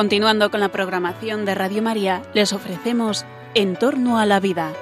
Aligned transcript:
Continuando 0.00 0.50
con 0.50 0.60
la 0.60 0.70
programación 0.70 1.44
de 1.44 1.54
Radio 1.54 1.82
María, 1.82 2.22
les 2.32 2.54
ofrecemos 2.54 3.26
En 3.52 3.76
torno 3.76 4.18
a 4.18 4.24
la 4.24 4.40
vida. 4.40 4.72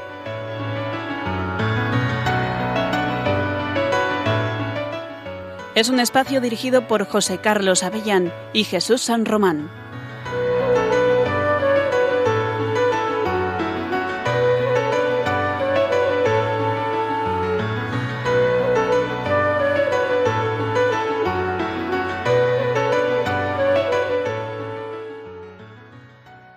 Es 5.74 5.88
un 5.88 5.98
espacio 5.98 6.40
dirigido 6.40 6.86
por 6.86 7.04
José 7.04 7.38
Carlos 7.38 7.82
Avellán 7.82 8.32
y 8.52 8.62
Jesús 8.62 9.00
San 9.00 9.24
Román. 9.24 9.68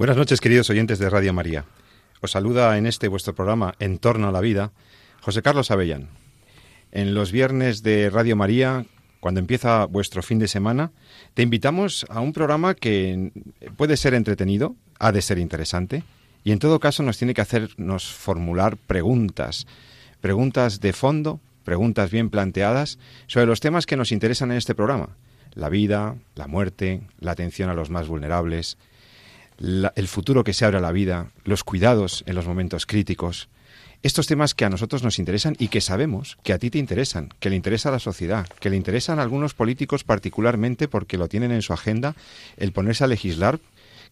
Buenas 0.02 0.18
noches, 0.18 0.42
queridos 0.42 0.68
oyentes 0.72 0.98
de 0.98 1.12
Radio 1.12 1.32
María. 1.32 1.64
Os 2.22 2.32
saluda 2.32 2.76
en 2.80 2.88
este 2.88 3.08
vuestro 3.08 3.36
programa 3.36 3.76
En 3.78 4.00
torno 4.00 4.28
a 4.28 4.32
la 4.32 4.42
vida 4.42 4.72
José 5.22 5.44
Carlos 5.44 5.70
Avellán. 5.70 6.10
En 6.92 7.14
los 7.14 7.32
viernes 7.32 7.84
de 7.84 8.10
Radio 8.10 8.36
María, 8.36 8.88
cuando 9.20 9.40
empieza 9.40 9.86
vuestro 9.86 10.24
fin 10.24 10.40
de 10.40 10.48
semana, 10.48 10.92
te 11.36 11.44
invitamos 11.44 12.08
a 12.10 12.20
un 12.20 12.34
programa 12.34 12.74
que 12.74 13.32
puede 13.78 13.96
ser 13.96 14.16
entretenido, 14.16 14.76
ha 14.98 15.12
de 15.12 15.22
ser 15.22 15.38
interesante, 15.38 16.04
y 16.44 16.52
en 16.52 16.58
todo 16.58 16.80
caso 16.80 17.04
nos 17.04 17.20
tiene 17.20 17.36
que 17.36 17.42
hacernos 17.42 18.12
formular 18.12 18.78
preguntas, 18.78 19.68
preguntas 20.20 20.80
de 20.80 20.94
fondo, 20.94 21.40
preguntas 21.64 22.10
bien 22.10 22.32
planteadas 22.32 22.98
sobre 23.28 23.46
los 23.46 23.60
temas 23.60 23.86
que 23.86 23.98
nos 23.98 24.12
interesan 24.12 24.50
en 24.50 24.58
este 24.58 24.74
programa. 24.74 25.10
La 25.54 25.70
vida, 25.70 26.16
la 26.34 26.48
muerte, 26.48 27.04
la 27.20 27.34
atención 27.34 27.70
a 27.70 27.76
los 27.76 27.92
más 27.92 28.08
vulnerables, 28.08 28.80
el 29.62 30.08
futuro 30.08 30.44
que 30.44 30.54
se 30.54 30.66
abre 30.66 30.78
a 30.78 30.82
la 30.82 30.92
vida, 30.92 31.32
los 31.44 31.64
cuidados 31.64 32.24
en 32.26 32.36
los 32.36 32.48
momentos 32.48 32.86
críticos, 32.86 33.50
estos 34.04 34.26
temas 34.26 34.56
que 34.56 34.66
a 34.66 34.70
nosotros 34.70 35.04
nos 35.04 35.20
interesan 35.20 35.56
y 35.60 35.68
que 35.68 35.82
sabemos 35.82 36.40
que 36.44 36.54
a 36.54 36.58
ti 36.58 36.72
te 36.72 36.80
interesan, 36.80 37.30
que 37.40 37.52
le 37.52 37.56
interesa 37.56 37.90
a 37.90 37.92
la 37.92 38.00
sociedad, 38.00 38.48
que 38.60 38.72
le 38.72 38.76
interesan 38.76 39.20
a 39.20 39.22
algunos 39.22 39.54
políticos 39.54 40.04
particularmente 40.04 40.88
porque 40.88 41.20
lo 41.20 41.28
tienen 41.28 41.52
en 41.52 41.62
su 41.62 41.74
agenda 41.74 42.16
el 42.58 42.72
ponerse 42.72 43.04
a 43.04 43.08
legislar, 43.08 43.60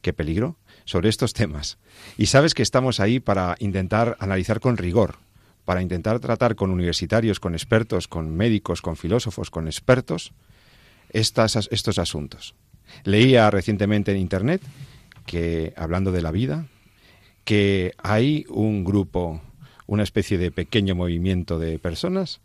qué 0.04 0.14
peligro, 0.14 0.58
sobre 0.86 1.10
estos 1.10 1.34
temas. 1.34 1.80
Y 2.18 2.28
sabes 2.28 2.54
que 2.54 2.62
estamos 2.62 3.00
ahí 3.00 3.20
para 3.20 3.56
intentar 3.60 4.16
analizar 4.20 4.60
con 4.60 4.78
rigor, 4.78 5.16
para 5.66 5.82
intentar 5.82 6.20
tratar 6.20 6.56
con 6.56 6.70
universitarios, 6.70 7.40
con 7.40 7.56
expertos, 7.56 8.08
con 8.08 8.36
médicos, 8.36 8.82
con 8.84 8.96
filósofos, 8.96 9.50
con 9.50 9.66
expertos, 9.66 10.34
estos 11.12 11.98
asuntos. 11.98 12.54
Leía 13.04 13.50
recientemente 13.50 14.12
en 14.12 14.18
Internet 14.18 14.62
que, 15.30 15.74
hablando 15.78 16.12
de 16.12 16.24
la 16.24 16.32
vida, 16.32 16.66
que 17.44 17.94
hay 18.00 18.48
un 18.50 18.84
grupo, 18.84 19.44
una 19.86 20.02
especie 20.02 20.40
de 20.40 20.50
pequeño 20.50 20.96
movimiento 20.96 21.60
de 21.60 21.78
personas 21.78 22.42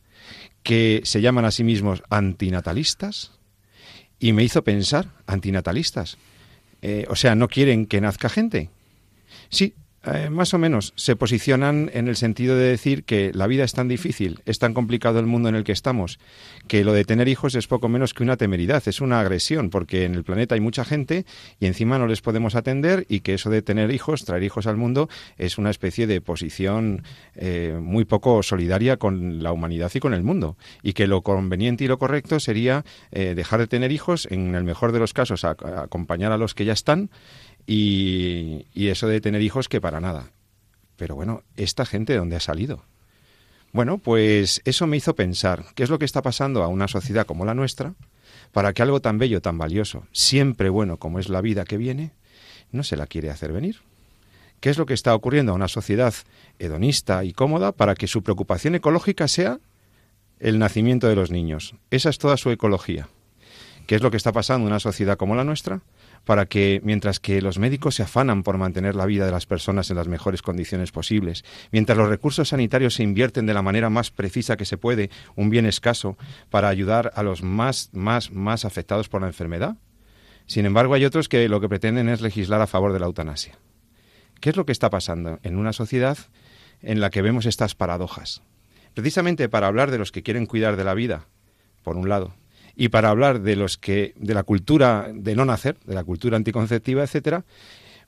que 0.62 1.00
se 1.04 1.22
llaman 1.22 1.46
a 1.46 1.50
sí 1.50 1.64
mismos 1.64 2.02
antinatalistas 2.10 3.32
y 4.18 4.34
me 4.34 4.44
hizo 4.44 4.64
pensar, 4.64 5.08
antinatalistas, 5.26 6.18
eh, 6.82 7.06
o 7.08 7.16
sea, 7.16 7.34
no 7.34 7.48
quieren 7.48 7.86
que 7.86 8.02
nazca 8.02 8.28
gente. 8.28 8.68
Sí, 9.48 9.72
eh, 10.06 10.30
más 10.30 10.52
o 10.54 10.58
menos 10.58 10.92
se 10.96 11.16
posicionan 11.16 11.90
en 11.94 12.08
el 12.08 12.16
sentido 12.16 12.56
de 12.56 12.64
decir 12.64 13.04
que 13.04 13.32
la 13.34 13.46
vida 13.46 13.64
es 13.64 13.72
tan 13.72 13.88
difícil, 13.88 14.40
es 14.44 14.58
tan 14.58 14.74
complicado 14.74 15.18
el 15.18 15.26
mundo 15.26 15.48
en 15.48 15.54
el 15.54 15.64
que 15.64 15.72
estamos, 15.72 16.18
que 16.68 16.84
lo 16.84 16.92
de 16.92 17.04
tener 17.04 17.28
hijos 17.28 17.54
es 17.54 17.66
poco 17.66 17.88
menos 17.88 18.14
que 18.14 18.22
una 18.22 18.36
temeridad, 18.36 18.82
es 18.86 19.00
una 19.00 19.20
agresión, 19.20 19.70
porque 19.70 20.04
en 20.04 20.14
el 20.14 20.24
planeta 20.24 20.54
hay 20.54 20.60
mucha 20.60 20.84
gente 20.84 21.24
y 21.58 21.66
encima 21.66 21.98
no 21.98 22.06
les 22.06 22.20
podemos 22.20 22.54
atender 22.54 23.06
y 23.08 23.20
que 23.20 23.34
eso 23.34 23.50
de 23.50 23.62
tener 23.62 23.90
hijos, 23.90 24.24
traer 24.24 24.42
hijos 24.42 24.66
al 24.66 24.76
mundo, 24.76 25.08
es 25.38 25.58
una 25.58 25.70
especie 25.70 26.06
de 26.06 26.20
posición 26.20 27.02
eh, 27.34 27.78
muy 27.80 28.04
poco 28.04 28.42
solidaria 28.42 28.96
con 28.96 29.42
la 29.42 29.52
humanidad 29.52 29.90
y 29.94 30.00
con 30.00 30.14
el 30.14 30.22
mundo. 30.22 30.56
Y 30.82 30.92
que 30.92 31.06
lo 31.06 31.22
conveniente 31.22 31.84
y 31.84 31.88
lo 31.88 31.98
correcto 31.98 32.40
sería 32.40 32.84
eh, 33.10 33.34
dejar 33.34 33.60
de 33.60 33.66
tener 33.66 33.92
hijos, 33.92 34.28
en 34.30 34.54
el 34.54 34.64
mejor 34.64 34.92
de 34.92 34.98
los 34.98 35.12
casos, 35.12 35.44
acompañar 35.44 36.32
a 36.32 36.38
los 36.38 36.54
que 36.54 36.64
ya 36.64 36.72
están 36.72 37.10
y, 37.66 38.66
eso 38.74 39.08
de 39.08 39.20
tener 39.20 39.42
hijos 39.42 39.68
que 39.68 39.80
para 39.80 40.00
nada. 40.00 40.30
Pero 40.96 41.14
bueno, 41.14 41.42
¿esta 41.56 41.86
gente 41.86 42.12
de 42.12 42.18
dónde 42.18 42.36
ha 42.36 42.40
salido? 42.40 42.84
Bueno, 43.72 43.98
pues 43.98 44.62
eso 44.64 44.86
me 44.86 44.96
hizo 44.96 45.16
pensar 45.16 45.64
qué 45.74 45.82
es 45.82 45.90
lo 45.90 45.98
que 45.98 46.04
está 46.04 46.22
pasando 46.22 46.62
a 46.62 46.68
una 46.68 46.86
sociedad 46.86 47.26
como 47.26 47.44
la 47.44 47.54
nuestra 47.54 47.94
para 48.52 48.72
que 48.72 48.82
algo 48.82 49.00
tan 49.00 49.18
bello, 49.18 49.42
tan 49.42 49.58
valioso, 49.58 50.06
siempre 50.12 50.68
bueno 50.68 50.98
como 50.98 51.18
es 51.18 51.28
la 51.28 51.40
vida 51.40 51.64
que 51.64 51.76
viene, 51.76 52.12
no 52.70 52.84
se 52.84 52.96
la 52.96 53.08
quiere 53.08 53.30
hacer 53.30 53.52
venir. 53.52 53.80
¿Qué 54.60 54.70
es 54.70 54.78
lo 54.78 54.86
que 54.86 54.94
está 54.94 55.14
ocurriendo 55.14 55.52
a 55.52 55.56
una 55.56 55.68
sociedad 55.68 56.14
hedonista 56.58 57.24
y 57.24 57.32
cómoda 57.32 57.72
para 57.72 57.94
que 57.94 58.06
su 58.06 58.22
preocupación 58.22 58.74
ecológica 58.74 59.28
sea 59.28 59.58
el 60.38 60.58
nacimiento 60.58 61.08
de 61.08 61.16
los 61.16 61.30
niños? 61.30 61.74
Esa 61.90 62.10
es 62.10 62.18
toda 62.18 62.36
su 62.36 62.50
ecología. 62.50 63.08
¿Qué 63.86 63.96
es 63.96 64.02
lo 64.02 64.10
que 64.10 64.16
está 64.16 64.32
pasando 64.32 64.66
en 64.66 64.72
una 64.72 64.80
sociedad 64.80 65.18
como 65.18 65.34
la 65.34 65.44
nuestra? 65.44 65.82
Para 66.24 66.46
que, 66.46 66.80
mientras 66.84 67.20
que 67.20 67.42
los 67.42 67.58
médicos 67.58 67.94
se 67.94 68.02
afanan 68.02 68.42
por 68.42 68.58
mantener 68.58 68.94
la 68.94 69.06
vida 69.06 69.26
de 69.26 69.32
las 69.32 69.46
personas 69.46 69.90
en 69.90 69.96
las 69.96 70.08
mejores 70.08 70.42
condiciones 70.42 70.90
posibles, 70.90 71.44
mientras 71.70 71.98
los 71.98 72.08
recursos 72.08 72.48
sanitarios 72.48 72.94
se 72.94 73.02
invierten 73.02 73.46
de 73.46 73.54
la 73.54 73.62
manera 73.62 73.90
más 73.90 74.10
precisa 74.10 74.56
que 74.56 74.64
se 74.64 74.78
puede, 74.78 75.10
un 75.36 75.50
bien 75.50 75.66
escaso, 75.66 76.16
para 76.50 76.68
ayudar 76.68 77.12
a 77.14 77.22
los 77.22 77.42
más, 77.42 77.90
más, 77.92 78.30
más 78.30 78.64
afectados 78.64 79.08
por 79.08 79.20
la 79.20 79.28
enfermedad, 79.28 79.76
sin 80.46 80.66
embargo 80.66 80.94
hay 80.94 81.04
otros 81.04 81.28
que 81.28 81.48
lo 81.48 81.60
que 81.60 81.68
pretenden 81.68 82.08
es 82.08 82.20
legislar 82.20 82.60
a 82.60 82.66
favor 82.66 82.92
de 82.92 83.00
la 83.00 83.06
eutanasia. 83.06 83.58
¿Qué 84.40 84.50
es 84.50 84.56
lo 84.56 84.66
que 84.66 84.72
está 84.72 84.90
pasando 84.90 85.38
en 85.42 85.56
una 85.56 85.72
sociedad 85.72 86.18
en 86.82 87.00
la 87.00 87.10
que 87.10 87.22
vemos 87.22 87.46
estas 87.46 87.74
paradojas? 87.74 88.42
Precisamente 88.92 89.48
para 89.48 89.66
hablar 89.66 89.90
de 89.90 89.98
los 89.98 90.12
que 90.12 90.22
quieren 90.22 90.46
cuidar 90.46 90.76
de 90.76 90.84
la 90.84 90.94
vida, 90.94 91.26
por 91.82 91.96
un 91.96 92.08
lado, 92.08 92.34
y 92.76 92.88
para 92.88 93.10
hablar 93.10 93.40
de 93.40 93.56
los 93.56 93.78
que 93.78 94.14
de 94.16 94.34
la 94.34 94.42
cultura 94.42 95.10
de 95.12 95.34
no 95.34 95.44
nacer, 95.44 95.76
de 95.84 95.94
la 95.94 96.04
cultura 96.04 96.36
anticonceptiva, 96.36 97.02
etcétera, 97.02 97.44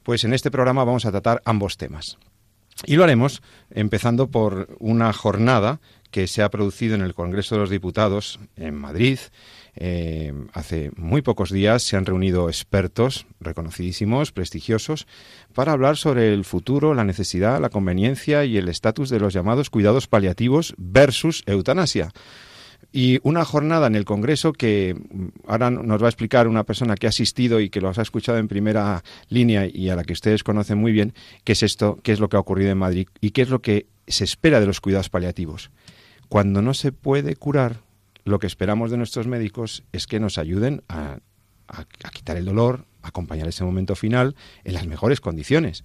pues 0.03 0.25
en 0.25 0.35
este 0.35 0.51
programa 0.51 0.85
vamos 0.85 1.05
a 1.05 1.11
tratar 1.11 1.43
ambos 1.45 1.77
temas. 1.77 2.19
Y 2.85 2.97
lo 2.97 3.05
haremos 3.05 3.43
empezando 3.71 4.31
por 4.31 4.77
una 4.81 5.13
jornada 5.13 5.81
que 6.11 6.27
se 6.27 6.43
ha 6.43 6.51
producido 6.51 6.95
en 6.95 7.01
el 7.01 7.15
Congreso 7.15 7.55
de 7.55 7.63
los 7.63 7.71
Diputados 7.71 8.39
en 8.57 8.75
Madrid. 8.75 9.19
Eh, 9.75 10.33
hace 10.53 10.91
muy 10.97 11.23
pocos 11.23 11.51
días 11.51 11.83
se 11.83 11.97
han 11.97 12.07
reunido 12.07 12.49
expertos 12.49 13.27
reconocidísimos, 13.41 14.33
prestigiosos, 14.33 15.07
para 15.55 15.73
hablar 15.73 15.97
sobre 15.97 16.33
el 16.33 16.45
futuro, 16.45 16.95
la 16.95 17.05
necesidad, 17.05 17.61
la 17.61 17.71
conveniencia 17.71 18.45
y 18.45 18.57
el 18.57 18.69
estatus 18.69 19.11
de 19.11 19.21
los 19.21 19.35
llamados 19.35 19.71
cuidados 19.71 20.07
paliativos 20.07 20.75
versus 20.79 21.43
eutanasia. 21.47 22.11
Y 22.93 23.19
una 23.23 23.45
jornada 23.45 23.87
en 23.87 23.95
el 23.95 24.05
Congreso 24.05 24.53
que 24.53 24.97
ahora 25.47 25.71
nos 25.71 26.01
va 26.01 26.07
a 26.07 26.09
explicar 26.09 26.49
una 26.49 26.65
persona 26.65 26.95
que 26.95 27.07
ha 27.07 27.11
asistido 27.11 27.61
y 27.61 27.69
que 27.69 27.81
los 27.81 27.99
ha 27.99 28.03
escuchado 28.03 28.39
en 28.39 28.49
primera 28.49 29.03
línea 29.29 29.67
y 29.67 29.89
a 29.91 29.97
la 29.97 30.05
que 30.05 30.13
ustedes 30.13 30.43
conocen 30.43 30.79
muy 30.79 30.93
bien, 30.93 31.13
qué 31.45 31.53
es 31.53 31.63
esto, 31.63 31.99
qué 32.03 32.13
es 32.13 32.21
lo 32.21 32.29
que 32.29 32.37
ha 32.37 32.41
ocurrido 32.41 32.71
en 32.71 32.79
Madrid 32.79 33.09
y 33.21 33.31
qué 33.31 33.43
es 33.43 33.51
lo 33.51 33.61
que 33.61 33.87
se 34.07 34.25
espera 34.25 34.61
de 34.61 34.67
los 34.67 34.81
cuidados 34.81 35.11
paliativos. 35.11 35.71
Cuando 36.29 36.63
no 36.63 36.75
se 36.75 36.93
puede 36.93 37.37
curar, 37.37 37.81
lo 38.25 38.39
que 38.39 38.47
esperamos 38.47 38.91
de 38.91 38.97
nuestros 38.97 39.27
médicos 39.27 39.85
es 39.93 40.07
que 40.07 40.19
nos 40.19 40.39
ayuden 40.39 40.83
a, 40.89 41.19
a 41.69 42.11
quitar 42.11 42.37
el 42.37 42.45
dolor, 42.45 42.87
a 43.03 43.09
acompañar 43.09 43.47
ese 43.49 43.65
momento 43.65 43.95
final 43.95 44.37
en 44.65 44.75
las 44.75 44.87
mejores 44.87 45.21
condiciones. 45.21 45.85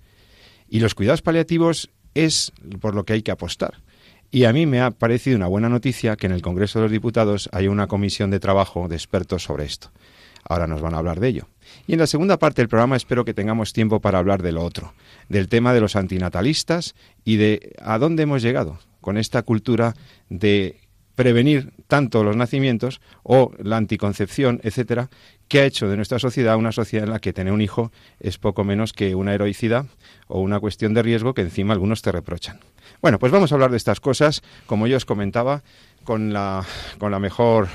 Y 0.70 0.80
los 0.80 0.96
cuidados 0.96 1.22
paliativos 1.22 1.90
es 2.14 2.52
por 2.80 2.96
lo 2.96 3.06
que 3.06 3.14
hay 3.14 3.22
que 3.22 3.32
apostar 3.32 3.82
y 4.32 4.46
a 4.46 4.54
mí 4.54 4.66
me 4.66 4.80
ha 4.80 4.92
parecido 4.92 5.36
una 5.36 5.48
buena 5.48 5.70
noticia 5.70 6.16
que 6.16 6.26
en 6.26 6.32
el 6.32 6.42
Congreso 6.42 6.80
de 6.80 6.84
los 6.84 6.92
Diputados 6.92 7.50
hay 7.52 7.68
una 7.68 7.88
comisión 7.88 8.32
de 8.32 8.40
trabajo 8.40 8.88
de 8.88 8.96
expertos 8.96 9.44
sobre 9.44 9.66
esto. 9.66 9.92
Ahora 10.44 10.68
nos 10.68 10.82
van 10.82 10.96
a 10.96 10.98
hablar 10.98 11.20
de 11.20 11.28
ello. 11.28 11.48
Y 11.86 11.94
en 11.94 12.00
la 12.00 12.08
segunda 12.08 12.40
parte 12.40 12.62
del 12.62 12.70
programa 12.70 12.96
espero 12.96 13.26
que 13.26 13.34
tengamos 13.34 13.74
tiempo 13.74 14.00
para 14.00 14.20
hablar 14.20 14.42
de 14.42 14.54
lo 14.54 14.64
otro, 14.64 14.94
del 15.30 15.50
tema 15.50 15.74
de 15.74 15.82
los 15.82 15.96
antinatalistas 15.96 16.96
y 17.24 17.36
de 17.36 17.76
a 17.82 17.98
dónde 18.00 18.24
hemos 18.24 18.42
llegado 18.42 18.80
con 19.02 19.18
esta 19.18 19.44
cultura 19.44 19.94
de 20.30 20.78
prevenir 21.16 21.74
tanto 21.88 22.24
los 22.24 22.38
nacimientos 22.38 23.02
o 23.24 23.52
la 23.62 23.78
anticoncepción, 23.78 24.62
etcétera, 24.64 25.10
que 25.48 25.60
ha 25.60 25.66
hecho 25.66 25.90
de 25.90 25.98
nuestra 25.98 26.20
sociedad 26.20 26.58
una 26.58 26.72
sociedad 26.72 27.06
en 27.06 27.12
la 27.12 27.20
que 27.20 27.34
tener 27.34 27.52
un 27.52 27.62
hijo 27.62 27.92
es 28.20 28.38
poco 28.38 28.64
menos 28.64 28.94
que 28.94 29.14
una 29.14 29.34
heroicidad 29.34 29.86
o 30.28 30.40
una 30.40 30.60
cuestión 30.60 30.94
de 30.94 31.04
riesgo 31.04 31.34
que 31.34 31.42
encima 31.42 31.74
algunos 31.74 32.02
te 32.02 32.12
reprochan. 32.12 32.60
Bueno, 33.02 33.18
pues 33.18 33.32
vamos 33.32 33.52
a 33.52 33.56
hablar 33.56 33.72
de 33.72 33.78
estas 33.78 34.00
cosas, 34.00 34.44
como 34.68 34.86
yo 34.86 34.96
os 34.96 35.06
comentaba, 35.06 35.64
con 36.04 36.34
la, 36.34 36.64
con 37.00 37.12
la 37.12 37.18
mejor 37.18 37.68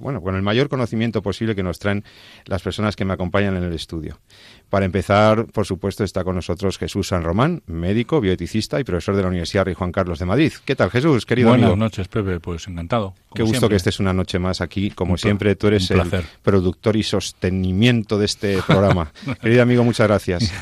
bueno, 0.00 0.22
con 0.22 0.36
el 0.36 0.42
mayor 0.42 0.68
conocimiento 0.68 1.22
posible 1.22 1.56
que 1.56 1.64
nos 1.64 1.80
traen 1.80 2.04
las 2.44 2.62
personas 2.62 2.94
que 2.94 3.04
me 3.04 3.14
acompañan 3.14 3.56
en 3.56 3.64
el 3.64 3.72
estudio. 3.72 4.20
Para 4.70 4.84
empezar, 4.84 5.46
por 5.46 5.64
supuesto, 5.64 6.04
está 6.04 6.24
con 6.24 6.34
nosotros 6.34 6.76
Jesús 6.76 7.08
San 7.08 7.22
Román, 7.22 7.62
médico, 7.66 8.20
bioeticista 8.20 8.78
y 8.78 8.84
profesor 8.84 9.16
de 9.16 9.22
la 9.22 9.28
Universidad 9.28 9.64
Rey 9.64 9.74
Juan 9.74 9.92
Carlos 9.92 10.18
de 10.18 10.26
Madrid. 10.26 10.52
¿Qué 10.64 10.76
tal, 10.76 10.90
Jesús, 10.90 11.24
querido 11.24 11.48
Buenas 11.48 11.76
noches, 11.76 12.06
Pepe, 12.08 12.38
pues 12.38 12.68
encantado. 12.68 13.14
Qué 13.34 13.42
gusto 13.42 13.68
que 13.68 13.76
estés 13.76 13.98
una 14.00 14.12
noche 14.12 14.38
más 14.38 14.60
aquí. 14.60 14.90
Como 14.90 15.16
siempre, 15.16 15.54
tú 15.56 15.68
eres 15.68 15.90
el 15.90 16.02
productor 16.42 16.96
y 16.96 17.02
sostenimiento 17.02 18.18
de 18.18 18.26
este 18.26 18.62
programa. 18.66 19.12
Querido 19.40 19.62
amigo, 19.62 19.84
muchas 19.84 20.06
gracias. 20.06 20.52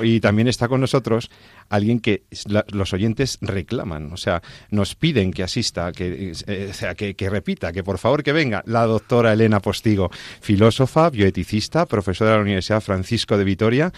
Y 0.00 0.20
también 0.20 0.48
está 0.48 0.68
con 0.68 0.80
nosotros 0.80 1.30
alguien 1.68 2.00
que 2.00 2.22
los 2.70 2.92
oyentes 2.92 3.38
reclaman, 3.40 4.12
o 4.12 4.16
sea, 4.16 4.42
nos 4.70 4.94
piden 4.94 5.32
que 5.32 5.42
asista, 5.42 5.90
que, 5.92 6.32
eh, 6.46 6.68
o 6.70 6.74
sea, 6.74 6.94
que, 6.94 7.14
que, 7.14 7.30
repita, 7.30 7.72
que 7.72 7.82
por 7.82 7.98
favor 7.98 8.22
que 8.22 8.32
venga 8.32 8.62
la 8.66 8.84
doctora 8.84 9.32
Elena 9.32 9.60
Postigo, 9.60 10.10
filósofa, 10.40 11.08
bioeticista, 11.08 11.86
profesora 11.86 12.32
de 12.32 12.36
la 12.36 12.42
Universidad 12.42 12.82
Francisco 12.82 13.38
de 13.38 13.44
Vitoria, 13.52 13.92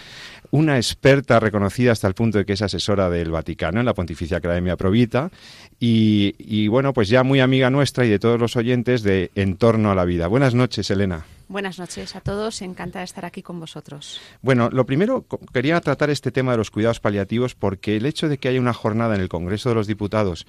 una 0.51 0.75
experta 0.75 1.39
reconocida 1.39 1.93
hasta 1.93 2.07
el 2.07 2.13
punto 2.13 2.37
de 2.37 2.45
que 2.45 2.53
es 2.53 2.61
asesora 2.61 3.09
del 3.09 3.31
Vaticano 3.31 3.79
en 3.79 3.85
la 3.85 3.93
Pontificia 3.93 4.37
Academia 4.37 4.75
Provita 4.75 5.31
y, 5.79 6.35
y 6.37 6.67
bueno, 6.67 6.93
pues 6.93 7.07
ya 7.07 7.23
muy 7.23 7.39
amiga 7.39 7.69
nuestra 7.69 8.05
y 8.05 8.09
de 8.09 8.19
todos 8.19 8.39
los 8.39 8.55
oyentes 8.55 9.01
de 9.01 9.31
En 9.35 9.55
torno 9.55 9.91
a 9.91 9.95
la 9.95 10.05
vida. 10.05 10.27
Buenas 10.27 10.53
noches, 10.53 10.91
Elena. 10.91 11.25
Buenas 11.47 11.77
noches 11.77 12.15
a 12.15 12.21
todos, 12.21 12.61
encantada 12.63 13.01
de 13.01 13.05
estar 13.05 13.23
aquí 13.23 13.43
con 13.43 13.59
vosotros. 13.59 14.19
Bueno, 14.41 14.69
lo 14.71 14.85
primero, 14.87 15.25
quería 15.53 15.79
tratar 15.79 16.09
este 16.09 16.31
tema 16.31 16.51
de 16.51 16.57
los 16.57 16.71
cuidados 16.71 16.99
paliativos 16.99 17.53
porque 17.53 17.97
el 17.97 18.07
hecho 18.07 18.27
de 18.27 18.39
que 18.39 18.49
haya 18.49 18.59
una 18.59 18.73
jornada 18.73 19.13
en 19.13 19.21
el 19.21 19.29
Congreso 19.29 19.69
de 19.69 19.75
los 19.75 19.85
Diputados 19.85 20.47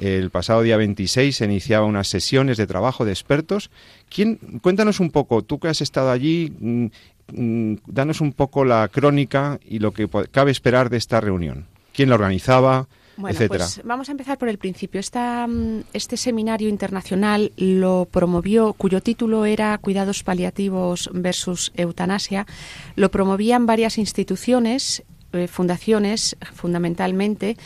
el 0.00 0.30
pasado 0.30 0.62
día 0.62 0.76
26 0.76 1.36
se 1.36 1.44
iniciaba 1.44 1.86
unas 1.86 2.08
sesiones 2.08 2.56
de 2.56 2.66
trabajo 2.66 3.04
de 3.04 3.12
expertos. 3.12 3.70
¿Quién, 4.08 4.36
cuéntanos 4.62 5.00
un 5.00 5.10
poco, 5.10 5.42
tú 5.42 5.58
que 5.58 5.68
has 5.68 5.80
estado 5.80 6.10
allí, 6.10 6.52
mm, 6.58 6.86
mm, 7.32 7.76
danos 7.86 8.20
un 8.20 8.32
poco 8.32 8.64
la 8.64 8.88
crónica 8.88 9.58
y 9.68 9.78
lo 9.78 9.92
que 9.92 10.08
cabe 10.30 10.50
esperar 10.50 10.90
de 10.90 10.96
esta 10.96 11.20
reunión. 11.20 11.66
¿Quién 11.92 12.08
la 12.08 12.14
organizaba? 12.14 12.86
Bueno, 13.18 13.36
pues 13.48 13.80
vamos 13.82 14.08
a 14.08 14.12
empezar 14.12 14.38
por 14.38 14.48
el 14.48 14.58
principio. 14.58 15.00
Esta, 15.00 15.44
mm, 15.48 15.82
este 15.92 16.16
seminario 16.16 16.68
internacional 16.68 17.50
lo 17.56 18.06
promovió, 18.08 18.74
cuyo 18.74 19.00
título 19.00 19.44
era 19.44 19.76
Cuidados 19.78 20.22
paliativos 20.22 21.10
versus 21.12 21.72
eutanasia, 21.74 22.46
lo 22.94 23.10
promovían 23.10 23.66
varias 23.66 23.98
instituciones, 23.98 25.02
eh, 25.32 25.48
fundaciones 25.48 26.36
fundamentalmente, 26.54 27.56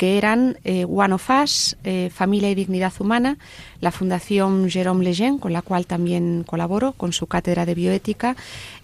que 0.00 0.16
eran 0.16 0.56
eh, 0.64 0.86
One 0.86 1.12
of 1.12 1.28
Us, 1.28 1.76
eh, 1.84 2.08
Familia 2.10 2.50
y 2.50 2.54
Dignidad 2.54 2.94
Humana, 2.98 3.36
la 3.82 3.90
Fundación 3.90 4.70
Jérôme 4.70 5.04
Lejeune, 5.04 5.38
con 5.38 5.52
la 5.52 5.60
cual 5.60 5.84
también 5.84 6.42
colaboro, 6.42 6.92
con 6.92 7.12
su 7.12 7.26
cátedra 7.26 7.66
de 7.66 7.74
bioética, 7.74 8.34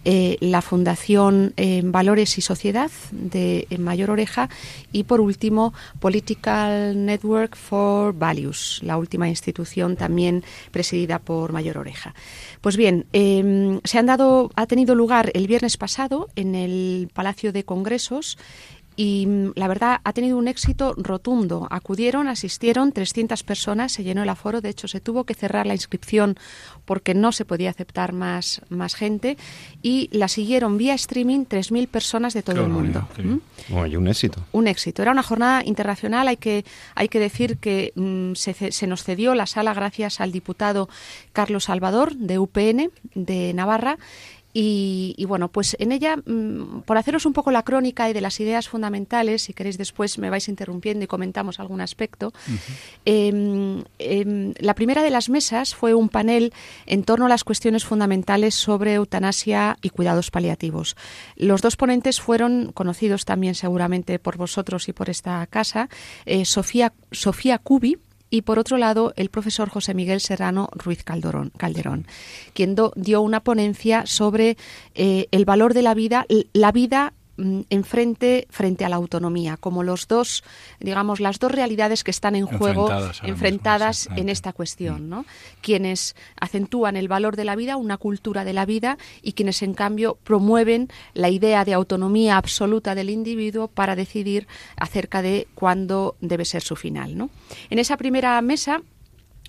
eh, 0.04 0.36
la 0.40 0.60
Fundación 0.60 1.54
Valores 1.84 2.36
y 2.36 2.42
Sociedad 2.42 2.90
de 3.12 3.66
Mayor 3.78 4.10
Oreja 4.10 4.50
y, 4.92 5.04
por 5.04 5.22
último, 5.22 5.72
Political 6.00 7.06
Network 7.06 7.56
for 7.56 8.12
Values, 8.12 8.80
la 8.82 8.98
última 8.98 9.26
institución 9.26 9.96
también 9.96 10.44
presidida 10.70 11.18
por 11.18 11.50
Mayor 11.50 11.78
Oreja. 11.78 12.14
Pues 12.60 12.76
bien, 12.76 13.06
em, 13.14 13.80
se 13.84 13.98
han 13.98 14.06
dado, 14.06 14.50
ha 14.54 14.66
tenido 14.66 14.94
lugar 14.94 15.30
el 15.32 15.46
viernes 15.46 15.78
pasado 15.78 16.28
en 16.36 16.54
el 16.54 17.08
Palacio 17.14 17.52
de 17.52 17.64
Congresos 17.64 18.36
y 18.96 19.26
mm, 19.26 19.52
la 19.54 19.68
verdad 19.68 20.00
ha 20.02 20.12
tenido 20.12 20.38
un 20.38 20.48
éxito 20.48 20.94
rotundo. 20.96 21.68
Acudieron, 21.70 22.28
asistieron 22.28 22.92
300 22.92 23.42
personas, 23.42 23.92
se 23.92 24.02
llenó 24.02 24.22
el 24.22 24.28
aforo, 24.28 24.60
de 24.60 24.70
hecho 24.70 24.88
se 24.88 25.00
tuvo 25.00 25.24
que 25.24 25.34
cerrar 25.34 25.66
la 25.66 25.74
inscripción 25.74 26.36
porque 26.84 27.14
no 27.14 27.32
se 27.32 27.44
podía 27.44 27.70
aceptar 27.70 28.12
más, 28.12 28.62
más 28.68 28.94
gente 28.94 29.36
y 29.82 30.08
la 30.12 30.28
siguieron 30.28 30.78
vía 30.78 30.94
streaming 30.94 31.40
3.000 31.40 31.88
personas 31.88 32.32
de 32.34 32.42
todo 32.42 32.62
el 32.62 32.68
mundo. 32.68 33.06
¿Mm? 33.22 33.96
un 33.96 34.08
éxito. 34.08 34.42
Un 34.52 34.68
éxito. 34.68 35.02
Era 35.02 35.12
una 35.12 35.22
jornada 35.22 35.62
internacional, 35.64 36.28
hay 36.28 36.36
que, 36.38 36.64
hay 36.94 37.08
que 37.08 37.20
decir 37.20 37.58
que 37.58 37.92
mm, 37.94 38.34
se, 38.34 38.72
se 38.72 38.86
nos 38.86 39.04
cedió 39.04 39.34
la 39.34 39.46
sala 39.46 39.74
gracias 39.74 40.20
al 40.20 40.32
diputado 40.32 40.88
Carlos 41.32 41.64
Salvador 41.64 42.16
de 42.16 42.38
UPN 42.38 42.90
de 43.14 43.52
Navarra 43.52 43.98
y, 44.58 45.22
bueno, 45.26 45.48
pues 45.48 45.76
en 45.78 45.92
ella, 45.92 46.16
mm, 46.16 46.80
por 46.86 46.96
haceros 46.96 47.26
un 47.26 47.34
poco 47.34 47.50
la 47.50 47.62
crónica 47.62 48.08
y 48.08 48.14
de 48.14 48.22
las 48.22 48.40
ideas 48.40 48.70
fundamentales, 48.70 49.42
si 49.42 49.52
queréis 49.52 49.76
después 49.76 50.16
me 50.16 50.30
vais 50.30 50.48
interrumpiendo 50.48 51.04
y 51.04 51.06
comentamos 51.06 51.60
algún 51.60 51.82
aspecto, 51.82 52.32
em, 53.04 53.84
em, 53.98 54.54
la 54.58 54.74
primera 54.74 55.02
de 55.02 55.10
las 55.10 55.28
mesas 55.28 55.74
fue 55.74 55.92
un 55.92 56.08
panel 56.08 56.54
en 56.86 57.04
torno 57.04 57.26
a 57.26 57.28
las 57.28 57.44
cuestiones 57.44 57.84
fundamentales 57.84 58.54
sobre 58.54 58.94
eutanasia 58.94 59.76
y 59.82 59.90
cuidados 59.90 60.30
paliativos. 60.30 60.96
Los 61.36 61.60
dos 61.60 61.76
ponentes 61.76 62.22
fueron 62.22 62.72
conocidos 62.72 63.26
también 63.26 63.54
seguramente 63.54 64.18
por 64.18 64.38
vosotros 64.38 64.88
y 64.88 64.94
por 64.94 65.10
esta 65.10 65.46
casa, 65.48 65.90
eh, 66.24 66.46
Sofía, 66.46 66.94
Sofía 67.12 67.58
Cubi, 67.58 67.98
y 68.30 68.42
por 68.42 68.58
otro 68.58 68.78
lado 68.78 69.12
el 69.16 69.28
profesor 69.28 69.68
José 69.68 69.94
Miguel 69.94 70.20
Serrano 70.20 70.68
Ruiz 70.72 71.02
Calderón, 71.04 71.52
Calderón 71.56 72.06
quien 72.54 72.76
dio 72.96 73.22
una 73.22 73.40
ponencia 73.40 74.06
sobre 74.06 74.56
eh, 74.94 75.28
el 75.30 75.44
valor 75.44 75.74
de 75.74 75.82
la 75.82 75.94
vida, 75.94 76.26
la 76.52 76.72
vida 76.72 77.12
enfrente 77.36 78.46
frente 78.50 78.84
a 78.84 78.88
la 78.88 78.96
autonomía, 78.96 79.56
como 79.56 79.82
los 79.82 80.08
dos, 80.08 80.42
digamos, 80.80 81.20
las 81.20 81.38
dos 81.38 81.52
realidades 81.52 82.04
que 82.04 82.10
están 82.10 82.34
en 82.34 82.46
juego 82.46 82.90
enfrentadas, 83.22 84.08
en 84.16 84.28
esta 84.28 84.52
cuestión, 84.52 85.08
¿no? 85.08 85.24
Quienes 85.60 86.16
acentúan 86.40 86.96
el 86.96 87.08
valor 87.08 87.36
de 87.36 87.44
la 87.44 87.56
vida, 87.56 87.76
una 87.76 87.98
cultura 87.98 88.44
de 88.44 88.52
la 88.52 88.66
vida, 88.66 88.98
y 89.22 89.32
quienes 89.32 89.62
en 89.62 89.74
cambio 89.74 90.18
promueven 90.24 90.88
la 91.14 91.28
idea 91.28 91.64
de 91.64 91.74
autonomía 91.74 92.36
absoluta 92.36 92.94
del 92.94 93.10
individuo 93.10 93.68
para 93.68 93.96
decidir 93.96 94.46
acerca 94.76 95.22
de 95.22 95.46
cuándo 95.54 96.16
debe 96.20 96.44
ser 96.44 96.62
su 96.62 96.76
final, 96.76 97.16
¿no? 97.16 97.30
En 97.70 97.78
esa 97.78 97.96
primera 97.96 98.40
mesa 98.40 98.82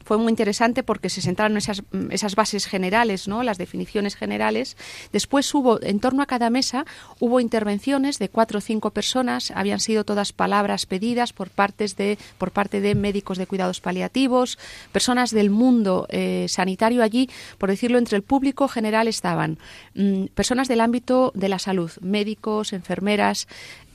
fue 0.07 0.18
muy 0.18 0.30
interesante 0.30 0.83
porque 0.83 1.09
se 1.09 1.19
sentaron 1.19 1.57
esas, 1.57 1.83
esas 2.12 2.36
bases 2.36 2.65
generales, 2.65 3.27
¿no? 3.27 3.44
las 3.44 3.57
definiciones 3.57 4.15
generales. 4.15 4.77
Después 5.12 5.54
hubo, 5.54 5.83
en 5.83 6.00
torno 6.00 6.24
a 6.24 6.27
cada 6.27 6.50
mesa, 6.50 6.86
hubo 7.19 7.42
intervenciones 7.42 8.18
de 8.18 8.30
cuatro 8.30 8.59
o 8.59 8.62
cinco 8.62 8.92
personas, 8.92 9.51
habían 9.51 9.81
sido 9.81 10.06
todas 10.06 10.31
palabras 10.31 10.86
pedidas 10.86 11.33
por, 11.33 11.50
partes 11.50 11.98
de, 11.98 12.18
por 12.38 12.51
parte 12.51 12.80
de 12.80 12.95
médicos 12.95 13.38
de 13.38 13.48
cuidados 13.48 13.81
paliativos, 13.81 14.57
personas 14.94 15.31
del 15.31 15.50
mundo 15.50 16.07
eh, 16.07 16.45
sanitario 16.48 17.04
allí, 17.04 17.30
por 17.57 17.69
decirlo, 17.69 17.98
entre 17.98 18.15
el 18.15 18.24
público 18.24 18.69
general 18.69 19.09
estaban 19.09 19.57
mm, 19.94 20.27
personas 20.27 20.69
del 20.69 20.80
ámbito 20.80 21.33
de 21.36 21.50
la 21.50 21.59
salud, 21.59 21.92
médicos, 22.00 22.71
enfermeras, 22.71 23.49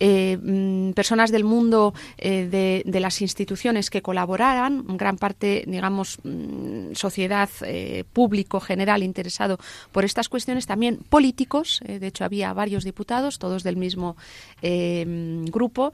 eh, 0.04 0.36
mm, 0.36 0.94
personas 0.94 1.30
del 1.30 1.44
mundo 1.44 1.94
eh, 2.18 2.48
de, 2.50 2.82
de, 2.84 2.98
las 2.98 3.22
instituciones 3.22 3.88
que 3.88 4.02
colaboraran, 4.02 4.84
gran 4.96 5.16
parte, 5.16 5.62
digamos, 5.64 6.18
mm, 6.24 6.94
sociedad, 6.94 7.48
eh, 7.64 8.02
público 8.12 8.58
general 8.58 9.04
interesado 9.04 9.60
por 9.92 10.04
estas 10.04 10.28
cuestiones, 10.28 10.66
también 10.66 10.98
políticos, 11.08 11.80
de 11.86 12.04
hecho 12.04 12.24
había 12.24 12.52
varios 12.52 12.82
diputados, 12.82 13.38
todos 13.38 13.62
del 13.62 13.76
mismo 13.76 14.16
mm, 14.60 15.44
grupo, 15.44 15.92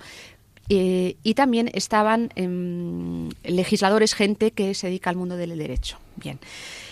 y 0.70 1.34
también 1.34 1.70
estaban 1.74 2.30
em, 2.34 3.28
legisladores, 3.42 4.14
gente 4.14 4.52
que 4.52 4.72
se 4.72 4.86
dedica 4.86 5.10
al 5.10 5.16
mundo 5.16 5.36
del 5.36 5.56
derecho. 5.58 5.98
Bien. 6.16 6.38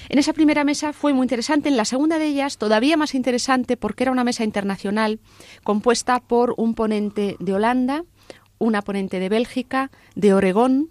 En 0.09 0.19
esa 0.19 0.33
primera 0.33 0.65
mesa 0.65 0.93
fue 0.93 1.13
muy 1.13 1.25
interesante. 1.25 1.69
En 1.69 1.77
la 1.77 1.85
segunda 1.85 2.19
de 2.19 2.27
ellas, 2.27 2.59
todavía 2.59 2.97
más 2.97 3.15
interesante, 3.15 3.77
porque 3.77 4.05
era 4.05 4.13
una 4.13 4.25
mesa 4.25 4.45
internacional 4.45 5.19
compuesta 5.65 6.21
por 6.21 6.55
un 6.57 6.75
ponente 6.75 7.37
de 7.41 7.53
Holanda, 7.53 8.05
una 8.59 8.83
ponente 8.83 9.19
de 9.21 9.29
Bélgica, 9.29 9.91
de 10.15 10.35
Oregón 10.35 10.91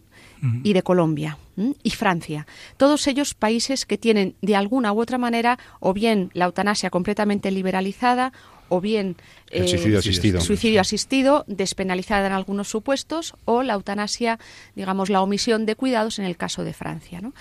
y 0.63 0.73
de 0.73 0.83
Colombia 0.83 1.39
y 1.81 1.89
Francia. 1.91 2.45
Todos 2.77 3.07
ellos 3.07 3.33
países 3.33 3.85
que 3.85 3.97
tienen 3.97 4.35
de 4.41 4.55
alguna 4.55 4.93
u 4.93 5.01
otra 5.01 5.17
manera 5.17 5.57
o 5.79 5.93
bien 5.93 6.29
la 6.33 6.45
eutanasia 6.45 6.91
completamente 6.91 7.49
liberalizada 7.49 8.31
o 8.69 8.81
bien 8.81 9.15
eh, 9.51 9.67
suicidio, 9.67 9.99
asistido. 9.99 10.41
suicidio 10.41 10.81
asistido, 10.81 11.45
despenalizada 11.47 12.27
en 12.27 12.33
algunos 12.33 12.67
supuestos, 12.67 13.35
o 13.45 13.63
la 13.63 13.73
eutanasia, 13.73 14.39
digamos, 14.75 15.09
la 15.09 15.21
omisión 15.21 15.65
de 15.65 15.75
cuidados 15.75 16.19
en 16.19 16.25
el 16.25 16.35
caso 16.35 16.63
de 16.63 16.73
Francia. 16.73 17.21
¿no? 17.21 17.33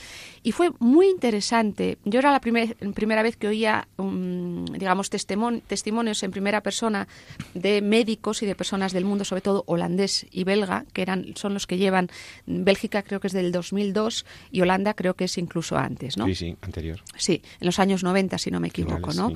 Y 0.42 0.52
fue 0.52 0.70
muy 0.78 1.08
interesante. 1.08 1.98
Yo 2.04 2.18
era 2.18 2.30
la 2.30 2.40
primera 2.40 3.22
vez 3.22 3.36
que 3.36 3.48
oía, 3.48 3.88
digamos, 3.98 5.10
testimonios 5.10 6.22
en 6.22 6.30
primera 6.30 6.62
persona 6.62 7.08
de 7.54 7.80
médicos 7.80 8.42
y 8.42 8.46
de 8.46 8.54
personas 8.54 8.92
del 8.92 9.04
mundo, 9.04 9.24
sobre 9.24 9.40
todo 9.40 9.64
holandés 9.66 10.26
y 10.30 10.44
belga, 10.44 10.84
que 10.92 11.02
eran 11.02 11.34
son 11.36 11.54
los 11.54 11.66
que 11.66 11.78
llevan. 11.78 12.08
Bélgica 12.46 13.02
creo 13.02 13.20
que 13.20 13.28
es 13.28 13.32
del 13.32 13.52
2002 13.52 14.26
y 14.50 14.60
Holanda 14.60 14.94
creo 14.94 15.14
que 15.14 15.24
es 15.24 15.38
incluso 15.38 15.76
antes, 15.76 16.16
¿no? 16.16 16.26
Sí, 16.26 16.34
sí, 16.34 16.56
anterior. 16.60 17.00
Sí, 17.16 17.42
en 17.60 17.66
los 17.66 17.78
años 17.78 18.02
90, 18.02 18.38
si 18.38 18.50
no 18.50 18.60
me 18.60 18.68
equivoco, 18.68 19.12
¿no? 19.14 19.32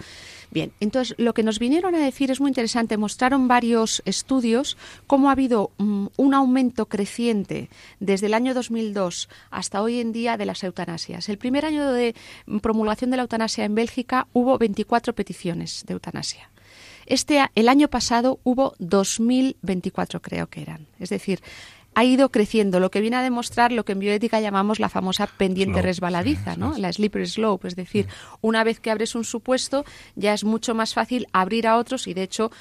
Bien, 0.51 0.73
entonces 0.81 1.15
lo 1.19 1.35
que 1.35 1.43
nos 1.43 1.59
vinieron 1.59 1.95
a 1.95 1.99
decir 1.99 2.31
es 2.31 2.41
muy 2.41 2.49
interesante. 2.49 2.97
Mostraron 2.97 3.49
varios 3.49 4.03
estudios 4.07 4.77
cómo 5.07 5.29
ha 5.29 5.33
habido 5.33 5.71
mm, 5.79 6.07
un 6.17 6.35
aumento 6.35 6.87
creciente 6.87 7.69
desde 8.01 8.27
el 8.27 8.35
año 8.35 8.55
2002 8.55 9.29
hasta 9.51 9.83
hoy 9.83 10.01
en 10.01 10.13
día 10.13 10.37
de 10.37 10.47
las 10.47 10.65
eutanasias. 10.65 11.29
El 11.29 11.39
primer 11.39 11.67
año 11.67 11.93
de 11.93 12.15
promulgación 12.63 13.11
de 13.11 13.19
la 13.19 13.23
eutanasia 13.25 13.65
en 13.65 13.75
Bélgica 13.75 14.27
hubo 14.33 14.57
24 14.57 15.15
peticiones 15.15 15.85
de 15.87 15.93
eutanasia. 15.95 16.51
Este, 17.09 17.43
el 17.55 17.69
año 17.71 17.89
pasado 17.89 18.39
hubo 18.45 18.75
2.024, 18.81 20.21
creo 20.21 20.49
que 20.49 20.61
eran. 20.61 20.87
Es 20.99 21.09
decir, 21.09 21.41
ha 21.99 22.05
ido 22.05 22.29
creciendo, 22.29 22.79
lo 22.79 22.93
que 22.93 23.01
viene 23.01 23.17
a 23.17 23.23
demostrar 23.23 23.73
lo 23.73 23.85
que 23.85 23.91
en 23.91 23.99
bioética 23.99 24.39
llamamos 24.39 24.79
la 24.79 24.89
famosa 24.89 25.27
pendiente 25.27 25.83
resbaladiza, 25.83 26.55
¿no? 26.55 26.79
La 26.79 26.93
slippery 26.93 27.27
slope, 27.27 27.67
es 27.67 27.75
decir, 27.75 28.07
una 28.41 28.63
vez 28.63 28.79
que 28.79 28.93
abres 28.93 29.17
un 29.17 29.25
supuesto 29.25 29.85
ya 30.15 30.33
es 30.33 30.45
mucho 30.45 30.77
más 30.77 30.95
fácil 30.95 31.27
abrir 31.33 31.67
a 31.67 31.77
otros 31.77 32.07
y 32.07 32.15
de 32.15 32.23
hecho 32.23 32.53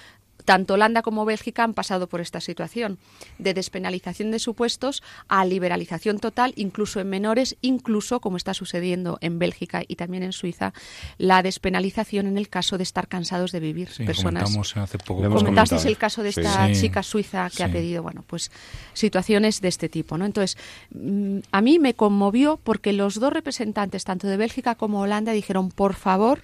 tanto 0.46 0.76
Holanda 0.76 1.02
como 1.02 1.26
Bélgica 1.26 1.64
han 1.64 1.74
pasado 1.74 2.08
por 2.08 2.22
esta 2.22 2.42
situación 2.42 2.98
de 3.38 3.54
despenalización 3.54 4.32
de 4.32 4.40
supuestos 4.40 5.04
a 5.28 5.46
liberalización 5.46 6.20
total, 6.20 6.54
incluso 6.56 7.00
en 7.00 7.10
menores, 7.10 7.58
incluso 7.62 8.20
como 8.20 8.38
está 8.38 8.54
sucediendo 8.54 9.18
en 9.22 9.40
Bélgica 9.40 9.84
y 9.88 9.96
también 9.96 10.24
en 10.24 10.32
Suiza, 10.32 10.74
la 11.18 11.44
despenalización 11.44 12.28
en 12.28 12.38
el 12.38 12.50
caso 12.50 12.78
de 12.78 12.84
estar 12.84 13.08
cansados 13.08 13.52
de 13.52 13.60
vivir. 13.60 13.90
Sí, 13.90 14.06
personas. 14.06 14.56
hace 14.76 14.98
poco. 14.98 15.30
Comentasteis 15.30 15.86
el 15.86 15.98
caso 15.98 16.24
de 16.24 16.30
esta 16.30 16.72
chica 16.74 17.04
suiza 17.04 17.50
que 17.56 17.64
ha 17.64 17.72
pedido, 17.72 18.04
bueno, 18.04 18.24
pues 18.26 18.52
situaciones 18.94 19.62
de 19.62 19.68
este 19.68 19.90
tipo, 19.90 20.18
¿no? 20.18 20.26
Entonces, 20.26 20.58
mm, 20.92 21.40
a 21.52 21.62
mí 21.62 21.80
me 21.80 21.94
conmovió 21.94 22.60
porque 22.64 22.94
los 22.94 23.20
dos 23.20 23.34
representantes, 23.34 24.04
tanto 24.04 24.28
de 24.28 24.38
Bélgica 24.38 24.76
como 24.76 25.02
Holanda, 25.02 25.32
dijeron, 25.32 25.70
por 25.70 25.94
favor, 25.94 26.44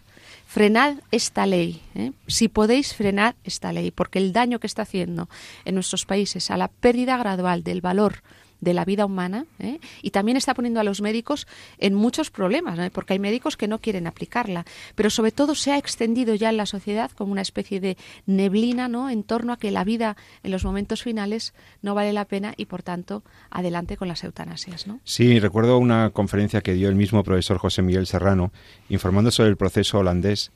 frenad 0.53 0.98
esta 1.10 1.48
ley. 1.48 1.81
¿eh? 1.95 2.12
Si 2.27 2.48
podéis, 2.48 2.93
frenad 2.93 3.33
esta 3.43 3.74
ley, 3.74 3.89
porque 3.89 4.19
el 4.19 4.33
daño 4.33 4.60
que 4.60 4.67
está 4.67 4.83
haciendo 4.83 5.27
en 5.65 5.74
nuestros 5.74 6.05
países 6.05 6.51
a 6.51 6.57
la 6.57 6.67
pérdida 6.67 7.17
gradual 7.17 7.63
del 7.63 7.81
valor 7.81 8.22
de 8.63 8.74
la 8.74 8.86
vida 8.86 9.05
humana 9.05 9.46
¿eh? 9.60 9.79
y 10.01 10.12
también 10.12 10.38
está 10.38 10.53
poniendo 10.53 10.79
a 10.79 10.84
los 10.84 11.01
médicos 11.01 11.48
en 11.77 11.93
muchos 11.93 12.32
problemas, 12.32 12.79
porque 12.91 13.13
hay 13.13 13.20
médicos 13.20 13.58
que 13.58 13.67
no 13.67 13.79
quieren 13.79 14.08
aplicarla, 14.08 14.65
pero 14.96 15.10
sobre 15.10 15.32
todo 15.32 15.55
se 15.55 15.72
ha 15.72 15.77
extendido 15.77 16.36
ya 16.36 16.50
en 16.50 16.58
la 16.58 16.65
sociedad 16.65 17.12
como 17.12 17.32
una 17.32 17.41
especie 17.41 17.79
de 17.79 17.98
neblina 18.25 18.88
¿no? 18.88 19.10
en 19.10 19.24
torno 19.24 19.53
a 19.53 19.58
que 19.58 19.72
la 19.72 19.84
vida 19.84 20.15
en 20.43 20.51
los 20.51 20.65
momentos 20.65 21.03
finales 21.03 21.53
no 21.82 21.96
vale 21.96 22.13
la 22.13 22.25
pena 22.25 22.53
y 22.58 22.65
por 22.65 22.84
tanto 22.84 23.24
adelante 23.50 23.98
con 23.98 24.08
las 24.08 24.24
eutanasias. 24.24 24.88
¿no? 24.88 25.00
Sí, 25.03 25.39
recuerdo 25.39 25.77
una 25.77 26.12
conferencia 26.12 26.62
que 26.62 26.74
dio 26.74 26.89
el 26.89 26.96
mismo 26.96 27.24
profesor 27.24 27.58
José 27.58 27.82
Miguel 27.82 28.08
Serrano 28.08 28.51
informando 28.89 29.32
sobre 29.32 29.50
el 29.50 29.58
proceso 29.58 30.00
holandés 30.00 30.51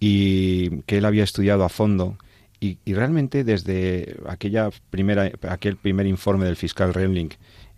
y 0.00 0.82
que 0.82 0.98
él 0.98 1.04
había 1.04 1.24
estudiado 1.24 1.64
a 1.64 1.68
fondo 1.68 2.16
y, 2.60 2.78
realmente 2.86 3.44
desde 3.44 4.16
aquella 4.26 4.70
primera, 4.90 5.30
aquel 5.48 5.76
primer 5.76 6.06
informe 6.06 6.44
del 6.44 6.56
fiscal 6.56 6.92
Remling 6.92 7.30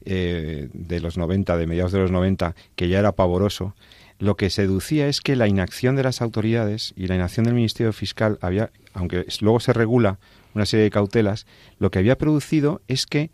eh, 0.04 0.68
de 0.72 1.00
los 1.00 1.18
90, 1.18 1.56
de 1.56 1.66
mediados 1.66 1.92
de 1.92 1.98
los 1.98 2.10
90, 2.10 2.54
que 2.76 2.88
ya 2.88 2.98
era 2.98 3.12
pavoroso, 3.12 3.74
lo 4.18 4.36
que 4.36 4.50
seducía 4.50 5.08
es 5.08 5.20
que 5.20 5.36
la 5.36 5.48
inacción 5.48 5.96
de 5.96 6.02
las 6.02 6.22
autoridades 6.22 6.94
y 6.96 7.06
la 7.06 7.14
inacción 7.14 7.44
del 7.44 7.54
Ministerio 7.54 7.92
Fiscal 7.92 8.38
había, 8.40 8.70
aunque 8.92 9.26
luego 9.40 9.60
se 9.60 9.72
regula 9.72 10.18
una 10.54 10.66
serie 10.66 10.84
de 10.84 10.90
cautelas, 10.90 11.46
lo 11.78 11.90
que 11.90 11.98
había 11.98 12.18
producido 12.18 12.82
es 12.88 13.06
que, 13.06 13.30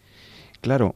claro, 0.60 0.94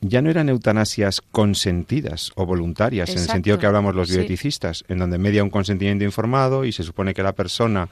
ya 0.00 0.22
no 0.22 0.30
eran 0.30 0.48
eutanasias 0.48 1.20
consentidas 1.20 2.30
o 2.36 2.46
voluntarias, 2.46 3.10
en 3.10 3.18
el 3.18 3.28
sentido 3.28 3.58
que 3.58 3.66
hablamos 3.66 3.94
los 3.96 4.10
bioeticistas, 4.10 4.84
en 4.88 4.98
donde 4.98 5.18
media 5.18 5.42
un 5.42 5.50
consentimiento 5.50 6.04
informado 6.04 6.64
y 6.64 6.72
se 6.72 6.84
supone 6.84 7.14
que 7.14 7.22
la 7.22 7.32
persona 7.32 7.88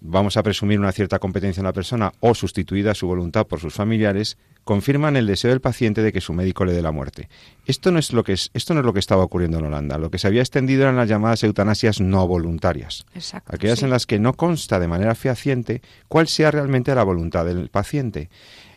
vamos 0.00 0.36
a 0.36 0.42
presumir 0.42 0.78
una 0.78 0.92
cierta 0.92 1.18
competencia 1.18 1.60
en 1.60 1.66
la 1.66 1.72
persona 1.72 2.12
o 2.20 2.34
sustituida 2.34 2.94
su 2.94 3.06
voluntad 3.06 3.46
por 3.46 3.60
sus 3.60 3.74
familiares, 3.74 4.38
confirman 4.64 5.16
el 5.16 5.26
deseo 5.26 5.50
del 5.50 5.60
paciente 5.60 6.02
de 6.02 6.12
que 6.12 6.20
su 6.20 6.32
médico 6.32 6.64
le 6.64 6.72
dé 6.72 6.82
la 6.82 6.92
muerte. 6.92 7.28
Esto 7.66 7.90
no 7.90 7.98
es 7.98 8.12
lo 8.12 8.22
que 8.22 8.34
es, 8.34 8.50
esto 8.54 8.74
no 8.74 8.80
es 8.80 8.86
lo 8.86 8.92
que 8.92 8.98
estaba 8.98 9.24
ocurriendo 9.24 9.58
en 9.58 9.66
Holanda. 9.66 9.98
Lo 9.98 10.10
que 10.10 10.18
se 10.18 10.26
había 10.26 10.42
extendido 10.42 10.82
eran 10.82 10.96
las 10.96 11.08
llamadas 11.08 11.42
eutanasias 11.42 12.00
no 12.00 12.26
voluntarias, 12.26 13.06
aquellas 13.46 13.82
en 13.82 13.90
las 13.90 14.06
que 14.06 14.18
no 14.18 14.34
consta 14.34 14.78
de 14.78 14.88
manera 14.88 15.14
fehaciente 15.14 15.82
cuál 16.08 16.28
sea 16.28 16.50
realmente 16.50 16.94
la 16.94 17.02
voluntad 17.02 17.44
del 17.44 17.68
paciente 17.68 18.28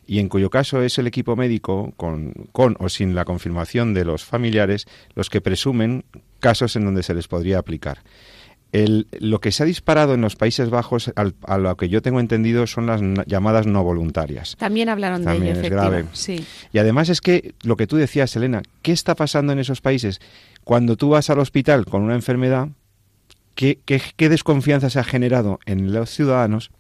y 0.08 0.20
en 0.20 0.30
cuyo 0.30 0.50
caso 0.50 0.82
es 0.82 0.98
el 0.98 1.08
equipo 1.08 1.36
médico, 1.36 1.94
con, 1.96 2.34
con 2.52 2.76
o 2.80 2.90
sin 2.90 3.16
la 3.16 3.24
confirmación 3.24 3.94
de 3.94 4.04
los 4.04 4.26
familiares, 4.26 4.88
los 5.16 5.30
que 5.30 5.42
presumen 5.42 6.04
casos 6.40 6.76
en 6.76 6.86
donde 6.86 7.04
se 7.04 7.14
les 7.14 7.28
podría 7.28 7.60
aplicar 7.60 8.00
lo 8.74 9.42
que 9.42 9.52
se 9.52 9.64
ha 9.64 9.66
disparado 9.66 10.14
en 10.14 10.22
los 10.22 10.36
Países 10.36 10.70
Bajos, 10.70 11.12
a 11.16 11.58
lo 11.58 11.76
que 11.76 11.90
yo 11.90 12.02
tengo 12.02 12.20
entendido, 12.20 12.68
son 12.68 12.86
las 12.88 13.02
llamadas 13.28 13.68
no 13.68 13.84
voluntarias. 13.84 14.56
También 14.58 14.90
hablaron 14.90 15.26
de 15.26 15.36
ello, 15.36 15.62
es 15.62 15.70
grave. 15.70 16.06
Sí. 16.14 16.46
Y 16.72 16.78
además 16.78 17.10
es 17.10 17.22
que 17.22 17.54
lo 17.64 17.76
que 17.76 17.88
tú 17.88 17.98
decías, 17.98 18.36
Elena, 18.36 18.62
¿qué 18.82 18.94
está 18.94 19.16
pasando 19.16 19.52
en 19.52 19.60
esos 19.60 19.82
países? 19.82 20.22
Cuando 20.64 20.96
tú 20.96 21.10
vas 21.10 21.30
al 21.30 21.40
hospital 21.40 21.86
con 21.86 22.02
una 22.02 22.16
enfermedad, 22.16 22.70
¿qué, 23.56 23.80
qué, 23.86 24.30
desconfianza 24.30 24.90
se 24.90 25.00
ha 25.00 25.04
generado 25.04 25.60
en 25.66 25.92
los 25.92 26.10
ciudadanos? 26.10 26.72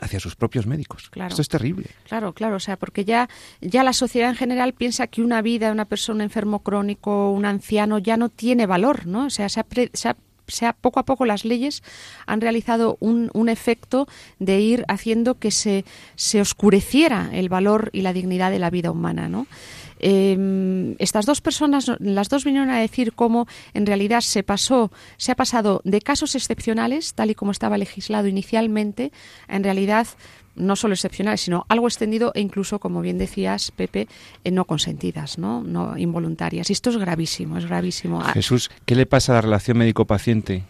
hacia 0.00 0.18
sus 0.18 0.34
propios 0.34 0.66
médicos. 0.66 1.10
Claro. 1.10 1.28
Esto 1.28 1.42
es 1.42 1.48
terrible. 1.48 1.86
Claro, 2.08 2.32
claro, 2.32 2.56
o 2.56 2.60
sea, 2.60 2.76
porque 2.76 3.04
ya, 3.04 3.28
ya 3.60 3.84
la 3.84 3.92
sociedad 3.92 4.30
en 4.30 4.34
general 4.34 4.72
piensa 4.72 5.06
que 5.06 5.22
una 5.22 5.42
vida 5.42 5.66
de 5.66 5.72
una 5.72 5.84
persona 5.84 6.24
enfermo 6.24 6.64
crónico, 6.64 7.30
un 7.30 7.44
anciano, 7.44 8.00
ya 8.00 8.16
no 8.16 8.28
tiene 8.28 8.66
valor, 8.66 9.06
¿no? 9.06 9.26
O 9.26 9.30
sea, 9.30 9.48
se 9.48 9.60
ha 9.60 10.16
sea, 10.48 10.72
poco 10.72 11.00
a 11.00 11.04
poco 11.04 11.24
las 11.24 11.44
leyes 11.44 11.82
han 12.26 12.40
realizado 12.40 12.96
un, 13.00 13.30
un 13.34 13.48
efecto 13.48 14.06
de 14.38 14.60
ir 14.60 14.84
haciendo 14.88 15.38
que 15.38 15.50
se, 15.50 15.84
se, 16.16 16.40
oscureciera 16.40 17.30
el 17.32 17.48
valor 17.48 17.90
y 17.92 18.02
la 18.02 18.12
dignidad 18.12 18.50
de 18.50 18.58
la 18.58 18.70
vida 18.70 18.90
humana, 18.90 19.28
¿no? 19.28 19.46
Em, 20.04 20.96
estas 20.98 21.26
dos 21.26 21.40
personas, 21.40 21.90
las 22.00 22.28
dos 22.28 22.44
vinieron 22.44 22.70
a 22.70 22.80
decir 22.80 23.12
cómo 23.12 23.46
en 23.72 23.86
realidad 23.86 24.20
se 24.20 24.42
pasó, 24.42 24.90
se 25.16 25.30
ha 25.30 25.36
pasado 25.36 25.80
de 25.84 26.00
casos 26.00 26.34
excepcionales, 26.34 27.14
tal 27.14 27.30
y 27.30 27.36
como 27.36 27.52
estaba 27.52 27.78
legislado 27.78 28.26
inicialmente, 28.26 29.12
en 29.48 29.62
realidad 29.62 30.08
no 30.54 30.76
solo 30.76 30.94
excepcionales, 30.94 31.40
sino 31.40 31.64
algo 31.68 31.88
extendido 31.88 32.32
e 32.34 32.40
incluso, 32.40 32.78
como 32.78 33.00
bien 33.00 33.18
decías, 33.18 33.70
Pepe, 33.70 34.08
eh, 34.44 34.50
no 34.50 34.64
consentidas, 34.64 35.38
¿no? 35.38 35.62
no 35.62 35.96
involuntarias. 35.96 36.70
Y 36.70 36.72
esto 36.72 36.90
es 36.90 36.96
gravísimo, 36.96 37.58
es 37.58 37.66
gravísimo. 37.66 38.20
Ah, 38.22 38.32
Jesús, 38.32 38.70
¿qué 38.84 38.94
le 38.94 39.06
pasa 39.06 39.32
a 39.32 39.34
la 39.36 39.40
relación 39.42 39.78
médico-paciente 39.78 40.64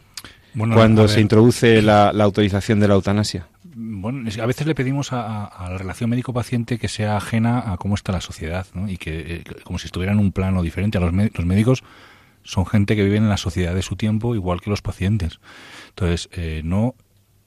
cuando 0.54 1.08
se 1.08 1.20
introduce 1.20 1.82
la, 1.82 2.10
autorización 2.10 2.80
de 2.80 2.88
la 2.88 2.94
eutanasia? 2.94 3.48
Bueno, 3.74 4.28
a 4.40 4.46
veces 4.46 4.66
le 4.66 4.74
pedimos 4.74 5.12
a, 5.12 5.50
la 5.70 5.78
relación 5.78 6.10
médico-paciente 6.10 6.78
que 6.78 6.88
sea 6.88 7.16
ajena 7.16 7.72
a 7.72 7.76
cómo 7.78 7.94
está 7.94 8.12
la 8.12 8.20
sociedad, 8.20 8.66
¿no? 8.74 8.88
y 8.88 8.98
que 8.98 9.36
eh, 9.36 9.44
como 9.64 9.78
si 9.78 9.86
estuviera 9.86 10.12
en 10.12 10.18
un 10.18 10.32
plano 10.32 10.62
diferente. 10.62 10.98
A 10.98 11.00
los, 11.00 11.12
los 11.12 11.46
médicos 11.46 11.82
son 12.44 12.66
gente 12.66 12.96
que 12.96 13.04
vive 13.04 13.16
en 13.16 13.28
la 13.28 13.36
sociedad 13.36 13.74
de 13.74 13.82
su 13.82 13.96
tiempo, 13.96 14.34
igual 14.34 14.60
que 14.60 14.70
los 14.70 14.82
pacientes. 14.82 15.40
Entonces, 15.90 16.28
eh, 16.32 16.62
no 16.64 16.94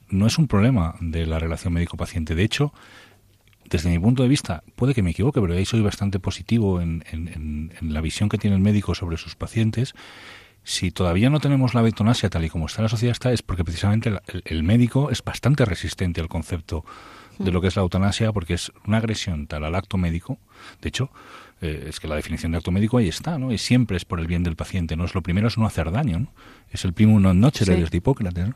no 0.08 0.26
es 0.26 0.38
un 0.38 0.46
problema 0.46 0.94
de 1.00 1.26
la 1.26 1.38
relación 1.38 1.72
médico-paciente. 1.72 2.34
De 2.34 2.44
hecho, 2.44 2.72
desde 3.68 3.90
mi 3.90 3.98
punto 3.98 4.22
de 4.22 4.28
vista, 4.28 4.62
puede 4.76 4.94
que 4.94 5.02
me 5.02 5.10
equivoque, 5.10 5.40
pero 5.40 5.54
ahí 5.54 5.64
soy 5.64 5.80
bastante 5.80 6.18
positivo 6.18 6.80
en, 6.80 7.72
la 7.80 8.00
visión 8.00 8.28
que 8.28 8.38
tiene 8.38 8.56
el 8.56 8.62
médico 8.62 8.94
sobre 8.94 9.16
sus 9.16 9.34
pacientes. 9.34 9.94
Si 10.62 10.90
todavía 10.90 11.30
no 11.30 11.40
tenemos 11.40 11.74
la 11.74 11.82
betonasia 11.82 12.28
tal 12.28 12.44
y 12.44 12.50
como 12.50 12.66
está 12.66 12.82
la 12.82 12.88
sociedad 12.88 13.12
está, 13.12 13.32
es 13.32 13.42
porque 13.42 13.64
precisamente 13.64 14.12
el, 14.44 14.62
médico 14.62 15.10
es 15.10 15.22
bastante 15.22 15.64
resistente 15.64 16.20
al 16.20 16.28
concepto 16.28 16.84
de 17.38 17.52
lo 17.52 17.60
que 17.60 17.68
es 17.68 17.76
la 17.76 17.82
eutanasia, 17.82 18.32
porque 18.32 18.54
es 18.54 18.72
una 18.86 18.96
agresión 18.96 19.46
tal 19.46 19.64
al 19.64 19.74
acto 19.74 19.96
médico. 19.96 20.38
De 20.80 20.88
hecho, 20.88 21.10
eh, 21.62 21.86
es 21.88 22.00
que 22.00 22.08
la 22.08 22.16
definición 22.16 22.52
de 22.52 22.58
acto 22.58 22.70
médico 22.70 22.98
ahí 22.98 23.08
está, 23.08 23.38
¿no? 23.38 23.50
Y 23.50 23.56
siempre 23.56 23.96
es 23.96 24.04
por 24.04 24.20
el 24.20 24.26
bien 24.26 24.42
del 24.42 24.56
paciente, 24.56 24.94
¿no? 24.94 25.06
Es 25.06 25.14
lo 25.14 25.22
primero 25.22 25.48
es 25.48 25.56
no 25.56 25.64
hacer 25.64 25.90
daño, 25.90 26.18
¿no? 26.20 26.32
Es 26.70 26.84
el 26.84 26.92
primo 26.92 27.18
non 27.18 27.40
nocere 27.40 27.76
sí. 27.76 27.84
de 27.88 27.96
Hipócrates, 27.96 28.48
¿no? 28.48 28.54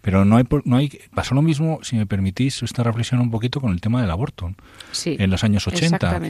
Pero 0.00 0.24
no 0.24 0.38
hay, 0.38 0.44
no 0.64 0.76
hay, 0.76 0.88
pasó 1.12 1.34
lo 1.34 1.42
mismo, 1.42 1.80
si 1.82 1.96
me 1.96 2.06
permitís 2.06 2.62
esta 2.62 2.82
reflexión 2.82 3.20
un 3.20 3.30
poquito 3.30 3.60
con 3.60 3.72
el 3.72 3.82
tema 3.82 4.00
del 4.00 4.10
aborto. 4.10 4.54
Sí, 4.92 5.16
en 5.18 5.28
los 5.28 5.44
años 5.44 5.66
80. 5.66 6.20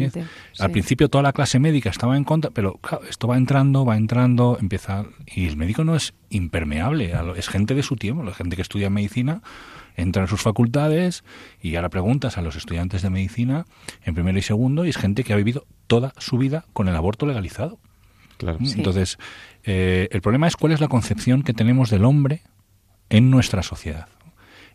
Al 0.58 0.70
principio 0.72 1.08
toda 1.08 1.22
la 1.22 1.32
clase 1.32 1.60
médica 1.60 1.90
estaba 1.90 2.16
en 2.16 2.24
contra, 2.24 2.50
pero 2.50 2.80
esto 3.08 3.28
va 3.28 3.36
entrando, 3.36 3.84
va 3.84 3.96
entrando, 3.96 4.58
empieza... 4.60 5.04
Y 5.26 5.46
el 5.46 5.56
médico 5.56 5.84
no 5.84 5.94
es 5.94 6.14
impermeable, 6.30 7.14
es 7.36 7.48
gente 7.48 7.74
de 7.74 7.84
su 7.84 7.94
tiempo, 7.94 8.24
la 8.24 8.34
gente 8.34 8.56
que 8.56 8.62
estudia 8.62 8.90
medicina 8.90 9.42
entra 9.98 10.22
en 10.22 10.28
sus 10.28 10.40
facultades 10.40 11.24
y 11.60 11.76
ahora 11.76 11.90
preguntas 11.90 12.38
a 12.38 12.42
los 12.42 12.56
estudiantes 12.56 13.02
de 13.02 13.10
medicina 13.10 13.66
en 14.04 14.14
primero 14.14 14.38
y 14.38 14.42
segundo 14.42 14.86
y 14.86 14.90
es 14.90 14.96
gente 14.96 15.24
que 15.24 15.32
ha 15.32 15.36
vivido 15.36 15.66
toda 15.86 16.14
su 16.16 16.38
vida 16.38 16.64
con 16.72 16.88
el 16.88 16.96
aborto 16.96 17.26
legalizado. 17.26 17.78
Claro. 18.38 18.58
Entonces, 18.60 19.18
eh, 19.64 20.08
el 20.12 20.22
problema 20.22 20.46
es 20.46 20.56
cuál 20.56 20.72
es 20.72 20.80
la 20.80 20.88
concepción 20.88 21.42
que 21.42 21.52
tenemos 21.52 21.90
del 21.90 22.04
hombre 22.04 22.42
en 23.10 23.30
nuestra 23.30 23.62
sociedad. 23.62 24.08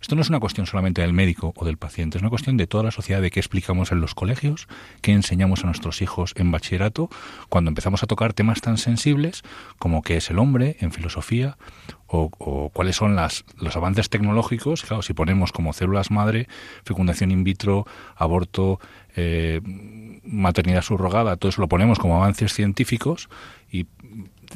Esto 0.03 0.15
no 0.15 0.22
es 0.22 0.27
una 0.27 0.41
cuestión 0.41 0.67
solamente 0.67 1.01
del 1.01 1.13
médico 1.13 1.53
o 1.55 1.63
del 1.63 1.77
paciente, 1.77 2.17
es 2.17 2.22
una 2.22 2.29
cuestión 2.29 2.57
de 2.57 2.67
toda 2.67 2.83
la 2.83 2.91
sociedad, 2.91 3.22
de 3.22 3.31
qué 3.31 3.39
explicamos 3.39 3.93
en 3.93 4.01
los 4.01 4.13
colegios, 4.13 4.67
qué 5.01 5.13
enseñamos 5.13 5.63
a 5.63 5.67
nuestros 5.67 6.01
hijos 6.01 6.33
en 6.36 6.51
bachillerato, 6.51 7.10
cuando 7.48 7.69
empezamos 7.69 8.03
a 8.03 8.07
tocar 8.07 8.33
temas 8.33 8.60
tan 8.60 8.77
sensibles 8.77 9.43
como 9.79 10.01
qué 10.01 10.17
es 10.17 10.29
el 10.29 10.39
hombre 10.39 10.75
en 10.81 10.91
filosofía 10.91 11.57
o, 12.07 12.29
cuáles 12.74 12.98
son 12.98 13.15
las, 13.15 13.45
los 13.57 13.77
avances 13.77 14.10
tecnológicos. 14.10 14.83
Claro, 14.83 15.03
si 15.03 15.13
ponemos 15.13 15.53
como 15.53 15.72
células 15.72 16.12
madre, 16.12 16.50
fecundación 16.83 17.31
in 17.31 17.45
vitro, 17.45 17.88
aborto, 18.17 18.81
eh, 19.15 19.62
maternidad 20.25 20.81
subrogada, 20.81 21.38
todo 21.38 21.48
eso 21.48 21.62
lo 21.62 21.69
ponemos 21.69 21.98
como 21.98 22.17
avances 22.17 22.51
científicos 22.51 23.29
y 23.72 23.88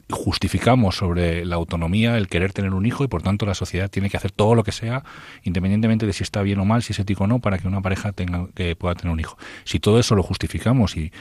justificamos 0.09 0.95
sobre 0.95 1.45
la 1.45 1.55
autonomía 1.55 2.17
el 2.17 2.27
querer 2.27 2.53
tener 2.53 2.73
un 2.73 2.85
hijo 2.85 3.03
y 3.03 3.07
por 3.07 3.21
tanto 3.21 3.45
la 3.45 3.53
sociedad 3.53 3.89
tiene 3.89 4.09
que 4.09 4.17
hacer 4.17 4.31
todo 4.31 4.55
lo 4.55 4.63
que 4.63 4.71
sea, 4.71 5.03
independientemente 5.43 6.05
de 6.05 6.13
si 6.13 6.23
está 6.23 6.41
bien 6.41 6.59
o 6.59 6.65
mal, 6.65 6.83
si 6.83 6.93
es 6.93 6.99
ético 6.99 7.25
o 7.25 7.27
no, 7.27 7.39
para 7.39 7.57
que 7.57 7.67
una 7.67 7.81
pareja 7.81 8.11
tenga, 8.11 8.47
que 8.55 8.75
pueda 8.75 8.95
tener 8.95 9.13
un 9.13 9.19
hijo. 9.19 9.37
Si 9.63 9.79
todo 9.79 9.99
eso 9.99 10.15
lo 10.15 10.23
justificamos 10.23 10.97
y, 10.97 11.11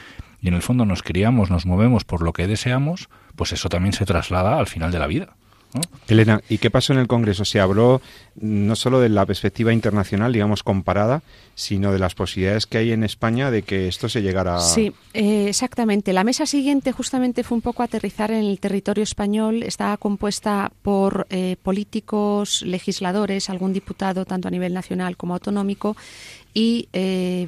y 0.41 0.47
en 0.47 0.53
el 0.53 0.61
fondo 0.61 0.85
nos 0.85 1.03
criamos, 1.03 1.49
nos 1.49 1.65
movemos 1.65 2.03
por 2.03 2.21
lo 2.21 2.33
que 2.33 2.47
deseamos, 2.47 3.09
pues 3.35 3.53
eso 3.53 3.69
también 3.69 3.93
se 3.93 4.05
traslada 4.05 4.59
al 4.59 4.67
final 4.67 4.91
de 4.91 4.99
la 4.99 5.07
vida. 5.07 5.35
Elena, 6.07 6.41
¿y 6.49 6.57
qué 6.57 6.71
pasó 6.71 6.93
en 6.93 6.99
el 6.99 7.07
Congreso? 7.07 7.43
Se 7.43 7.59
habló 7.59 8.01
no 8.39 8.75
solo 8.75 8.99
de 8.99 9.09
la 9.09 9.25
perspectiva 9.25 9.73
internacional, 9.73 10.31
digamos, 10.31 10.63
comparada, 10.63 11.21
sino 11.55 11.91
de 11.91 11.99
las 11.99 12.15
posibilidades 12.15 12.65
que 12.65 12.77
hay 12.77 12.91
en 12.91 13.03
España 13.03 13.51
de 13.51 13.63
que 13.63 13.87
esto 13.87 14.07
se 14.07 14.21
llegara. 14.21 14.59
Sí, 14.59 14.93
eh, 15.13 15.47
exactamente. 15.49 16.13
La 16.13 16.23
mesa 16.23 16.45
siguiente 16.45 16.91
justamente 16.91 17.43
fue 17.43 17.55
un 17.55 17.61
poco 17.61 17.83
aterrizar 17.83 18.31
en 18.31 18.45
el 18.45 18.59
territorio 18.59 19.03
español. 19.03 19.63
Estaba 19.63 19.97
compuesta 19.97 20.71
por 20.81 21.27
eh, 21.29 21.57
políticos, 21.61 22.61
legisladores, 22.61 23.49
algún 23.49 23.73
diputado, 23.73 24.23
tanto 24.25 24.47
a 24.47 24.51
nivel 24.51 24.73
nacional 24.73 25.17
como 25.17 25.33
autonómico, 25.33 25.97
y 26.53 26.87
eh, 26.93 27.47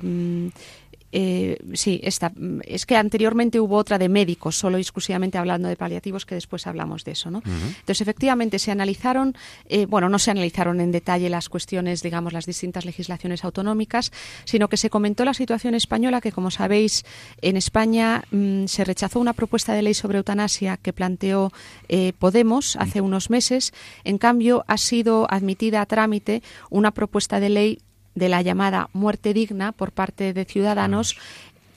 eh, 1.12 1.58
sí, 1.74 2.00
esta, 2.04 2.32
es 2.64 2.86
que 2.86 2.96
anteriormente 2.96 3.60
hubo 3.60 3.78
otra 3.78 3.98
de 3.98 4.10
médicos, 4.10 4.58
solo 4.58 4.78
exclusivamente 4.78 5.38
hablando 5.38 5.68
de 5.68 5.76
paliativos, 5.76 6.26
que 6.26 6.36
después 6.36 6.68
hablamos 6.68 7.04
de 7.04 7.12
eso, 7.12 7.32
¿no? 7.32 7.42
Entonces, 7.46 8.02
efectivamente, 8.02 8.60
se 8.60 8.72
analizaron, 8.72 9.36
eh, 9.68 9.86
bueno, 9.86 10.10
no 10.10 10.20
se 10.20 10.32
analizaron 10.32 10.82
en 10.82 10.92
detalle 10.92 11.30
las 11.30 11.50
cuestiones, 11.50 12.04
digamos, 12.04 12.34
las 12.34 12.46
distintas 12.46 12.86
legislaciones 12.86 13.44
autonómicas, 13.44 14.12
sino 14.46 14.68
que 14.68 14.78
se 14.78 14.90
comentó 14.90 15.26
la 15.26 15.34
situación 15.34 15.74
española, 15.74 16.22
que 16.22 16.32
como 16.32 16.52
sabéis, 16.52 17.06
en 17.42 17.58
España 17.58 18.24
mm, 18.32 18.66
se 18.66 18.84
rechazó 18.84 19.20
una 19.20 19.34
propuesta 19.34 19.74
de 19.74 19.82
ley 19.82 19.94
sobre 19.94 20.20
eutanasia 20.20 20.78
que 20.78 20.94
planteó 20.94 21.52
eh, 21.88 22.14
Podemos 22.20 22.76
hace 22.76 23.02
unos 23.02 23.30
meses. 23.30 23.74
En 24.04 24.18
cambio, 24.18 24.64
ha 24.68 24.78
sido 24.78 25.28
admitida 25.30 25.82
a 25.82 25.86
trámite 25.86 26.44
una 26.70 26.92
propuesta 26.92 27.40
de 27.40 27.50
ley 27.50 27.80
de 28.20 28.30
la 28.30 28.44
llamada 28.44 28.90
muerte 28.94 29.34
digna 29.34 29.72
por 29.72 29.92
parte 29.92 30.34
de 30.34 30.46
ciudadanos 30.46 31.18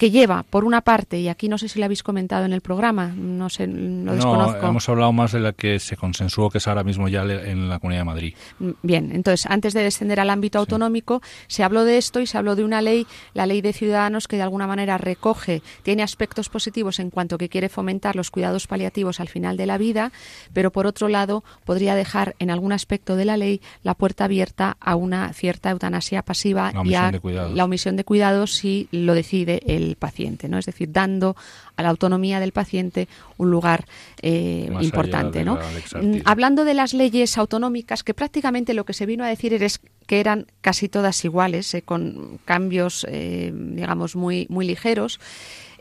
que 0.02 0.10
lleva, 0.10 0.42
por 0.42 0.64
una 0.64 0.80
parte, 0.80 1.20
y 1.20 1.28
aquí 1.28 1.48
no 1.48 1.58
sé 1.58 1.68
si 1.68 1.78
lo 1.78 1.84
habéis 1.84 2.02
comentado 2.02 2.44
en 2.44 2.52
el 2.52 2.60
programa, 2.60 3.14
no 3.16 3.48
sé, 3.48 3.68
lo 3.68 4.16
desconozco. 4.16 4.60
No, 4.60 4.70
hemos 4.70 4.88
hablado 4.88 5.12
más 5.12 5.30
de 5.30 5.38
la 5.38 5.52
que 5.52 5.78
se 5.78 5.96
consensuó, 5.96 6.50
que 6.50 6.58
es 6.58 6.66
ahora 6.66 6.82
mismo 6.82 7.06
ya 7.06 7.22
en 7.22 7.68
la 7.68 7.78
Comunidad 7.78 8.00
de 8.00 8.04
Madrid. 8.06 8.34
Mm, 8.58 8.70
bien, 8.82 9.12
entonces, 9.12 9.46
antes 9.48 9.74
de 9.74 9.84
descender 9.84 10.18
al 10.18 10.30
ámbito 10.30 10.58
autonómico, 10.58 11.22
se 11.46 11.62
habló 11.62 11.84
de 11.84 11.98
esto 11.98 12.18
y 12.18 12.26
se 12.26 12.36
habló 12.36 12.56
de 12.56 12.64
una 12.64 12.82
ley, 12.82 13.06
la 13.32 13.46
Ley 13.46 13.60
de 13.60 13.72
Ciudadanos, 13.72 14.26
que 14.26 14.34
de 14.34 14.42
alguna 14.42 14.66
manera 14.66 14.98
recoge, 14.98 15.62
tiene 15.84 16.02
aspectos 16.02 16.48
positivos 16.48 16.98
en 16.98 17.10
cuanto 17.10 17.38
que 17.38 17.48
quiere 17.48 17.68
fomentar 17.68 18.16
los 18.16 18.32
cuidados 18.32 18.66
paliativos 18.66 19.20
al 19.20 19.28
final 19.28 19.56
de 19.56 19.66
la 19.66 19.78
vida, 19.78 20.10
pero 20.52 20.72
por 20.72 20.88
otro 20.88 21.06
lado, 21.06 21.44
podría 21.64 21.94
dejar 21.94 22.34
en 22.40 22.50
algún 22.50 22.72
aspecto 22.72 23.14
de 23.14 23.24
la 23.24 23.36
ley 23.36 23.60
la 23.84 23.94
puerta 23.94 24.24
abierta 24.24 24.76
a 24.80 24.96
una 24.96 25.32
cierta 25.32 25.70
eutanasia 25.70 26.24
pasiva 26.24 26.72
y 26.84 26.94
a 26.94 27.12
la 27.54 27.64
omisión 27.64 27.94
de 27.94 28.02
cuidados 28.02 28.52
si 28.56 28.88
lo 28.90 29.14
decide 29.14 29.62
el 29.64 29.91
paciente, 29.96 30.48
¿no? 30.48 30.58
Es 30.58 30.66
decir, 30.66 30.90
dando 30.92 31.36
a 31.76 31.82
la 31.82 31.88
autonomía 31.88 32.40
del 32.40 32.52
paciente 32.52 33.08
un 33.38 33.50
lugar 33.50 33.86
eh, 34.20 34.70
importante, 34.80 35.44
¿no? 35.44 35.56
Mm, 35.56 36.18
hablando 36.24 36.64
de 36.64 36.74
las 36.74 36.94
leyes 36.94 37.38
autonómicas, 37.38 38.02
que 38.02 38.14
prácticamente 38.14 38.74
lo 38.74 38.84
que 38.84 38.92
se 38.92 39.06
vino 39.06 39.24
a 39.24 39.28
decir 39.28 39.54
es 39.54 39.80
que 40.06 40.20
eran 40.20 40.46
casi 40.60 40.88
todas 40.88 41.24
iguales, 41.24 41.72
eh, 41.74 41.82
con 41.82 42.38
cambios, 42.44 43.06
eh, 43.08 43.52
digamos, 43.54 44.16
muy, 44.16 44.46
muy 44.48 44.66
ligeros 44.66 45.20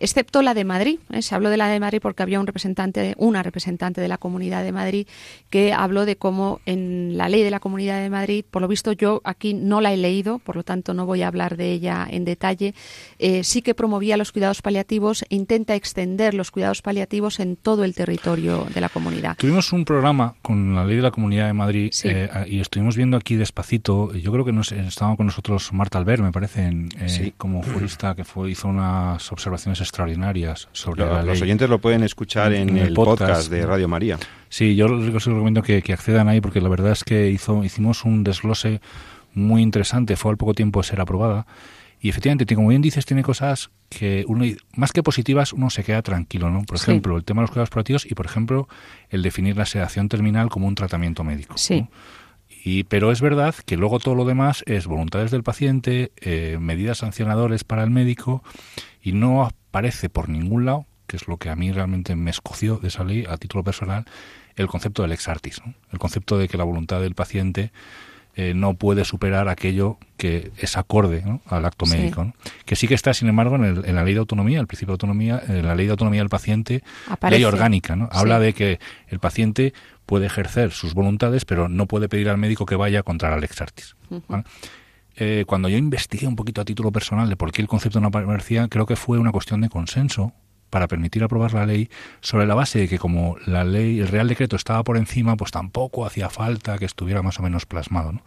excepto 0.01 0.41
la 0.41 0.53
de 0.53 0.65
Madrid. 0.65 0.99
¿eh? 1.11 1.21
Se 1.21 1.35
habló 1.35 1.49
de 1.49 1.57
la 1.57 1.67
de 1.67 1.79
Madrid 1.79 1.99
porque 2.01 2.23
había 2.23 2.39
un 2.39 2.47
representante, 2.47 3.13
una 3.17 3.43
representante 3.43 4.01
de 4.01 4.07
la 4.07 4.17
Comunidad 4.17 4.63
de 4.63 4.71
Madrid 4.71 5.07
que 5.49 5.73
habló 5.73 6.05
de 6.05 6.15
cómo 6.15 6.59
en 6.65 7.17
la 7.17 7.29
ley 7.29 7.43
de 7.43 7.51
la 7.51 7.59
Comunidad 7.59 8.01
de 8.01 8.09
Madrid, 8.09 8.43
por 8.49 8.63
lo 8.63 8.67
visto 8.67 8.91
yo 8.91 9.21
aquí 9.23 9.53
no 9.53 9.79
la 9.79 9.93
he 9.93 9.97
leído, 9.97 10.39
por 10.39 10.55
lo 10.55 10.63
tanto 10.63 10.93
no 10.93 11.05
voy 11.05 11.21
a 11.21 11.27
hablar 11.27 11.55
de 11.55 11.71
ella 11.71 12.07
en 12.09 12.25
detalle, 12.25 12.73
eh, 13.19 13.43
sí 13.43 13.61
que 13.61 13.75
promovía 13.75 14.17
los 14.17 14.31
cuidados 14.31 14.61
paliativos 14.61 15.21
e 15.29 15.35
intenta 15.35 15.75
extender 15.81 16.35
los 16.35 16.51
cuidados 16.51 16.83
paliativos 16.83 17.39
en 17.39 17.55
todo 17.55 17.83
el 17.83 17.95
territorio 17.95 18.67
de 18.71 18.81
la 18.81 18.89
comunidad. 18.89 19.35
Tuvimos 19.35 19.73
un 19.73 19.83
programa 19.83 20.35
con 20.43 20.75
la 20.75 20.85
ley 20.85 20.97
de 20.97 21.01
la 21.01 21.09
Comunidad 21.09 21.47
de 21.47 21.53
Madrid 21.53 21.91
eh, 22.03 22.29
y 22.47 22.59
estuvimos 22.59 22.95
viendo 22.95 23.17
aquí 23.17 23.35
despacito, 23.35 24.13
yo 24.13 24.31
creo 24.31 24.45
que 24.45 24.51
nos, 24.51 24.71
estaba 24.71 25.15
con 25.15 25.25
nosotros 25.25 25.73
Marta 25.73 25.97
Albert, 25.97 26.21
me 26.21 26.31
parece, 26.31 26.71
como 27.35 27.63
jurista 27.73 28.13
que 28.13 28.23
fue, 28.23 28.51
hizo 28.51 28.67
unas 28.67 29.31
observaciones 29.31 29.81
extraordinarias 29.81 30.69
sobre 30.71 31.03
la 31.03 31.23
ley. 31.23 31.31
Los 31.31 31.41
oyentes 31.41 31.67
lo 31.67 31.79
pueden 31.79 32.03
escuchar 32.03 32.53
en, 32.53 32.77
el, 32.77 32.93
podcast, 32.93 33.49
de 33.49 33.65
Radio 33.65 33.87
María. 33.87 34.19
Sí, 34.49 34.75
yo 34.75 34.87
les 34.87 35.25
recomiendo 35.25 35.63
que, 35.63 35.81
accedan 35.91 36.29
ahí 36.29 36.41
porque 36.41 36.61
la 36.61 36.69
verdad 36.69 36.91
es 36.91 37.03
que 37.03 37.31
hizo, 37.31 37.63
hicimos 37.63 38.05
un 38.05 38.23
desglose 38.23 38.81
muy 39.33 39.63
interesante, 39.63 40.15
fue 40.15 40.29
al 40.29 40.37
poco 40.37 40.53
tiempo 40.53 40.81
de 40.81 40.87
ser 40.87 41.01
aprobada. 41.01 41.47
Y 42.01 42.09
efectivamente, 42.09 42.55
como 42.55 42.69
bien 42.69 42.81
dices, 42.81 43.05
tiene 43.05 43.21
cosas 43.21 43.69
que 43.89 44.25
uno, 44.27 44.43
más 44.75 44.91
que 44.91 45.03
positivas, 45.03 45.53
uno 45.53 45.69
se 45.69 45.83
queda 45.83 46.01
tranquilo, 46.01 46.49
¿no? 46.49 46.63
Por 46.63 46.77
ejemplo, 46.77 47.15
el 47.15 47.23
tema 47.23 47.41
de 47.41 47.43
los 47.43 47.51
cuidados 47.51 47.69
paliativos 47.69 48.07
y, 48.09 48.15
por 48.15 48.25
ejemplo, 48.25 48.67
el 49.09 49.21
definir 49.21 49.55
la 49.55 49.67
sedación 49.67 50.09
terminal 50.09 50.49
como 50.49 50.67
un 50.67 50.73
tratamiento 50.73 51.23
médico. 51.23 51.59
Sí. 51.59 51.87
Y, 52.63 52.85
pero 52.85 53.11
es 53.11 53.21
verdad 53.21 53.53
que 53.65 53.77
luego 53.77 53.99
todo 53.99 54.15
lo 54.15 54.25
demás 54.25 54.63
es 54.65 54.87
voluntades 54.87 55.29
del 55.29 55.43
paciente, 55.43 56.11
eh, 56.17 56.57
medidas 56.59 56.99
sancionadores 56.99 57.63
para 57.63 57.83
el 57.83 57.91
médico 57.91 58.43
y 59.01 59.11
no 59.11 59.43
aparece 59.43 60.09
por 60.09 60.27
ningún 60.27 60.65
lado, 60.65 60.87
que 61.05 61.17
es 61.17 61.27
lo 61.27 61.37
que 61.37 61.49
a 61.49 61.55
mí 61.55 61.71
realmente 61.71 62.15
me 62.15 62.31
escoció 62.31 62.77
de 62.77 62.87
esa 62.87 63.03
ley 63.03 63.25
a 63.29 63.37
título 63.37 63.63
personal, 63.63 64.05
el 64.55 64.67
concepto 64.67 65.03
del 65.03 65.11
ex 65.11 65.27
artis, 65.27 65.61
el 65.91 65.99
concepto 65.99 66.37
de 66.37 66.47
que 66.47 66.57
la 66.57 66.63
voluntad 66.63 66.99
del 66.99 67.13
paciente 67.13 67.71
eh, 68.35 68.53
no 68.55 68.75
puede 68.75 69.03
superar 69.03 69.49
aquello 69.49 69.97
que 70.15 70.51
es 70.57 70.77
acorde 70.77 71.23
al 71.47 71.65
acto 71.65 71.85
médico. 71.85 72.33
Que 72.65 72.75
sí 72.75 72.87
que 72.87 72.93
está, 72.93 73.13
sin 73.13 73.27
embargo, 73.27 73.55
en, 73.55 73.95
la 73.95 74.03
ley 74.03 74.13
de 74.13 74.19
autonomía, 74.19 74.59
el 74.59 74.67
principio 74.67 74.91
de 74.91 74.95
autonomía, 74.95 75.41
en 75.47 75.65
la 75.65 75.75
ley 75.75 75.85
de 75.85 75.91
autonomía 75.91 76.21
del 76.21 76.29
paciente, 76.29 76.83
ley 77.29 77.43
orgánica. 77.43 77.95
¿no? 77.95 78.07
Habla 78.11 78.39
de 78.39 78.53
que 78.53 78.79
el 79.09 79.19
paciente 79.19 79.73
puede 80.05 80.27
ejercer 80.27 80.71
sus 80.71 80.93
voluntades, 80.93 81.43
pero 81.43 81.67
no 81.67 81.87
puede 81.87 82.07
pedir 82.07 82.29
al 82.29 82.37
médico 82.37 82.65
que 82.65 82.75
vaya 82.75 83.03
contra 83.03 83.35
el 83.35 83.43
ex 83.43 83.61
artis. 83.61 83.95
Eh, 85.17 85.43
cuando 85.45 85.67
yo 85.67 85.77
investigué 85.77 86.27
un 86.27 86.37
poquito 86.37 86.61
a 86.61 86.65
título 86.65 86.91
personal 86.91 87.27
de 87.27 87.35
por 87.35 87.51
qué 87.51 87.61
el 87.61 87.67
concepto 87.67 87.99
no 87.99 88.07
aparecía, 88.07 88.69
creo 88.69 88.85
que 88.85 88.95
fue 88.95 89.19
una 89.19 89.31
cuestión 89.31 89.59
de 89.61 89.69
consenso 89.69 90.33
para 90.71 90.87
permitir 90.87 91.23
aprobar 91.23 91.53
la 91.53 91.67
ley 91.67 91.89
sobre 92.21 92.47
la 92.47 92.55
base 92.55 92.79
de 92.79 92.87
que 92.87 92.97
como 92.97 93.35
la 93.45 93.63
ley, 93.63 93.99
el 93.99 94.07
Real 94.07 94.27
Decreto 94.27 94.55
estaba 94.55 94.83
por 94.83 94.97
encima, 94.97 95.35
pues 95.35 95.51
tampoco 95.51 96.05
hacía 96.05 96.29
falta 96.29 96.79
que 96.79 96.85
estuviera 96.85 97.21
más 97.21 97.39
o 97.39 97.43
menos 97.43 97.67
plasmado. 97.67 98.13
¿no? 98.13 98.23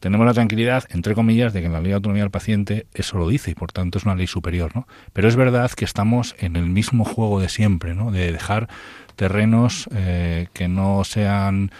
Tenemos 0.00 0.26
la 0.26 0.34
tranquilidad, 0.34 0.84
entre 0.90 1.14
comillas, 1.14 1.52
de 1.52 1.60
que 1.60 1.66
en 1.66 1.72
la 1.72 1.80
ley 1.80 1.90
de 1.90 1.94
autonomía 1.94 2.24
del 2.24 2.32
paciente 2.32 2.86
eso 2.92 3.16
lo 3.16 3.28
dice 3.28 3.52
y 3.52 3.54
por 3.54 3.70
tanto 3.70 3.98
es 3.98 4.04
una 4.04 4.16
ley 4.16 4.26
superior. 4.26 4.72
¿no? 4.74 4.88
Pero 5.12 5.28
es 5.28 5.36
verdad 5.36 5.70
que 5.70 5.84
estamos 5.84 6.34
en 6.40 6.56
el 6.56 6.66
mismo 6.66 7.04
juego 7.04 7.40
de 7.40 7.48
siempre, 7.48 7.94
¿no? 7.94 8.10
de 8.10 8.32
dejar 8.32 8.68
terrenos 9.14 9.88
eh, 9.94 10.48
que 10.52 10.66
no 10.66 11.04
sean 11.04 11.70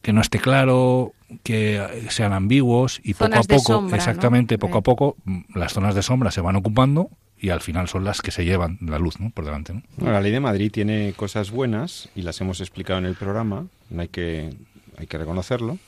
que 0.00 0.12
no 0.14 0.22
esté 0.22 0.38
claro, 0.38 1.12
que 1.42 2.06
sean 2.08 2.32
ambiguos 2.32 3.00
y 3.02 3.12
poco 3.14 3.36
a 3.36 3.42
poco, 3.42 3.88
exactamente, 3.92 4.56
poco 4.56 4.78
a 4.78 4.82
poco, 4.82 5.16
las 5.54 5.74
zonas 5.74 5.94
de 5.94 6.02
sombra 6.02 6.30
se 6.30 6.40
van 6.40 6.56
ocupando 6.56 7.10
y 7.40 7.50
al 7.50 7.60
final 7.60 7.88
son 7.88 8.04
las 8.04 8.20
que 8.20 8.30
se 8.30 8.44
llevan 8.44 8.78
la 8.82 8.98
luz 8.98 9.16
por 9.34 9.44
delante. 9.44 9.72
Bueno, 9.96 10.12
la 10.12 10.20
ley 10.20 10.30
de 10.30 10.40
Madrid 10.40 10.70
tiene 10.70 11.14
cosas 11.16 11.50
buenas 11.50 12.10
y 12.14 12.22
las 12.22 12.40
hemos 12.40 12.60
explicado 12.60 12.98
en 12.98 13.06
el 13.06 13.14
programa, 13.14 13.66
no 13.88 14.02
hay 14.02 14.08
que, 14.08 14.54
hay 14.98 15.06
que 15.06 15.18
reconocerlo, 15.18 15.78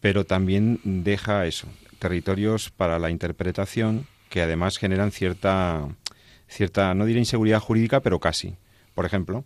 pero 0.00 0.24
también 0.24 0.80
deja 0.84 1.46
eso, 1.46 1.66
territorios 1.98 2.70
para 2.70 2.98
la 2.98 3.10
interpretación 3.10 4.06
que 4.28 4.42
además 4.42 4.78
generan 4.78 5.10
cierta, 5.10 5.88
cierta 6.46 6.94
no 6.94 7.04
diré 7.04 7.18
inseguridad 7.18 7.60
jurídica, 7.60 8.00
pero 8.00 8.20
casi. 8.20 8.54
Por 8.94 9.04
ejemplo, 9.04 9.44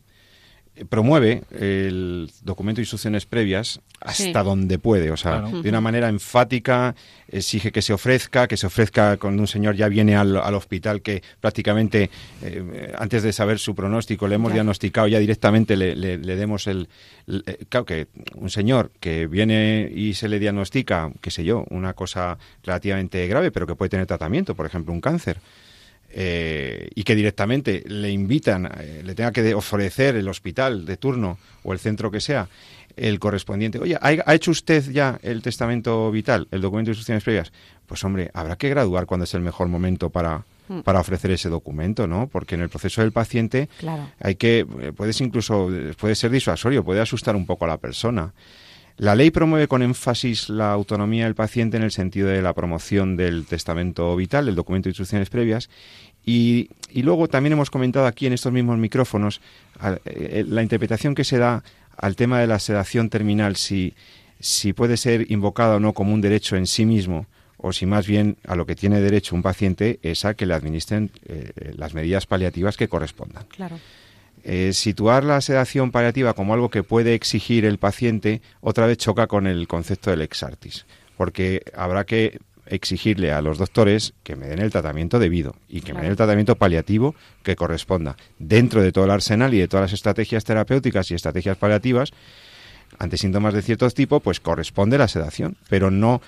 promueve 0.88 1.42
el 1.50 2.30
documento 2.42 2.78
de 2.78 2.82
instrucciones 2.82 3.26
previas 3.26 3.80
hasta 4.00 4.42
donde 4.42 4.78
puede, 4.78 5.10
o 5.10 5.16
sea, 5.16 5.42
de 5.42 5.68
una 5.68 5.80
manera 5.80 6.08
enfática, 6.08 6.94
exige 7.28 7.70
que 7.70 7.82
se 7.82 7.92
ofrezca, 7.92 8.48
que 8.48 8.56
se 8.56 8.66
ofrezca 8.66 9.18
cuando 9.18 9.42
un 9.42 9.46
señor 9.46 9.76
ya 9.76 9.88
viene 9.88 10.16
al, 10.16 10.36
hospital 10.54 11.02
que 11.02 11.22
prácticamente 11.40 12.10
eh, 12.42 12.94
antes 12.98 13.22
de 13.22 13.32
saber 13.32 13.58
su 13.58 13.74
pronóstico 13.74 14.26
le 14.26 14.36
hemos 14.36 14.52
diagnosticado, 14.52 15.06
ya 15.06 15.18
directamente 15.18 15.76
le, 15.76 16.16
demos 16.18 16.66
el, 16.66 16.88
eh, 17.28 17.58
Claro 17.68 17.84
que 17.84 18.08
un 18.34 18.50
señor 18.50 18.90
que 19.00 19.26
viene 19.26 19.90
y 19.94 20.14
se 20.14 20.28
le 20.28 20.38
diagnostica, 20.38 21.12
qué 21.20 21.30
sé 21.30 21.44
yo, 21.44 21.66
una 21.68 21.92
cosa 21.92 22.38
relativamente 22.64 23.26
grave, 23.26 23.50
pero 23.50 23.66
que 23.66 23.74
puede 23.74 23.90
tener 23.90 24.06
tratamiento, 24.06 24.54
por 24.54 24.66
ejemplo, 24.66 24.94
un 24.94 25.00
cáncer 25.00 25.38
eh, 26.12 26.88
y 26.94 27.04
que 27.04 27.14
directamente 27.14 27.84
le 27.86 28.10
invitan, 28.10 28.66
eh, 28.66 29.02
le 29.04 29.14
tenga 29.14 29.30
que 29.30 29.54
ofrecer 29.54 30.16
el 30.16 30.28
hospital 30.28 30.84
de 30.84 30.96
turno 30.96 31.38
o 31.62 31.72
el 31.72 31.78
centro 31.78 32.10
que 32.10 32.20
sea, 32.20 32.48
el 32.96 33.20
correspondiente, 33.20 33.78
oye, 33.78 33.96
¿ha, 34.00 34.34
hecho 34.34 34.50
usted 34.50 34.90
ya 34.90 35.20
el 35.22 35.40
testamento 35.40 36.10
vital, 36.10 36.48
el 36.50 36.60
documento 36.60 36.88
de 36.88 36.92
instrucciones 36.92 37.22
previas? 37.22 37.52
Pues 37.86 38.02
hombre, 38.04 38.30
habrá 38.34 38.56
que 38.56 38.68
graduar 38.68 39.06
cuando 39.06 39.24
es 39.24 39.34
el 39.34 39.40
mejor 39.40 39.68
momento 39.68 40.10
para, 40.10 40.44
mm. 40.68 40.80
para 40.80 41.00
ofrecer 41.00 41.30
ese 41.30 41.48
documento, 41.48 42.06
¿no? 42.06 42.26
Porque 42.26 42.56
en 42.56 42.62
el 42.62 42.68
proceso 42.68 43.00
del 43.02 43.12
paciente 43.12 43.68
hay 44.20 44.34
que, 44.34 44.66
eh, 44.80 44.92
puedes 44.94 45.20
incluso, 45.20 45.70
puede 45.98 46.16
ser 46.16 46.32
disuasorio, 46.32 46.84
puede 46.84 47.00
asustar 47.00 47.36
un 47.36 47.46
poco 47.46 47.64
a 47.66 47.68
la 47.68 47.78
persona. 47.78 48.32
La 49.00 49.14
ley 49.14 49.30
promueve 49.30 49.66
con 49.66 49.80
énfasis 49.80 50.50
la 50.50 50.72
autonomía 50.72 51.24
del 51.24 51.34
paciente 51.34 51.78
en 51.78 51.82
el 51.82 51.90
sentido 51.90 52.28
de 52.28 52.42
la 52.42 52.52
promoción 52.52 53.16
del 53.16 53.46
testamento 53.46 54.14
vital, 54.14 54.46
el 54.46 54.54
documento 54.54 54.88
de 54.88 54.90
instrucciones 54.90 55.30
previas, 55.30 55.70
y, 56.22 56.68
luego 56.92 57.26
también 57.26 57.54
hemos 57.54 57.70
comentado 57.70 58.04
aquí 58.04 58.26
en 58.26 58.34
estos 58.34 58.52
mismos 58.52 58.76
micrófonos 58.76 59.40
eh, 60.04 60.44
la 60.46 60.62
interpretación 60.62 61.14
que 61.14 61.24
se 61.24 61.38
da 61.38 61.64
al 61.96 62.14
tema 62.14 62.40
de 62.40 62.46
la 62.46 62.58
sedación 62.58 63.08
terminal, 63.08 63.56
si, 63.56 63.94
si 64.38 64.74
puede 64.74 64.98
ser 64.98 65.30
invocada 65.32 65.76
o 65.76 65.80
no 65.80 65.94
como 65.94 66.12
un 66.12 66.20
derecho 66.20 66.56
en 66.56 66.66
sí 66.66 66.84
mismo, 66.84 67.24
o 67.56 67.72
si 67.72 67.86
más 67.86 68.06
bien 68.06 68.36
a 68.46 68.54
lo 68.54 68.66
que 68.66 68.76
tiene 68.76 69.00
derecho 69.00 69.34
un 69.34 69.40
paciente 69.40 69.98
es 70.02 70.26
a 70.26 70.34
que 70.34 70.44
le 70.44 70.52
administren 70.52 71.10
eh, 71.24 71.72
las 71.74 71.94
medidas 71.94 72.26
paliativas 72.26 72.76
que 72.76 72.88
correspondan. 72.88 73.46
Claro. 73.48 73.78
Eh, 74.42 74.72
situar 74.72 75.24
la 75.24 75.40
sedación 75.40 75.90
paliativa 75.90 76.34
como 76.34 76.54
algo 76.54 76.70
que 76.70 76.82
puede 76.82 77.14
exigir 77.14 77.64
el 77.64 77.78
paciente 77.78 78.40
otra 78.60 78.86
vez 78.86 78.98
choca 78.98 79.26
con 79.26 79.46
el 79.46 79.68
concepto 79.68 80.10
del 80.10 80.22
ex 80.22 80.42
artis, 80.42 80.86
porque 81.16 81.62
habrá 81.74 82.04
que 82.04 82.40
exigirle 82.66 83.32
a 83.32 83.42
los 83.42 83.58
doctores 83.58 84.14
que 84.22 84.36
me 84.36 84.46
den 84.46 84.60
el 84.60 84.70
tratamiento 84.70 85.18
debido 85.18 85.56
y 85.68 85.80
que 85.80 85.92
me 85.92 86.02
den 86.02 86.12
el 86.12 86.16
tratamiento 86.16 86.56
paliativo 86.56 87.14
que 87.42 87.56
corresponda. 87.56 88.16
Dentro 88.38 88.80
de 88.80 88.92
todo 88.92 89.04
el 89.04 89.10
arsenal 89.10 89.52
y 89.52 89.58
de 89.58 89.68
todas 89.68 89.84
las 89.84 89.92
estrategias 89.92 90.44
terapéuticas 90.44 91.10
y 91.10 91.14
estrategias 91.14 91.56
paliativas 91.56 92.12
ante 92.98 93.16
síntomas 93.16 93.54
de 93.54 93.62
cierto 93.62 93.88
tipo, 93.90 94.20
pues 94.20 94.40
corresponde 94.40 94.98
la 94.98 95.08
sedación, 95.08 95.56
pero 95.68 95.90
no 95.90 96.20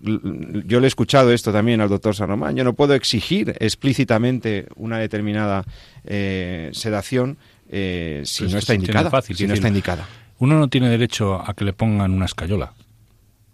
yo 0.00 0.80
le 0.80 0.86
he 0.86 0.88
escuchado 0.88 1.32
esto 1.32 1.52
también 1.52 1.80
al 1.80 1.88
doctor 1.88 2.14
San 2.14 2.28
Román, 2.28 2.56
yo 2.56 2.64
no 2.64 2.74
puedo 2.74 2.94
exigir 2.94 3.56
explícitamente 3.60 4.66
una 4.76 4.98
determinada 4.98 5.64
eh, 6.04 6.70
sedación 6.72 7.38
eh, 7.70 8.22
si 8.24 8.44
no 8.44 8.58
está 8.58 8.74
indicada. 8.74 9.22
si 9.22 9.46
no 9.46 9.54
está 9.54 9.68
indicada. 9.68 10.06
Uno 10.38 10.58
no 10.58 10.68
tiene 10.68 10.88
derecho 10.88 11.42
a 11.44 11.54
que 11.54 11.64
le 11.64 11.72
pongan 11.72 12.12
una 12.12 12.26
escayola. 12.26 12.72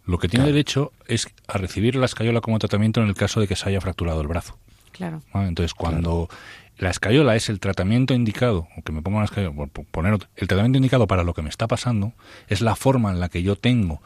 Lo 0.07 0.19
que 0.19 0.29
tiene 0.29 0.45
derecho 0.45 0.93
es 1.07 1.29
a 1.49 1.57
recibir 1.57 1.97
la 1.97 2.05
escayola 2.05 2.43
como 2.43 2.59
tratamiento 2.59 3.01
en 3.01 3.09
el 3.09 3.15
caso 3.15 3.41
de 3.41 3.49
que 3.49 3.57
se 3.57 3.69
haya 3.69 3.81
fracturado 3.81 4.21
el 4.21 4.29
brazo. 4.29 4.59
Claro. 4.93 5.23
Entonces, 5.33 5.73
cuando 5.73 6.29
la 6.77 6.91
escayola 6.91 7.37
es 7.37 7.49
el 7.49 7.59
tratamiento 7.59 8.13
indicado, 8.13 8.69
o 8.77 8.83
que 8.83 8.93
me 8.93 9.01
ponga 9.01 9.17
una 9.17 9.25
escayola, 9.25 9.67
poner 9.91 10.19
el 10.37 10.47
tratamiento 10.49 10.77
indicado 10.77 11.07
para 11.07 11.25
lo 11.25 11.33
que 11.33 11.41
me 11.41 11.49
está 11.49 11.67
pasando, 11.67 12.13
es 12.49 12.61
la 12.61 12.77
forma 12.77 13.11
en 13.11 13.19
la 13.19 13.31
que 13.31 13.43
yo 13.43 13.57
tengo 13.57 14.03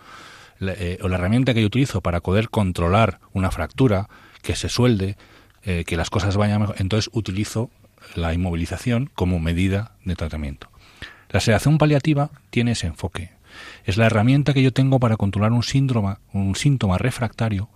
eh, 0.60 0.98
o 1.02 1.08
la 1.08 1.16
herramienta 1.16 1.54
que 1.54 1.60
yo 1.60 1.66
utilizo 1.66 2.00
para 2.00 2.20
poder 2.20 2.50
controlar 2.50 3.20
una 3.32 3.50
fractura, 3.50 4.08
que 4.42 4.56
se 4.56 4.68
suelde, 4.68 5.16
eh, 5.62 5.84
que 5.86 5.96
las 5.96 6.10
cosas 6.10 6.36
vayan 6.36 6.60
mejor, 6.60 6.76
entonces 6.78 7.10
utilizo 7.12 7.70
la 8.14 8.32
inmovilización 8.32 9.10
como 9.14 9.38
medida 9.38 9.92
de 10.04 10.16
tratamiento. 10.16 10.70
La 11.30 11.40
sedación 11.40 11.78
paliativa 11.78 12.30
tiene 12.50 12.72
ese 12.72 12.86
enfoque. 12.86 13.32
Es 13.84 13.96
la 13.96 14.06
herramienta 14.06 14.54
que 14.54 14.62
yo 14.62 14.72
tengo 14.72 15.00
para 15.00 15.16
controlar 15.16 15.52
un 15.52 15.62
síndrome, 15.62 16.16
un 16.32 16.54
síntoma 16.54 16.98
refractario 16.98 17.68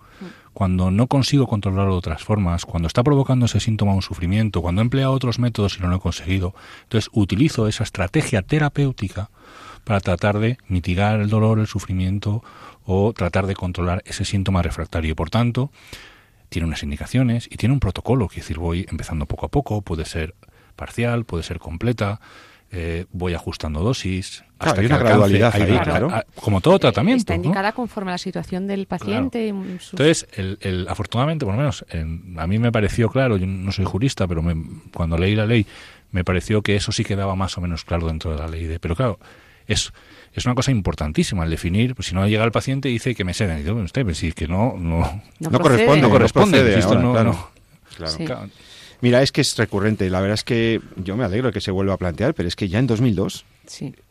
cuando 0.53 0.91
no 0.91 1.07
consigo 1.07 1.47
controlarlo 1.47 1.93
de 1.93 1.97
otras 1.97 2.23
formas, 2.23 2.65
cuando 2.65 2.87
está 2.87 3.03
provocando 3.03 3.47
ese 3.47 3.59
síntoma 3.59 3.95
un 3.95 4.01
sufrimiento, 4.01 4.61
cuando 4.61 4.81
he 4.81 4.83
empleado 4.83 5.11
otros 5.11 5.39
métodos 5.39 5.77
y 5.77 5.81
no 5.81 5.87
lo 5.87 5.97
he 5.97 5.99
conseguido. 5.99 6.53
Entonces 6.83 7.09
utilizo 7.13 7.67
esa 7.67 7.83
estrategia 7.83 8.43
terapéutica 8.43 9.29
para 9.83 9.99
tratar 9.99 10.39
de 10.39 10.57
mitigar 10.67 11.19
el 11.19 11.29
dolor, 11.29 11.59
el 11.59 11.67
sufrimiento 11.67 12.43
o 12.85 13.13
tratar 13.13 13.47
de 13.47 13.55
controlar 13.55 14.01
ese 14.05 14.25
síntoma 14.25 14.61
refractario. 14.61 15.15
Por 15.15 15.29
tanto, 15.29 15.71
tiene 16.49 16.67
unas 16.67 16.83
indicaciones 16.83 17.47
y 17.51 17.57
tiene 17.57 17.73
un 17.73 17.79
protocolo, 17.79 18.27
que 18.27 18.37
decir, 18.37 18.59
voy 18.59 18.85
empezando 18.89 19.25
poco 19.25 19.45
a 19.45 19.49
poco, 19.49 19.81
puede 19.81 20.05
ser 20.05 20.35
parcial, 20.75 21.25
puede 21.25 21.43
ser 21.43 21.59
completa, 21.59 22.19
eh, 22.71 23.05
voy 23.11 23.33
ajustando 23.33 23.81
dosis. 23.81 24.43
Hasta 24.57 24.81
hay 24.81 24.87
una 24.87 24.97
gradualidad 24.97 25.53
ahí, 25.53 25.77
claro. 25.79 26.09
como 26.35 26.59
todo 26.59 26.79
tratamiento. 26.79 27.21
Está 27.21 27.35
indicada 27.35 27.71
conforme 27.73 28.11
a 28.11 28.13
la 28.13 28.17
situación 28.17 28.65
del 28.65 28.87
paciente. 28.87 29.47
Entonces, 29.49 30.27
el, 30.33 30.87
afortunadamente, 30.89 31.45
por 31.45 31.53
lo 31.53 31.59
menos, 31.59 31.85
a 31.91 32.47
mí 32.47 32.59
me 32.59 32.71
pareció 32.71 33.09
claro, 33.09 33.37
yo 33.37 33.45
no 33.45 33.71
soy 33.71 33.85
jurista, 33.85 34.27
pero 34.27 34.43
cuando 34.91 35.17
leí 35.17 35.35
la 35.35 35.45
ley, 35.45 35.67
me 36.11 36.23
pareció 36.23 36.61
que 36.61 36.75
eso 36.75 36.91
sí 36.91 37.03
quedaba 37.03 37.35
más 37.35 37.57
o 37.57 37.61
menos 37.61 37.83
claro 37.85 38.07
dentro 38.07 38.31
de 38.31 38.37
la 38.37 38.47
ley. 38.47 38.65
De, 38.65 38.79
pero 38.79 38.95
claro, 38.95 39.19
es 39.67 39.91
es 40.33 40.45
una 40.45 40.55
cosa 40.55 40.71
importantísima 40.71 41.43
el 41.43 41.51
definir, 41.51 41.95
pues 41.95 42.07
si 42.07 42.15
no 42.15 42.27
llega 42.27 42.43
el 42.43 42.51
paciente 42.51 42.89
y 42.89 42.93
dice 42.93 43.13
que 43.13 43.23
me 43.23 43.33
ceden, 43.33 43.59
y 43.59 43.63
digo, 43.63 43.75
usted, 43.75 44.03
pues 44.03 44.17
si 44.17 44.29
es 44.29 44.35
que 44.35 44.47
no, 44.47 44.75
no, 44.77 45.21
no, 45.39 45.59
corresponde, 45.59 46.01
no 46.01 46.09
corresponde, 46.09 46.63
claro. 47.95 48.49
Mira, 49.01 49.21
es 49.21 49.33
que 49.33 49.41
es 49.41 49.57
recurrente. 49.57 50.09
La 50.09 50.21
verdad 50.21 50.35
es 50.35 50.45
que 50.45 50.79
yo 50.95 51.17
me 51.17 51.25
alegro 51.25 51.47
de 51.47 51.53
que 51.53 51.59
se 51.59 51.71
vuelva 51.71 51.93
a 51.93 51.97
plantear, 51.97 52.33
pero 52.33 52.47
es 52.47 52.55
que 52.55 52.69
ya 52.69 52.79
en 52.79 52.87
2002 52.87 53.43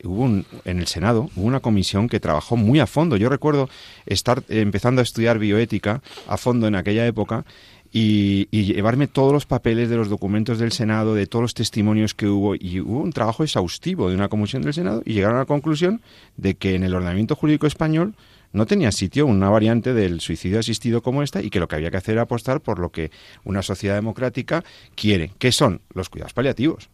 hubo 0.05 0.23
un, 0.23 0.47
en 0.65 0.81
el 0.81 0.87
Senado 0.87 1.31
hubo 1.35 1.47
una 1.47 1.61
comisión 1.61 2.09
que 2.11 2.21
trabajó 2.21 2.57
muy 2.57 2.79
a 2.79 2.87
fondo. 2.87 3.17
Yo 3.17 3.31
recuerdo 3.31 3.71
estar 4.05 4.43
empezando 4.51 5.01
a 5.01 5.03
estudiar 5.03 5.38
bioética 5.38 6.03
a 6.29 6.37
fondo 6.37 6.67
en 6.67 6.75
aquella 6.75 7.07
época 7.07 7.47
y, 7.92 8.48
llevarme 8.50 9.07
todos 9.07 9.33
los 9.33 9.44
papeles 9.44 9.90
de 9.90 9.96
los 9.96 10.09
documentos 10.09 10.59
del 10.59 10.72
Senado, 10.72 11.14
de 11.14 11.26
todos 11.26 11.42
los 11.42 11.55
testimonios 11.55 12.14
que 12.14 12.26
hubo, 12.26 12.55
y 12.55 12.81
hubo 12.81 13.00
un 13.00 13.12
trabajo 13.12 13.44
exhaustivo 13.44 14.09
de 14.09 14.14
una 14.14 14.28
comisión 14.28 14.62
del 14.62 14.72
Senado 14.72 15.02
y 15.05 15.12
llegaron 15.12 15.37
a 15.37 15.40
la 15.40 15.46
conclusión 15.46 16.00
de 16.37 16.55
que 16.55 16.74
en 16.74 16.85
el 16.85 16.94
ordenamiento 16.94 17.37
jurídico 17.37 17.66
español 17.66 18.14
no 18.52 18.66
tenía 18.66 18.92
sitio 18.92 19.26
una 19.26 19.50
variante 19.50 19.92
del 19.92 20.20
suicidio 20.20 20.59
asistido 20.59 21.02
como 21.02 21.22
esta 21.22 21.42
y 21.42 21.50
que 21.50 21.61
lo 21.61 21.68
que 21.68 21.76
había 21.76 21.90
que 21.90 21.96
hacer 21.98 22.14
era 22.14 22.22
apostar 22.22 22.61
por 22.61 22.78
lo 22.78 22.90
que 22.90 23.11
una 23.44 23.62
sociedad 23.62 23.94
democrática 23.94 24.64
quiere, 24.94 25.33
que 25.38 25.52
son 25.52 25.83
los 25.94 26.09
cuidados 26.09 26.33
paliativos. 26.33 26.88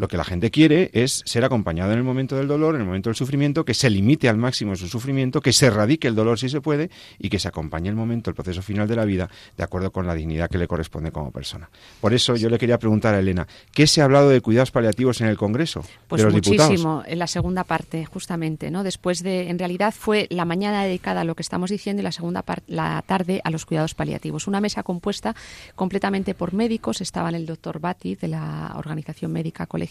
Lo 0.00 0.08
que 0.08 0.16
la 0.16 0.24
gente 0.24 0.50
quiere 0.50 0.90
es 0.94 1.20
ser 1.26 1.44
acompañado 1.44 1.92
en 1.92 1.98
el 1.98 2.04
momento 2.04 2.34
del 2.34 2.48
dolor, 2.48 2.74
en 2.74 2.80
el 2.80 2.86
momento 2.86 3.10
del 3.10 3.16
sufrimiento, 3.16 3.66
que 3.66 3.74
se 3.74 3.90
limite 3.90 4.30
al 4.30 4.38
máximo 4.38 4.74
su 4.74 4.88
sufrimiento, 4.88 5.42
que 5.42 5.52
se 5.52 5.66
erradique 5.66 6.08
el 6.08 6.14
dolor 6.14 6.38
si 6.38 6.48
se 6.48 6.62
puede 6.62 6.88
y 7.18 7.28
que 7.28 7.38
se 7.38 7.48
acompañe 7.48 7.90
el 7.90 7.96
momento, 7.96 8.30
el 8.30 8.34
proceso 8.34 8.62
final 8.62 8.88
de 8.88 8.96
la 8.96 9.04
vida, 9.04 9.28
de 9.58 9.62
acuerdo 9.62 9.92
con 9.92 10.06
la 10.06 10.14
dignidad 10.14 10.48
que 10.48 10.56
le 10.56 10.66
corresponde 10.66 11.12
como 11.12 11.30
persona. 11.30 11.68
Por 12.00 12.14
eso 12.14 12.34
yo 12.36 12.48
le 12.48 12.56
quería 12.56 12.78
preguntar 12.78 13.14
a 13.14 13.18
Elena, 13.18 13.46
¿qué 13.74 13.86
se 13.86 14.00
ha 14.00 14.04
hablado 14.04 14.30
de 14.30 14.40
cuidados 14.40 14.70
paliativos 14.70 15.20
en 15.20 15.26
el 15.26 15.36
Congreso? 15.36 15.84
Pues 16.08 16.22
de 16.22 16.30
los 16.30 16.32
muchísimo, 16.32 17.02
en 17.06 17.18
la 17.18 17.26
segunda 17.26 17.64
parte, 17.64 18.06
justamente, 18.06 18.70
¿no? 18.70 18.82
Después 18.82 19.22
de, 19.22 19.50
en 19.50 19.58
realidad 19.58 19.92
fue 19.94 20.28
la 20.30 20.46
mañana 20.46 20.82
dedicada 20.82 21.20
a 21.20 21.24
lo 21.24 21.34
que 21.34 21.42
estamos 21.42 21.68
diciendo 21.68 22.00
y 22.00 22.04
la 22.04 22.12
segunda 22.12 22.40
parte, 22.40 22.72
la 22.72 23.04
tarde 23.06 23.42
a 23.44 23.50
los 23.50 23.66
cuidados 23.66 23.92
paliativos. 23.92 24.46
Una 24.46 24.62
mesa 24.62 24.82
compuesta 24.82 25.36
completamente 25.74 26.32
por 26.32 26.54
médicos, 26.54 27.02
estaban 27.02 27.34
el 27.34 27.44
doctor 27.44 27.80
Bati 27.80 28.14
de 28.14 28.28
la 28.28 28.72
Organización 28.76 29.30
Médica 29.32 29.66
Colegial 29.66 29.89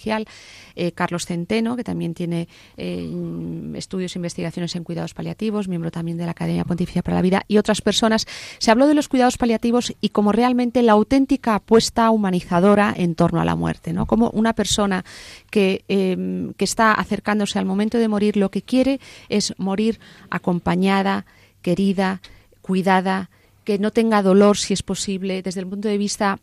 eh, 0.75 0.91
Carlos 0.91 1.25
Centeno, 1.25 1.75
que 1.75 1.83
también 1.83 2.13
tiene 2.13 2.47
eh, 2.77 3.09
estudios 3.75 4.15
e 4.15 4.19
investigaciones 4.19 4.75
en 4.75 4.83
cuidados 4.83 5.13
paliativos, 5.13 5.67
miembro 5.67 5.91
también 5.91 6.17
de 6.17 6.25
la 6.25 6.31
Academia 6.31 6.65
Pontificia 6.65 7.01
para 7.01 7.17
la 7.17 7.21
Vida, 7.21 7.43
y 7.47 7.57
otras 7.57 7.81
personas. 7.81 8.25
Se 8.59 8.71
habló 8.71 8.87
de 8.87 8.93
los 8.93 9.07
cuidados 9.07 9.37
paliativos 9.37 9.93
y 10.01 10.09
como 10.09 10.31
realmente 10.31 10.81
la 10.81 10.93
auténtica 10.93 11.55
apuesta 11.55 12.09
humanizadora 12.09 12.93
en 12.95 13.15
torno 13.15 13.41
a 13.41 13.45
la 13.45 13.55
muerte, 13.55 13.93
¿no? 13.93 14.05
Como 14.05 14.29
una 14.31 14.53
persona 14.53 15.03
que, 15.49 15.83
em, 15.87 16.53
que 16.53 16.65
está 16.65 16.93
acercándose 16.93 17.59
al 17.59 17.65
momento 17.65 17.97
de 17.97 18.07
morir, 18.07 18.37
lo 18.37 18.49
que 18.51 18.61
quiere 18.61 18.99
es 19.29 19.53
morir 19.57 19.99
acompañada, 20.29 21.25
querida, 21.61 22.21
cuidada, 22.61 23.29
que 23.63 23.79
no 23.79 23.91
tenga 23.91 24.23
dolor 24.23 24.57
si 24.57 24.73
es 24.73 24.83
posible, 24.83 25.41
desde 25.41 25.59
el 25.59 25.67
punto 25.67 25.87
de 25.87 25.97
vista 25.97 26.39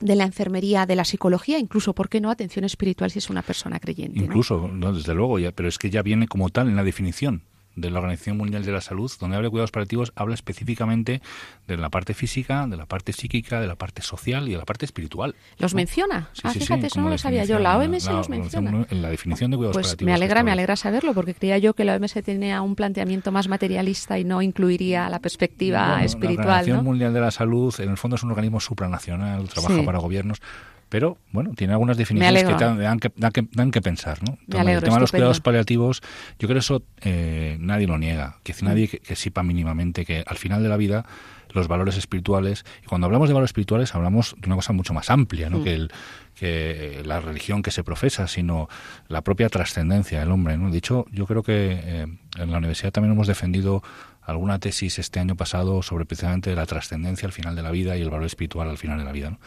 de 0.00 0.14
la 0.14 0.24
enfermería, 0.24 0.86
de 0.86 0.96
la 0.96 1.04
psicología, 1.04 1.58
incluso, 1.58 1.94
¿por 1.94 2.08
qué 2.08 2.20
no? 2.20 2.30
Atención 2.30 2.64
espiritual 2.64 3.10
si 3.10 3.18
es 3.18 3.30
una 3.30 3.42
persona 3.42 3.80
creyente. 3.80 4.18
Incluso, 4.18 4.70
desde 4.72 5.14
luego, 5.14 5.38
ya, 5.38 5.52
pero 5.52 5.68
es 5.68 5.78
que 5.78 5.90
ya 5.90 6.02
viene 6.02 6.28
como 6.28 6.50
tal 6.50 6.68
en 6.68 6.76
la 6.76 6.84
definición 6.84 7.42
de 7.80 7.90
la 7.90 7.98
Organización 7.98 8.36
Mundial 8.36 8.64
de 8.64 8.72
la 8.72 8.80
Salud, 8.80 9.10
donde 9.20 9.36
habla 9.36 9.46
de 9.46 9.50
cuidados 9.50 9.70
paliativos, 9.70 10.12
habla 10.16 10.34
específicamente 10.34 11.22
de 11.66 11.76
la 11.76 11.90
parte 11.90 12.14
física, 12.14 12.66
de 12.66 12.76
la 12.76 12.86
parte 12.86 13.12
psíquica, 13.12 13.60
de 13.60 13.66
la 13.66 13.76
parte 13.76 14.02
social 14.02 14.48
y 14.48 14.52
de 14.52 14.58
la 14.58 14.64
parte 14.64 14.84
espiritual. 14.84 15.34
¿Los 15.58 15.74
menciona? 15.74 16.30
ah, 16.42 16.52
fíjate, 16.52 16.86
eso 16.86 17.00
no 17.00 17.10
lo 17.10 17.18
sabía 17.18 17.44
yo. 17.44 17.58
La 17.58 17.78
OMS 17.78 18.06
los 18.06 18.28
menciona. 18.28 18.86
En 18.90 19.02
la 19.02 19.10
definición 19.10 19.50
de 19.50 19.56
cuidados 19.56 19.76
pues 19.76 19.86
paliativos. 19.86 20.06
Me 20.06 20.14
alegra, 20.14 20.42
me 20.42 20.52
alegra 20.52 20.76
saberlo, 20.76 21.14
porque 21.14 21.34
creía 21.34 21.58
yo 21.58 21.74
que 21.74 21.84
la 21.84 21.96
OMS 21.96 22.14
tenía 22.24 22.62
un 22.62 22.74
planteamiento 22.74 23.32
más 23.32 23.48
materialista 23.48 24.18
y 24.18 24.24
no 24.24 24.42
incluiría 24.42 25.08
la 25.08 25.20
perspectiva 25.20 26.02
espiritual. 26.02 26.46
La 26.46 26.52
Organización 26.52 26.84
Mundial 26.84 27.12
de 27.14 27.20
la 27.20 27.30
Salud, 27.30 27.74
en 27.78 27.90
el 27.90 27.96
fondo, 27.96 28.16
es 28.16 28.22
un 28.22 28.30
organismo 28.30 28.60
supranacional, 28.60 29.48
trabaja 29.48 29.82
para 29.82 29.98
gobiernos 29.98 30.40
pero 30.88 31.18
bueno, 31.32 31.52
tiene 31.54 31.72
algunas 31.72 31.96
definiciones 31.96 32.44
que 32.44 32.52
dan 32.54 32.98
que, 32.98 33.12
dan 33.52 33.70
que, 33.70 33.82
pensar. 33.82 34.18
¿no? 34.22 34.38
el 34.46 34.80
tema 34.80 34.96
de 34.96 35.00
los 35.00 35.10
cuidados 35.10 35.40
paliativos, 35.40 36.00
yo 36.38 36.48
creo 36.48 36.54
que 36.54 36.58
eso 36.58 36.82
eh, 37.02 37.56
nadie 37.60 37.86
lo 37.86 37.98
niega, 37.98 38.38
que 38.42 38.54
nadie 38.62 38.88
que, 38.88 39.16
sepa 39.16 39.42
mínimamente 39.42 40.04
que 40.04 40.24
al 40.26 40.36
final 40.36 40.62
de 40.62 40.68
la 40.68 40.76
vida 40.76 41.04
los 41.50 41.66
valores 41.66 41.96
espirituales, 41.96 42.64
y 42.82 42.86
cuando 42.86 43.06
hablamos 43.06 43.28
de 43.28 43.34
valores 43.34 43.48
espirituales 43.48 43.94
hablamos 43.94 44.34
de 44.38 44.46
una 44.46 44.56
cosa 44.56 44.72
mucho 44.72 44.92
más 44.92 45.10
amplia 45.10 45.48
¿no? 45.48 45.60
Mm. 45.60 45.64
que, 45.64 45.74
el, 45.74 45.92
que 46.38 47.02
la 47.04 47.20
religión 47.20 47.62
que 47.62 47.70
se 47.70 47.82
profesa, 47.82 48.26
sino 48.26 48.68
la 49.08 49.22
propia 49.22 49.48
trascendencia 49.48 50.20
del 50.20 50.30
hombre. 50.30 50.58
¿no? 50.58 50.70
De 50.70 50.78
hecho, 50.78 51.06
yo 51.10 51.26
creo 51.26 51.42
que 51.42 51.80
eh, 51.82 52.06
en 52.36 52.50
la 52.50 52.58
universidad 52.58 52.92
también 52.92 53.12
hemos 53.12 53.26
defendido 53.26 53.82
alguna 54.22 54.58
tesis 54.58 54.98
este 54.98 55.20
año 55.20 55.36
pasado 55.36 55.82
sobre 55.82 56.04
precisamente 56.04 56.54
la 56.54 56.66
trascendencia 56.66 57.26
al 57.26 57.32
final 57.32 57.56
de 57.56 57.62
la 57.62 57.70
vida 57.70 57.96
y 57.96 58.02
el 58.02 58.10
valor 58.10 58.26
espiritual 58.26 58.68
al 58.68 58.76
final 58.76 58.98
de 58.98 59.04
la 59.04 59.12
vida. 59.12 59.30
¿no? 59.30 59.38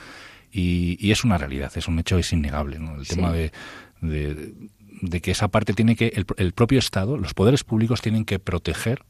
Y, 0.52 1.12
es 1.12 1.24
una 1.24 1.38
realidad, 1.38 1.72
es 1.76 1.88
un 1.88 2.00
hecho, 2.00 2.18
es 2.18 2.34
innegable. 2.34 2.80
¿no? 2.80 2.96
El 2.96 3.08
tema 3.08 3.32
de, 3.32 3.52
de, 4.02 5.22
que 5.22 5.32
esa 5.32 5.48
parte 5.48 5.74
tiene 5.74 5.96
que, 5.96 6.08
el, 6.16 6.26
el 6.38 6.52
propio 6.52 6.80
Estado, 6.80 7.18
los 7.18 7.34
poderes 7.34 7.64
públicos 7.64 8.02
tienen 8.02 8.26
que 8.26 8.40
proteger 8.40 9.04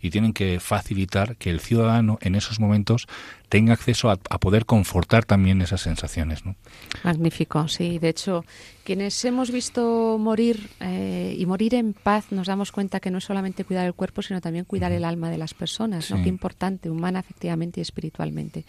y 0.00 0.10
tienen 0.10 0.32
que 0.32 0.60
facilitar 0.60 1.36
que 1.36 1.50
el 1.50 1.60
ciudadano 1.60 2.18
en 2.20 2.34
esos 2.34 2.60
momentos 2.60 3.06
tenga 3.48 3.72
acceso 3.72 4.10
a, 4.10 4.16
poder 4.16 4.66
confortar 4.66 5.24
también 5.24 5.60
esas 5.62 5.80
sensaciones. 5.80 6.44
¿no? 6.44 6.54
Magnífico, 7.02 7.66
sí. 7.68 7.98
De 7.98 8.10
hecho, 8.10 8.44
quienes 8.84 9.24
hemos 9.24 9.50
visto 9.50 10.16
morir 10.18 10.70
eh, 10.80 11.34
y 11.38 11.46
morir 11.46 11.74
en 11.74 11.92
paz, 11.92 12.26
nos 12.30 12.46
damos 12.46 12.72
cuenta 12.72 13.00
que 13.00 13.10
no 13.10 13.18
es 13.18 13.24
solamente 13.24 13.64
cuidar 13.64 13.86
el 13.86 13.94
cuerpo, 13.94 14.22
sino 14.22 14.40
también 14.40 14.64
cuidar 14.64 14.92
el 14.92 15.04
alma 15.04 15.30
de 15.30 15.38
las 15.38 15.54
personas. 15.54 16.10
¿no? 16.10 16.22
Qué 16.22 16.28
importante, 16.28 16.90
humana, 16.90 17.20
efectivamente 17.20 17.80
y 17.80 17.82
espiritualmente. 17.82 18.64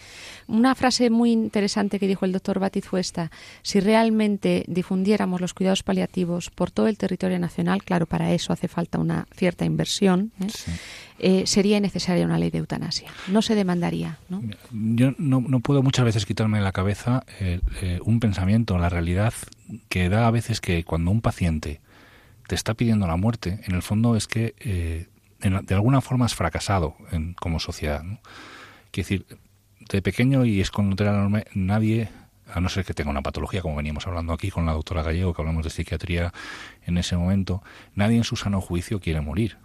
Una 0.47 0.75
frase 0.75 1.09
muy 1.09 1.31
interesante 1.31 1.99
que 1.99 2.07
dijo 2.07 2.25
el 2.25 2.31
doctor 2.31 2.59
Batiz 2.59 2.85
fue 2.85 3.01
esta. 3.01 3.31
Si 3.61 3.79
realmente 3.79 4.63
difundiéramos 4.67 5.41
los 5.41 5.53
cuidados 5.53 5.83
paliativos 5.83 6.49
por 6.49 6.71
todo 6.71 6.87
el 6.87 6.97
territorio 6.97 7.39
nacional, 7.39 7.83
claro, 7.83 8.05
para 8.05 8.33
eso 8.33 8.53
hace 8.53 8.67
falta 8.67 8.99
una 8.99 9.27
cierta 9.35 9.65
inversión. 9.65 10.31
¿eh? 10.41 10.47
Eh, 11.19 11.43
sería 11.45 11.79
necesaria 11.79 12.25
una 12.25 12.37
ley 12.37 12.49
de 12.49 12.59
eutanasia. 12.59 13.11
No 13.27 13.41
se 13.41 13.55
demandaría. 13.55 14.17
¿no? 14.29 14.41
Yo 14.71 15.13
no, 15.17 15.41
no 15.41 15.59
puedo 15.59 15.83
muchas 15.83 16.05
veces 16.05 16.25
quitarme 16.25 16.59
de 16.59 16.63
la 16.63 16.71
cabeza 16.71 17.23
eh, 17.39 17.59
eh, 17.81 17.99
un 18.03 18.19
pensamiento, 18.19 18.77
la 18.77 18.89
realidad 18.89 19.33
que 19.89 20.09
da 20.09 20.27
a 20.27 20.31
veces 20.31 20.61
que 20.61 20.83
cuando 20.83 21.11
un 21.11 21.21
paciente 21.21 21.81
te 22.47 22.55
está 22.55 22.73
pidiendo 22.73 23.05
la 23.05 23.17
muerte, 23.17 23.59
en 23.65 23.75
el 23.75 23.81
fondo 23.81 24.15
es 24.15 24.27
que 24.27 24.55
de 25.39 25.75
alguna 25.75 26.01
forma 26.01 26.25
has 26.25 26.33
fracasado 26.33 26.95
en, 27.11 27.33
como 27.33 27.59
sociedad. 27.59 28.01
¿no? 28.01 28.19
Quiero 28.91 29.07
decir, 29.07 29.25
de 29.89 30.01
pequeño 30.01 30.45
y 30.45 30.61
es 30.61 30.71
con 30.71 30.95
enorme, 30.97 31.45
nadie 31.53 32.09
a 32.51 32.59
no 32.59 32.69
ser 32.69 32.85
que 32.85 32.93
tenga 32.93 33.11
una 33.11 33.21
patología, 33.21 33.61
como 33.61 33.75
veníamos 33.75 34.07
hablando 34.07 34.33
aquí 34.33 34.49
con 34.49 34.65
la 34.65 34.73
doctora 34.73 35.03
Gallego, 35.03 35.33
que 35.33 35.41
hablamos 35.41 35.63
de 35.63 35.69
psiquiatría 35.69 36.33
en 36.85 36.97
ese 36.97 37.15
momento, 37.15 37.61
nadie 37.93 38.17
en 38.17 38.23
su 38.23 38.35
sano 38.35 38.61
juicio 38.61 38.99
quiere 38.99 39.21
morir. 39.21 39.57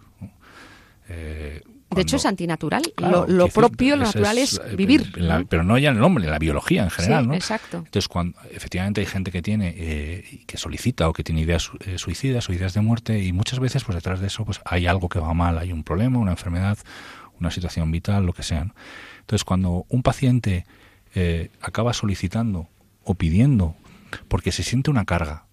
Eh, 1.09 1.61
de 1.91 2.01
hecho, 2.01 2.17
es 2.17 2.25
antinatural. 2.25 2.83
lo, 2.97 3.47
propio, 3.47 3.95
lo 3.95 4.03
natural 4.03 4.37
es, 4.37 4.59
eh, 4.59 4.75
vivir. 4.75 5.13
Pero 5.47 5.63
no 5.63 5.77
ya 5.77 5.91
en 5.91 5.97
el 5.97 6.03
hombre, 6.03 6.25
en 6.25 6.31
la 6.31 6.39
biología 6.39 6.83
en 6.83 6.89
general. 6.89 7.27
¿no? 7.27 7.33
Exacto. 7.33 7.77
Entonces, 7.77 8.07
cuando 8.07 8.37
efectivamente 8.51 9.01
hay 9.01 9.07
gente 9.07 9.31
que 9.31 9.41
tiene, 9.41 9.73
eh, 9.77 10.43
que 10.45 10.57
solicita 10.57 11.07
o 11.07 11.13
que 11.13 11.23
tiene 11.23 11.41
ideas 11.41 11.71
suicidas 11.95 12.49
o 12.49 12.53
ideas 12.53 12.73
de 12.73 12.81
muerte, 12.81 13.23
y 13.23 13.31
muchas 13.31 13.59
veces, 13.59 13.83
pues 13.83 13.95
detrás 13.95 14.19
de 14.19 14.27
eso, 14.27 14.43
pues 14.43 14.59
hay 14.65 14.87
algo 14.87 15.07
que 15.07 15.19
va 15.19 15.33
mal, 15.33 15.57
hay 15.57 15.71
un 15.71 15.83
problema, 15.83 16.19
una 16.19 16.31
enfermedad, 16.31 16.77
una 17.39 17.51
situación 17.51 17.91
vital, 17.91 18.25
lo 18.25 18.33
que 18.33 18.43
sea. 18.43 18.67
Entonces, 19.19 19.43
cuando 19.45 19.85
un 19.87 20.03
paciente 20.03 20.65
acaba 21.61 21.93
solicitando 21.93 22.67
o 23.05 23.13
pidiendo 23.15 23.75
porque 24.27 24.51
se 24.51 24.63
siente 24.63 24.91
una 24.91 25.05
carga, 25.05 25.45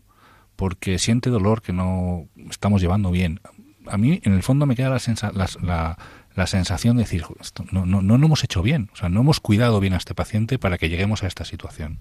porque 0.56 0.98
siente 0.98 1.30
dolor 1.30 1.62
que 1.62 1.72
no 1.72 2.26
estamos 2.50 2.80
llevando 2.80 3.10
bien, 3.10 3.40
a 3.86 3.96
mí 3.96 4.20
en 4.24 4.32
el 4.32 4.42
fondo 4.42 4.66
me 4.66 4.76
queda 4.76 4.88
la, 4.90 5.96
la, 6.34 6.46
sensación 6.46 6.96
de 6.96 7.04
decir, 7.04 7.24
no, 7.70 7.86
no, 7.86 8.02
no, 8.02 8.14
hemos 8.14 8.44
hecho 8.44 8.62
bien, 8.62 8.90
o 8.92 8.96
sea, 8.96 9.08
no 9.08 9.20
hemos 9.20 9.40
cuidado 9.40 9.80
bien 9.80 9.94
a 9.94 9.96
este 9.96 10.14
paciente 10.14 10.58
para 10.58 10.78
que 10.78 10.88
lleguemos 10.88 11.22
a 11.22 11.26
esta 11.26 11.44
situación. 11.44 11.98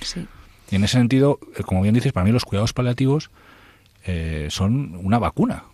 Sí. 0.00 0.26
Y 0.70 0.76
en 0.76 0.84
ese 0.84 0.98
sentido, 0.98 1.38
eh, 1.56 1.62
como 1.62 1.82
bien 1.82 1.94
dices, 1.94 2.12
para 2.12 2.24
mí 2.24 2.32
los 2.32 2.44
cuidados 2.44 2.72
paliativos 2.72 3.30
eh, 4.04 4.48
son 4.50 4.96
una 5.02 5.18
vacuna 5.18 5.64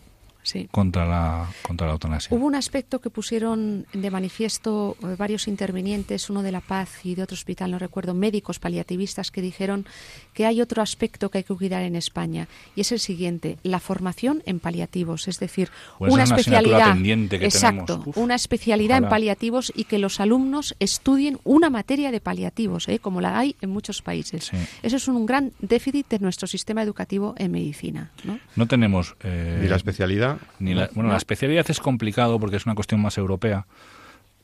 contra, 0.70 1.06
la, 1.06 1.48
contra 1.62 1.86
la 1.86 1.94
eutanasia. 1.94 2.36
Hubo 2.36 2.46
un 2.46 2.54
aspecto 2.54 3.00
que 3.00 3.10
pusieron 3.10 3.86
de 3.92 4.10
manifiesto 4.10 4.96
eh, 5.02 5.16
varios 5.18 5.48
intervinientes, 5.48 6.30
uno 6.30 6.42
de 6.42 6.52
La 6.52 6.60
Paz 6.60 7.04
y 7.04 7.14
de 7.14 7.22
otro 7.22 7.34
hospital, 7.34 7.70
no 7.70 7.78
recuerdo, 7.78 8.14
médicos 8.14 8.58
paliativistas, 8.58 9.30
que 9.30 9.42
dijeron 9.42 9.86
que 10.34 10.46
hay 10.46 10.60
otro 10.60 10.82
aspecto 10.82 11.30
que 11.30 11.38
hay 11.38 11.44
que 11.44 11.54
cuidar 11.54 11.82
en 11.82 11.96
España 11.96 12.48
y 12.74 12.82
es 12.82 12.92
el 12.92 13.00
siguiente, 13.00 13.58
la 13.62 13.80
formación 13.80 14.42
en 14.46 14.60
paliativos, 14.60 15.28
es 15.28 15.38
decir, 15.38 15.70
pues 15.98 16.12
una, 16.12 16.24
especialidad, 16.24 16.96
exacto, 17.32 18.04
una 18.14 18.34
especialidad 18.34 18.98
en 18.98 19.08
paliativos 19.08 19.72
y 19.74 19.84
que 19.84 19.98
los 19.98 20.20
alumnos 20.20 20.74
estudien 20.78 21.38
una 21.44 21.70
materia 21.70 22.10
de 22.10 22.20
paliativos, 22.20 22.88
¿eh? 22.88 22.98
como 22.98 23.20
la 23.20 23.38
hay 23.38 23.56
en 23.60 23.70
muchos 23.70 24.02
países. 24.02 24.50
Eso 24.82 24.96
es 24.96 25.08
un 25.08 25.26
gran 25.26 25.52
déficit 25.58 26.08
de 26.08 26.18
nuestro 26.18 26.46
sistema 26.46 26.82
educativo 26.82 27.34
en 27.38 27.52
medicina. 27.52 28.10
No, 28.24 28.38
no 28.54 28.66
tenemos 28.66 29.16
eh, 29.22 29.58
ni 29.60 29.68
la 29.68 29.76
especialidad 29.76 30.35
ni 30.58 30.74
la, 30.74 30.88
bueno, 30.94 31.10
la 31.10 31.16
especialidad 31.16 31.66
es 31.68 31.80
complicado 31.80 32.38
porque 32.38 32.56
es 32.56 32.66
una 32.66 32.74
cuestión 32.74 33.00
más 33.00 33.18
europea. 33.18 33.66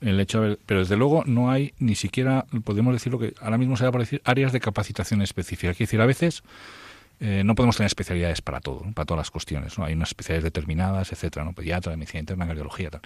El 0.01 0.19
hecho 0.19 0.59
pero 0.67 0.81
desde 0.81 0.97
luego 0.97 1.23
no 1.27 1.51
hay 1.51 1.75
ni 1.79 1.95
siquiera, 1.95 2.45
podemos 2.65 2.93
decir 2.93 3.13
lo 3.13 3.19
que 3.19 3.35
ahora 3.41 3.59
mismo 3.59 3.77
se 3.77 3.85
da 3.85 3.93
por 3.93 4.01
decir, 4.01 4.21
áreas 4.25 4.53
de 4.53 4.61
capacitación 4.61 5.23
específica. 5.23 5.71
Es 5.71 5.79
decir, 5.79 6.01
a 6.01 6.07
veces 6.07 6.43
eh, 7.21 7.45
no 7.45 7.55
podemos 7.55 7.77
tener 7.77 7.87
especialidades 7.87 8.43
para 8.43 8.61
todo, 8.61 8.81
para 8.95 9.07
todas 9.07 9.19
las 9.19 9.31
cuestiones. 9.31 9.79
¿no? 9.79 9.85
Hay 9.85 9.95
unas 9.95 10.09
especialidades 10.09 10.43
determinadas, 10.43 11.13
etcétera, 11.13 11.45
¿no? 11.45 11.53
pediatra, 11.53 11.97
medicina 11.97 12.19
interna, 12.19 12.49
cardiología, 12.49 12.91
tal. 12.91 13.01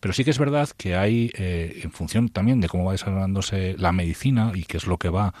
Pero 0.00 0.14
sí 0.14 0.24
que 0.24 0.30
es 0.30 0.38
verdad 0.38 0.70
que 0.78 0.96
hay, 0.96 1.30
eh, 1.34 1.80
en 1.84 1.92
función 1.92 2.30
también 2.30 2.62
de 2.62 2.68
cómo 2.68 2.86
va 2.86 2.92
desarrollándose 2.92 3.76
la 3.76 3.92
medicina 3.92 4.52
y 4.54 4.64
qué 4.64 4.78
es 4.78 4.86
lo 4.86 4.96
que 4.96 5.10
va 5.10 5.34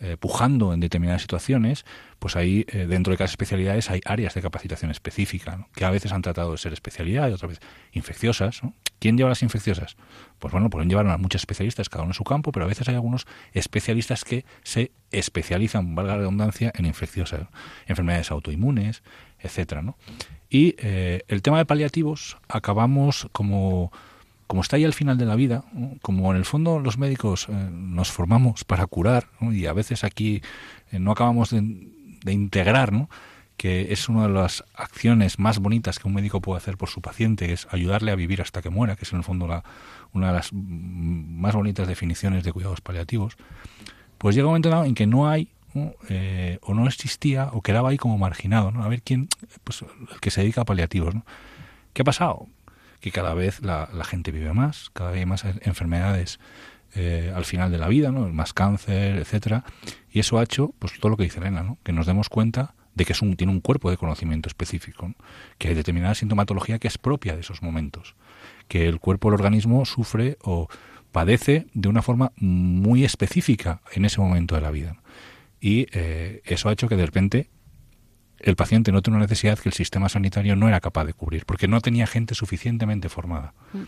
eh, 0.00 0.16
pujando 0.18 0.74
en 0.74 0.80
determinadas 0.80 1.22
situaciones, 1.22 1.86
pues 2.18 2.36
ahí 2.36 2.66
eh, 2.68 2.86
dentro 2.86 3.12
de 3.12 3.16
cada 3.16 3.26
especialidades 3.26 3.90
hay 3.90 4.00
áreas 4.04 4.34
de 4.34 4.42
capacitación 4.42 4.90
específica, 4.90 5.68
que 5.74 5.84
a 5.84 5.90
veces 5.90 6.12
han 6.12 6.22
tratado 6.22 6.52
de 6.52 6.58
ser 6.58 6.72
especialidad 6.72 7.28
y 7.28 7.32
otras 7.32 7.50
veces 7.50 7.64
infecciosas. 7.92 8.60
¿Quién 8.98 9.16
lleva 9.16 9.30
las 9.30 9.42
infecciosas? 9.42 9.96
Pues 10.38 10.52
bueno, 10.52 10.70
pueden 10.70 10.88
llevar 10.88 11.06
a 11.06 11.16
muchos 11.18 11.42
especialistas, 11.42 11.88
cada 11.88 12.02
uno 12.02 12.10
en 12.10 12.14
su 12.14 12.24
campo, 12.24 12.52
pero 12.52 12.64
a 12.64 12.68
veces 12.68 12.88
hay 12.88 12.94
algunos 12.94 13.26
especialistas 13.52 14.24
que 14.24 14.44
se 14.62 14.92
especializan, 15.10 15.94
valga 15.94 16.12
la 16.12 16.18
redundancia, 16.18 16.72
en 16.74 16.86
infecciosas, 16.86 17.48
enfermedades 17.86 18.30
autoinmunes, 18.30 19.02
etcétera. 19.38 19.82
Y 20.48 20.74
eh, 20.78 21.22
el 21.28 21.42
tema 21.42 21.58
de 21.58 21.66
paliativos 21.66 22.38
acabamos 22.48 23.28
como 23.32 23.92
como 24.46 24.62
está 24.62 24.76
ahí 24.76 24.84
al 24.84 24.92
final 24.92 25.18
de 25.18 25.24
la 25.24 25.34
vida, 25.34 25.64
como 26.02 26.30
en 26.30 26.36
el 26.36 26.44
fondo 26.44 26.78
los 26.78 26.98
médicos 26.98 27.48
eh, 27.48 27.52
nos 27.70 28.10
formamos 28.12 28.64
para 28.64 28.86
curar, 28.86 29.28
y 29.40 29.66
a 29.66 29.72
veces 29.72 30.04
aquí 30.04 30.42
eh, 30.92 30.98
no 30.98 31.12
acabamos 31.12 31.50
de, 31.50 31.58
integrar, 32.32 32.92
¿no? 32.92 33.08
que 33.56 33.92
es 33.92 34.08
una 34.08 34.26
de 34.26 34.34
las 34.34 34.64
acciones 34.74 35.38
más 35.38 35.58
bonitas 35.60 35.98
que 35.98 36.06
un 36.06 36.14
médico 36.14 36.40
puede 36.40 36.58
hacer 36.58 36.76
por 36.76 36.88
su 36.88 37.00
paciente, 37.00 37.52
es 37.52 37.66
ayudarle 37.70 38.12
a 38.12 38.14
vivir 38.14 38.42
hasta 38.42 38.60
que 38.60 38.68
muera, 38.68 38.96
que 38.96 39.04
es 39.04 39.12
en 39.12 39.18
el 39.18 39.24
fondo 39.24 39.46
la, 39.46 39.64
una 40.12 40.28
de 40.28 40.32
las 40.34 40.50
más 40.52 41.54
bonitas 41.54 41.88
definiciones 41.88 42.44
de 42.44 42.52
cuidados 42.52 42.80
paliativos, 42.80 43.36
pues 44.18 44.34
llega 44.34 44.46
un 44.46 44.52
momento 44.52 44.84
en 44.84 44.94
que 44.94 45.06
no 45.06 45.28
hay 45.28 45.50
eh, 46.08 46.58
o 46.62 46.74
no 46.74 46.86
existía 46.86 47.50
o 47.52 47.60
quedaba 47.60 47.90
ahí 47.90 47.98
como 47.98 48.16
marginado, 48.18 48.70
¿no? 48.70 48.82
A 48.82 48.88
ver 48.88 49.02
quién, 49.02 49.28
pues 49.62 49.82
el 49.82 50.20
que 50.20 50.30
se 50.30 50.40
dedica 50.40 50.62
a 50.62 50.64
paliativos, 50.64 51.14
¿no? 51.14 51.24
¿Qué 51.92 52.02
ha 52.02 52.04
pasado? 52.04 52.48
Que 53.00 53.10
cada 53.10 53.34
vez 53.34 53.62
la, 53.62 53.88
gente 54.04 54.32
vive 54.32 54.52
más, 54.52 54.90
cada 54.92 55.10
vez 55.10 55.20
hay 55.20 55.26
más 55.26 55.44
enfermedades 55.62 56.38
eh, 56.94 57.32
al 57.34 57.44
final 57.44 57.70
de 57.70 57.78
la 57.78 57.88
vida, 57.88 58.10
¿no? 58.10 58.28
más 58.28 58.52
cáncer, 58.52 59.16
etcétera, 59.16 59.64
y 60.10 60.20
eso 60.20 60.38
ha 60.38 60.42
hecho 60.42 60.74
pues 60.78 60.98
todo 60.98 61.10
lo 61.10 61.16
que 61.16 61.24
dice 61.24 61.40
Elena, 61.40 61.76
que 61.82 61.92
nos 61.92 62.06
demos 62.06 62.28
cuenta 62.28 62.74
de 62.94 63.04
que 63.04 63.12
es 63.12 63.22
un, 63.22 63.36
tiene 63.36 63.52
un 63.52 63.60
cuerpo 63.60 63.90
de 63.90 63.98
conocimiento 63.98 64.48
específico, 64.48 65.14
que 65.58 65.68
hay 65.68 65.74
determinada 65.74 66.14
sintomatología 66.14 66.78
que 66.78 66.88
es 66.88 66.96
propia 66.96 67.34
de 67.34 67.40
esos 67.40 67.62
momentos, 67.62 68.16
que 68.68 68.88
el 68.88 68.98
cuerpo, 68.98 69.28
el 69.28 69.34
organismo 69.34 69.84
sufre 69.84 70.38
o 70.42 70.68
padece 71.12 71.66
de 71.74 71.88
una 71.88 72.02
forma 72.02 72.32
muy 72.36 73.04
específica 73.04 73.82
en 73.92 74.04
ese 74.04 74.20
momento 74.20 74.54
de 74.54 74.60
la 74.62 74.70
vida. 74.70 74.96
Y 75.60 75.86
eh, 75.92 76.42
eso 76.44 76.68
ha 76.68 76.72
hecho 76.72 76.88
que 76.88 76.96
de 76.96 77.06
repente 77.06 77.50
el 78.40 78.56
paciente 78.56 78.92
no 78.92 79.02
tiene 79.02 79.16
una 79.16 79.24
necesidad 79.24 79.58
que 79.58 79.68
el 79.68 79.72
sistema 79.72 80.08
sanitario 80.08 80.56
no 80.56 80.68
era 80.68 80.80
capaz 80.80 81.04
de 81.04 81.14
cubrir, 81.14 81.44
porque 81.46 81.68
no 81.68 81.80
tenía 81.80 82.06
gente 82.06 82.34
suficientemente 82.34 83.08
formada. 83.08 83.54
Mm. 83.72 83.82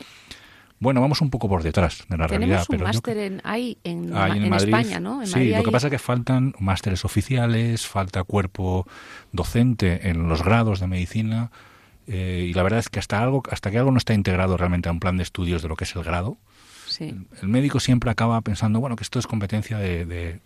Bueno, 0.81 1.01
vamos 1.01 1.21
un 1.21 1.31
poco 1.31 1.49
por 1.49 1.65
detrás 1.65 2.05
de 2.09 2.17
la 2.17 2.29
realidad. 2.29 2.65
Tenemos 2.69 2.69
un 2.69 2.95
máster 2.95 3.19
en, 3.19 3.41
hay 3.43 3.79
en, 3.83 4.13
España, 4.55 5.01
¿no? 5.01 5.27
sí, 5.27 5.51
lo 5.51 5.65
que 5.65 5.73
pasa 5.73 5.89
es 5.89 5.91
que 5.91 5.99
faltan 5.99 6.55
másteres 6.61 7.05
oficiales, 7.05 7.87
falta 7.87 8.23
cuerpo 8.23 8.87
docente 9.33 10.09
en 10.09 10.29
los 10.29 10.45
grados 10.45 10.79
de 10.79 10.87
medicina, 10.87 11.51
eh, 12.07 12.47
y 12.49 12.55
la 12.55 12.63
verdad 12.63 12.79
es 12.79 12.89
que 12.89 13.01
hasta, 13.01 13.21
algo, 13.21 13.43
hasta 13.51 13.73
que 13.73 13.79
algo 13.79 13.91
no 13.91 13.99
está 13.99 14.15
integrado 14.15 14.57
realmente 14.57 14.89
a 14.89 14.93
un 14.93 15.01
plan 15.01 15.17
de 15.17 15.25
estudios 15.25 15.63
de 15.63 15.69
lo 15.69 15.75
que 15.75 15.83
es 15.85 15.97
el 15.97 16.05
grado, 16.05 16.39
el, 17.01 17.27
médico 17.49 17.81
siempre 17.81 18.11
acaba 18.11 18.41
pensando, 18.41 18.81
bueno, 18.81 18.97
que 18.97 19.03
esto 19.03 19.19
es 19.19 19.27
competencia 19.27 19.79
de 19.79 20.07
de 20.07 20.41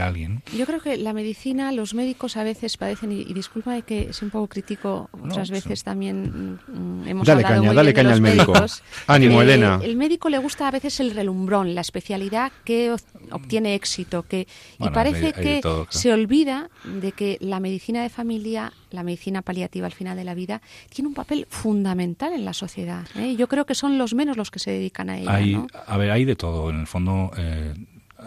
alguien. 0.00 0.42
Yo 0.56 0.66
creo 0.66 0.80
que 0.80 0.96
la 0.96 1.12
medicina, 1.12 1.70
los 1.72 1.94
médicos 1.94 2.36
a 2.36 2.44
veces 2.44 2.76
padecen, 2.76 3.12
y, 3.12 3.24
disculpa 3.34 3.72
de 3.74 3.82
que 3.82 4.12
sea 4.12 4.26
un 4.26 4.30
poco 4.30 4.48
crítico, 4.48 5.10
otras 5.12 5.50
veces 5.50 5.84
también 5.84 6.58
mm, 6.66 7.06
hemos 7.08 7.26
dale 7.26 7.44
hablado 7.44 7.54
caña, 7.56 7.66
muy 7.68 7.76
dale 7.76 7.92
bien 7.92 7.94
de 7.94 7.94
caña 7.94 8.08
los 8.10 8.16
al 8.16 8.22
médico. 8.22 8.52
médicos. 8.52 8.82
Ánimo, 9.06 9.40
Eh, 9.40 9.44
Elena. 9.44 9.80
El 9.82 9.96
médico 9.96 10.28
le 10.28 10.38
gusta 10.38 10.68
a 10.68 10.70
veces 10.70 10.98
el 11.00 11.12
relumbrón, 11.14 11.74
la 11.74 11.82
especialidad 11.82 12.52
que 12.64 12.94
obtiene 13.30 13.74
éxito, 13.74 14.22
que 14.22 14.46
Bueno, 14.78 14.92
y 14.92 14.94
parece 14.94 15.18
hay- 15.18 15.24
hay 15.26 15.32
de 15.32 15.42
que 15.56 15.60
todo, 15.60 15.84
claro. 15.84 15.98
se 15.98 16.12
olvida 16.12 16.70
de 16.84 17.12
que 17.12 17.36
la 17.40 17.60
medicina 17.60 18.02
de 18.02 18.08
familia, 18.08 18.72
la 18.90 19.02
medicina 19.02 19.42
paliativa 19.42 19.86
al 19.86 19.92
final 19.92 20.16
de 20.16 20.24
la 20.24 20.34
vida, 20.34 20.62
tiene 20.88 21.08
un 21.08 21.14
papel 21.14 21.46
fundamental 21.50 22.32
en 22.32 22.44
la 22.44 22.52
sociedad. 22.54 23.06
¿eh? 23.16 23.36
Yo 23.36 23.46
creo 23.48 23.66
que 23.66 23.74
son 23.74 23.98
los 23.98 24.14
menos 24.14 24.36
los 24.36 24.50
que 24.50 24.58
se 24.58 24.70
dedican 24.70 25.10
a 25.10 25.18
ella. 25.18 25.34
Hay, 25.34 25.54
¿no? 25.54 25.66
A 25.86 25.96
ver, 25.98 26.10
hay 26.10 26.24
de 26.24 26.36
todo. 26.36 26.70
En 26.70 26.80
el 26.80 26.86
fondo, 26.86 27.30
eh, 27.36 27.74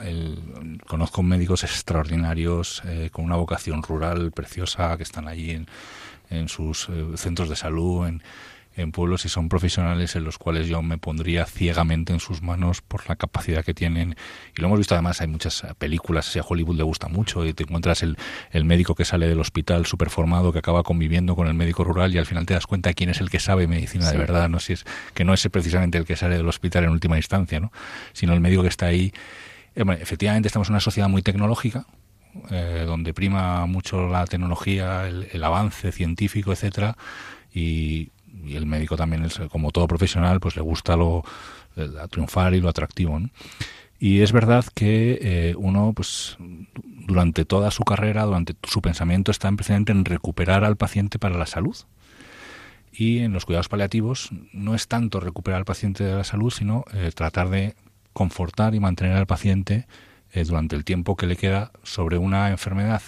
el- 0.03 0.79
conozco 0.87 1.23
médicos 1.23 1.63
extraordinarios 1.63 2.81
eh, 2.85 3.09
con 3.11 3.25
una 3.25 3.35
vocación 3.35 3.83
rural 3.83 4.31
preciosa 4.31 4.95
que 4.97 5.03
están 5.03 5.27
allí 5.27 5.51
en, 5.51 5.67
en 6.29 6.47
sus 6.49 6.87
eh, 6.89 7.05
centros 7.15 7.49
de 7.49 7.55
salud, 7.55 8.07
en, 8.07 8.21
en 8.75 8.91
pueblos 8.93 9.25
y 9.25 9.29
son 9.29 9.49
profesionales 9.49 10.15
en 10.15 10.23
los 10.23 10.37
cuales 10.37 10.67
yo 10.67 10.81
me 10.81 10.97
pondría 10.97 11.45
ciegamente 11.45 12.13
en 12.13 12.21
sus 12.21 12.41
manos 12.41 12.81
por 12.81 13.09
la 13.09 13.17
capacidad 13.17 13.65
que 13.65 13.73
tienen. 13.73 14.15
Y 14.55 14.61
lo 14.61 14.67
hemos 14.67 14.77
visto 14.79 14.93
además, 14.95 15.19
hay 15.19 15.27
muchas 15.27 15.63
películas, 15.77 16.27
si 16.27 16.39
a 16.39 16.43
Hollywood 16.47 16.77
le 16.77 16.83
gusta 16.83 17.09
mucho, 17.09 17.45
y 17.45 17.53
te 17.53 17.63
encuentras 17.63 18.03
el, 18.03 18.15
el 18.51 18.63
médico 18.63 18.95
que 18.95 19.03
sale 19.03 19.27
del 19.27 19.39
hospital 19.41 19.85
súper 19.85 20.09
formado, 20.09 20.53
que 20.53 20.59
acaba 20.59 20.83
conviviendo 20.83 21.35
con 21.35 21.47
el 21.47 21.55
médico 21.55 21.83
rural 21.83 22.13
y 22.15 22.19
al 22.19 22.25
final 22.25 22.45
te 22.45 22.53
das 22.53 22.67
cuenta 22.67 22.93
quién 22.93 23.09
es 23.09 23.19
el 23.19 23.29
que 23.29 23.39
sabe 23.39 23.67
medicina 23.67 24.05
de 24.05 24.17
verdad, 24.19 24.47
no 24.49 24.59
si 24.61 24.73
es 24.73 24.85
que 25.13 25.25
no 25.25 25.33
es 25.33 25.45
precisamente 25.51 25.97
el 25.97 26.05
que 26.05 26.15
sale 26.15 26.37
del 26.37 26.47
hospital 26.47 26.85
en 26.85 26.91
última 26.91 27.17
instancia, 27.17 27.59
¿no? 27.59 27.73
sino 28.13 28.33
el 28.33 28.39
médico 28.39 28.61
que 28.61 28.69
está 28.69 28.85
ahí. 28.85 29.11
Eh, 29.79 29.83
bueno, 29.83 30.01
efectivamente 30.01 30.47
estamos 30.47 30.67
en 30.67 30.73
una 30.73 30.81
sociedad 30.81 31.07
muy 31.07 31.21
tecnológica, 31.21 31.85
eh, 32.51 32.83
donde 32.85 33.13
prima 33.13 33.65
mucho 33.65 34.09
la 34.09 34.27
tecnología, 34.27 35.07
el, 35.07 35.43
avance 35.43 35.93
científico, 35.93 36.51
etcétera, 36.51 36.97
y, 37.53 38.11
el 38.45 38.65
médico 38.65 38.97
también, 38.97 39.23
es, 39.23 39.39
como 39.49 39.71
todo 39.71 39.87
profesional, 39.87 40.39
pues 40.39 40.55
le 40.57 40.61
gusta 40.61 40.97
lo, 40.97 41.23
triunfar 42.09 42.53
y 42.53 42.61
lo 42.61 42.67
atractivo. 42.67 43.19
¿no? 43.19 43.29
Y 43.99 44.19
es 44.19 44.33
verdad 44.33 44.65
que 44.73 45.19
eh, 45.21 45.55
uno, 45.57 45.93
pues, 45.95 46.37
durante 46.83 47.45
toda 47.45 47.71
su 47.71 47.83
carrera, 47.83 48.25
durante 48.25 48.55
su 48.63 48.81
pensamiento, 48.81 49.31
está 49.31 49.49
precisamente 49.51 49.93
en 49.93 50.03
recuperar 50.03 50.65
al 50.65 50.75
paciente 50.75 51.19
para 51.19 51.37
la 51.37 51.45
salud. 51.45 51.77
Y 52.91 53.19
en 53.19 53.31
los 53.31 53.45
cuidados 53.45 53.69
paliativos 53.69 54.29
no 54.51 54.75
es 54.75 54.89
tanto 54.89 55.21
recuperar 55.21 55.59
al 55.59 55.65
paciente 55.65 56.03
de 56.03 56.15
la 56.15 56.23
salud, 56.25 56.51
sino 56.51 56.83
tratar 57.15 57.49
de 57.49 57.75
confortar 58.13 58.75
y 58.75 58.79
mantener 58.79 59.15
al 59.17 59.27
paciente 59.27 59.87
eh, 60.31 60.43
durante 60.43 60.75
el 60.75 60.83
tiempo 60.83 61.15
que 61.15 61.27
le 61.27 61.35
queda 61.35 61.71
sobre 61.83 62.17
una 62.17 62.49
enfermedad 62.49 63.01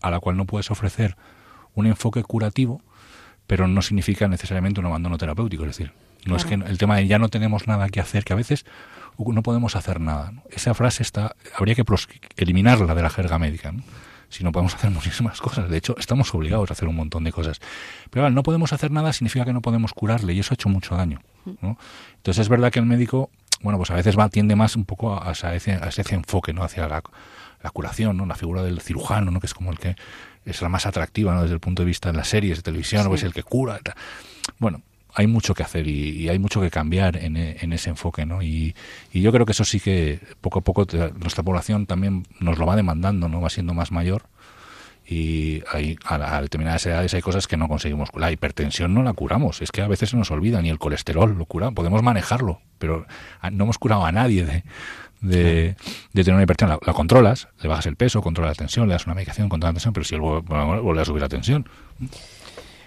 a 0.00 0.10
la 0.10 0.20
cual 0.20 0.36
no 0.36 0.46
puedes 0.46 0.70
ofrecer 0.70 1.16
un 1.74 1.86
enfoque 1.86 2.22
curativo, 2.22 2.82
pero 3.46 3.68
no 3.68 3.82
significa 3.82 4.28
necesariamente 4.28 4.80
un 4.80 4.86
abandono 4.86 5.18
terapéutico. 5.18 5.64
Es 5.64 5.76
decir, 5.76 5.92
no 6.24 6.36
es 6.36 6.44
que 6.44 6.54
el 6.54 6.78
tema 6.78 6.96
de 6.96 7.06
ya 7.06 7.18
no 7.18 7.28
tenemos 7.28 7.66
nada 7.66 7.88
que 7.88 8.00
hacer, 8.00 8.24
que 8.24 8.32
a 8.32 8.36
veces 8.36 8.64
no 9.18 9.42
podemos 9.42 9.76
hacer 9.76 10.00
nada. 10.00 10.32
¿no? 10.32 10.42
Esa 10.50 10.74
frase 10.74 11.02
está, 11.02 11.34
habría 11.56 11.74
que 11.74 11.84
eliminarla 12.36 12.94
de 12.94 13.02
la 13.02 13.10
jerga 13.10 13.38
médica. 13.38 13.72
¿no? 13.72 13.82
Si 14.28 14.44
no 14.44 14.52
podemos 14.52 14.74
hacer 14.74 14.90
muchísimas 14.92 15.40
cosas. 15.40 15.68
De 15.68 15.76
hecho, 15.76 15.96
estamos 15.98 16.32
obligados 16.34 16.70
a 16.70 16.74
hacer 16.74 16.88
un 16.88 16.96
montón 16.96 17.24
de 17.24 17.32
cosas. 17.32 17.60
Pero 18.10 18.30
no 18.30 18.42
podemos 18.42 18.72
hacer 18.72 18.90
nada 18.90 19.12
significa 19.12 19.44
que 19.44 19.52
no 19.52 19.62
podemos 19.62 19.92
curarle 19.92 20.32
y 20.32 20.40
eso 20.40 20.52
ha 20.52 20.56
hecho 20.56 20.68
mucho 20.68 20.96
daño. 20.96 21.20
¿no? 21.60 21.76
Entonces 22.16 22.42
es 22.42 22.48
verdad 22.48 22.70
que 22.70 22.78
el 22.78 22.86
médico, 22.86 23.30
bueno, 23.62 23.78
pues 23.78 23.90
a 23.90 23.94
veces 23.94 24.18
va 24.18 24.28
tiende 24.28 24.56
más 24.56 24.76
un 24.76 24.84
poco 24.84 25.14
a, 25.14 25.30
a 25.30 25.54
ese, 25.54 25.72
a 25.72 25.88
ese 25.88 26.14
enfoque, 26.14 26.52
¿no? 26.52 26.62
Hacia 26.64 26.88
la, 26.88 27.02
la 27.62 27.70
curación, 27.70 28.16
¿no? 28.16 28.26
La 28.26 28.34
figura 28.36 28.62
del 28.62 28.80
cirujano, 28.80 29.30
¿no? 29.30 29.40
Que 29.40 29.46
es 29.46 29.54
como 29.54 29.70
el 29.72 29.78
que 29.78 29.96
es 30.44 30.60
la 30.62 30.68
más 30.68 30.86
atractiva, 30.86 31.34
¿no? 31.34 31.42
Desde 31.42 31.54
el 31.54 31.60
punto 31.60 31.82
de 31.82 31.86
vista 31.86 32.10
de 32.10 32.16
las 32.18 32.28
series 32.28 32.56
de 32.58 32.62
televisión, 32.62 33.02
Sí. 33.02 33.08
pues 33.08 33.22
el 33.22 33.32
que 33.32 33.42
cura. 33.42 33.78
tal. 33.82 33.94
Bueno, 34.58 34.82
hay 35.14 35.26
mucho 35.26 35.54
que 35.54 35.62
hacer 35.62 35.86
y, 35.86 36.10
y 36.22 36.28
hay 36.28 36.38
mucho 36.38 36.60
que 36.60 36.70
cambiar 36.70 37.16
en, 37.16 37.36
e- 37.36 37.56
en 37.60 37.72
ese 37.72 37.90
enfoque, 37.90 38.24
¿no? 38.26 38.42
Y, 38.42 38.74
y 39.12 39.20
yo 39.20 39.30
creo 39.30 39.44
que 39.46 39.52
eso 39.52 39.64
sí 39.64 39.78
que 39.78 40.18
poco 40.40 40.60
a 40.60 40.62
poco 40.62 40.86
te- 40.86 41.12
nuestra 41.12 41.42
población 41.44 41.86
también 41.86 42.26
nos 42.40 42.58
lo 42.58 42.66
va 42.66 42.74
demandando, 42.76 43.28
¿no? 43.28 43.40
Va 43.40 43.50
siendo 43.50 43.74
más 43.74 43.92
mayor 43.92 44.22
y 45.06 45.62
hay, 45.72 45.96
a, 46.04 46.36
a 46.36 46.42
determinadas 46.42 46.86
edades 46.86 47.12
hay 47.14 47.22
cosas 47.22 47.46
que 47.46 47.56
no 47.56 47.68
conseguimos. 47.68 48.08
La 48.14 48.30
hipertensión 48.32 48.94
no 48.94 49.02
la 49.02 49.12
curamos, 49.12 49.60
es 49.62 49.72
que 49.72 49.82
a 49.82 49.88
veces 49.88 50.10
se 50.10 50.16
nos 50.16 50.30
olvida, 50.30 50.62
ni 50.62 50.70
el 50.70 50.78
colesterol 50.78 51.36
lo 51.36 51.44
curamos, 51.46 51.74
podemos 51.74 52.02
manejarlo, 52.02 52.60
pero 52.78 53.06
no 53.50 53.64
hemos 53.64 53.78
curado 53.78 54.04
a 54.06 54.12
nadie 54.12 54.44
de, 54.44 54.64
de, 55.20 55.76
de 56.12 56.24
tener 56.24 56.34
una 56.34 56.42
hipertensión. 56.44 56.78
La, 56.82 56.86
la 56.86 56.94
controlas, 56.94 57.48
le 57.62 57.68
bajas 57.68 57.86
el 57.86 57.96
peso, 57.96 58.22
controlas 58.22 58.52
la 58.52 58.58
tensión, 58.58 58.88
le 58.88 58.94
das 58.94 59.06
una 59.06 59.14
medicación, 59.14 59.48
controlas 59.48 59.72
la 59.72 59.76
tensión, 59.78 59.92
pero 59.94 60.04
si 60.04 60.14
él 60.14 60.20
vuelve, 60.20 60.80
vuelve 60.80 61.02
a 61.02 61.04
subir 61.04 61.22
la 61.22 61.28
tensión. 61.28 61.68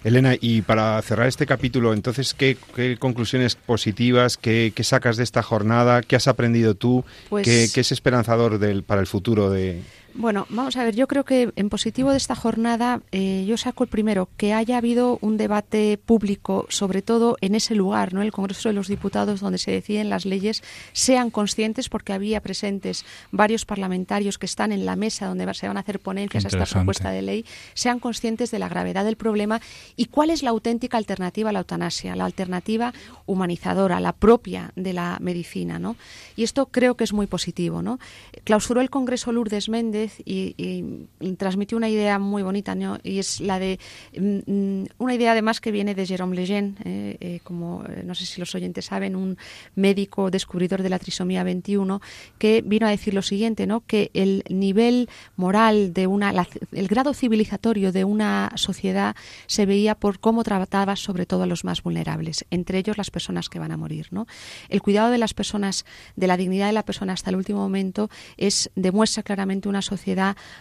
Elena, 0.04 0.36
y 0.40 0.62
para 0.62 1.02
cerrar 1.02 1.28
este 1.28 1.48
capítulo, 1.48 1.92
entonces, 1.92 2.36
¿qué, 2.36 2.58
qué 2.76 2.96
conclusiones 2.98 3.56
positivas, 3.56 4.38
qué, 4.38 4.72
qué 4.76 4.84
sacas 4.84 5.18
de 5.18 5.24
esta 5.24 5.42
jornada, 5.42 6.04
qué 6.04 6.16
has 6.16 6.28
aprendido 6.28 6.76
tú, 6.76 7.04
Pues- 7.30 7.44
qué, 7.44 7.68
qué 7.74 7.82
es 7.82 7.92
esperanzador 7.92 8.60
del, 8.60 8.84
para 8.84 9.02
el 9.02 9.08
futuro 9.08 9.50
de... 9.50 9.82
Bueno, 10.18 10.48
vamos 10.48 10.78
a 10.78 10.84
ver, 10.86 10.96
yo 10.96 11.08
creo 11.08 11.26
que 11.26 11.52
en 11.58 11.70
positivo 11.70 12.12
de 12.12 12.16
esta 12.16 12.36
jornada 12.36 13.02
eh, 13.12 13.44
yo 13.46 13.58
saco 13.58 13.84
el 13.84 13.90
primero, 13.90 14.30
que 14.38 14.54
haya 14.54 14.78
habido 14.78 15.18
un 15.20 15.36
debate 15.36 16.00
público, 16.04 16.66
sobre 16.70 17.02
todo 17.02 17.36
en 17.42 17.54
ese 17.54 17.76
lugar, 17.76 18.14
¿no? 18.14 18.22
el 18.22 18.32
Congreso 18.32 18.70
de 18.70 18.74
los 18.74 18.88
Diputados, 18.88 19.42
donde 19.42 19.58
se 19.58 19.72
deciden 19.72 20.10
las 20.10 20.26
leyes, 20.26 20.64
sean 20.94 21.32
conscientes, 21.32 21.90
porque 21.90 22.14
había 22.14 22.40
presentes 22.40 23.04
varios 23.32 23.66
parlamentarios 23.66 24.38
que 24.38 24.46
están 24.46 24.72
en 24.72 24.86
la 24.86 24.96
mesa 24.96 25.28
donde 25.28 25.54
se 25.54 25.68
van 25.68 25.76
a 25.76 25.82
hacer 25.82 26.00
ponencias 26.00 26.46
a 26.46 26.48
esta 26.48 26.66
propuesta 26.66 27.10
de 27.10 27.22
ley, 27.22 27.46
sean 27.74 28.00
conscientes 28.00 28.52
de 28.52 28.60
la 28.60 28.70
gravedad 28.70 29.04
del 29.04 29.18
problema 29.18 29.60
y 29.98 30.06
cuál 30.06 30.30
es 30.30 30.44
la 30.44 30.52
auténtica 30.52 30.98
alternativa 30.98 31.50
a 31.50 31.54
la 31.54 31.60
eutanasia, 31.60 32.16
la 32.16 32.24
alternativa 32.24 32.94
humanizadora, 33.26 34.00
la 34.00 34.14
propia 34.14 34.72
de 34.78 34.94
la 34.94 35.18
medicina. 35.20 35.78
¿no? 35.78 35.98
Y 36.38 36.44
esto 36.44 36.68
creo 36.68 36.96
que 36.96 37.04
es 37.04 37.12
muy 37.12 37.28
positivo. 37.28 37.82
¿no? 37.82 38.00
Clausuró 38.46 38.80
el 38.80 38.90
Congreso 38.90 39.34
Lourdes 39.34 39.68
Méndez 39.68 40.05
y, 40.24 41.08
transmitió 41.38 41.78
una 41.78 41.90
idea 41.90 42.20
muy 42.20 42.44
bonita, 42.44 42.76
y 43.04 43.20
es 43.20 43.40
la 43.42 43.60
de 43.60 43.80
mm, 44.18 44.52
mm, 44.52 44.86
una 44.98 45.16
idea 45.16 45.32
además 45.32 45.62
que 45.62 45.72
viene 45.72 45.96
de 45.96 46.06
Jérôme 46.06 46.36
Lejeune, 46.36 46.76
eh, 46.84 47.18
eh, 47.20 47.40
como 47.44 47.84
eh, 47.86 48.04
no 48.06 48.16
sé 48.16 48.26
si 48.26 48.40
los 48.40 48.54
oyentes 48.56 48.86
saben, 48.86 49.16
un 49.16 49.38
médico 49.76 50.32
descubridor 50.32 50.84
de 50.84 50.90
la 50.90 51.00
trisomía 51.00 51.44
21, 51.44 52.02
que 52.38 52.62
vino 52.62 52.88
a 52.88 52.90
decir 52.90 53.14
lo 53.14 53.22
siguiente, 53.22 53.68
¿no? 53.68 53.82
que 53.86 54.12
el 54.14 54.44
nivel 54.50 55.10
moral 55.36 55.94
de 55.94 56.08
una, 56.08 56.34
el 56.72 56.88
grado 56.88 57.14
civilizatorio 57.14 57.92
de 57.92 58.04
una 58.04 58.52
sociedad 58.56 59.16
se 59.48 59.66
veía 59.66 59.96
por 59.96 60.20
cómo 60.20 60.44
trataba 60.44 60.96
sobre 60.96 61.26
todo 61.26 61.44
a 61.44 61.48
los 61.48 61.64
más 61.64 61.84
vulnerables, 61.84 62.46
entre 62.52 62.80
ellos 62.80 62.98
las 62.98 63.12
personas 63.12 63.50
que 63.50 63.60
van 63.60 63.72
a 63.72 63.78
morir. 63.78 64.08
¿no? 64.12 64.28
El 64.70 64.82
cuidado 64.82 65.12
de 65.12 65.18
las 65.18 65.34
personas, 65.34 65.86
de 66.16 66.28
la 66.28 66.38
dignidad 66.38 66.68
de 66.68 66.74
la 66.74 66.86
persona 66.86 67.14
hasta 67.14 67.30
el 67.30 67.36
último 67.36 67.60
momento, 67.60 68.10
es 68.38 68.72
demuestra 68.76 69.24
claramente 69.24 69.70
una 69.70 69.82
sociedad 69.82 69.95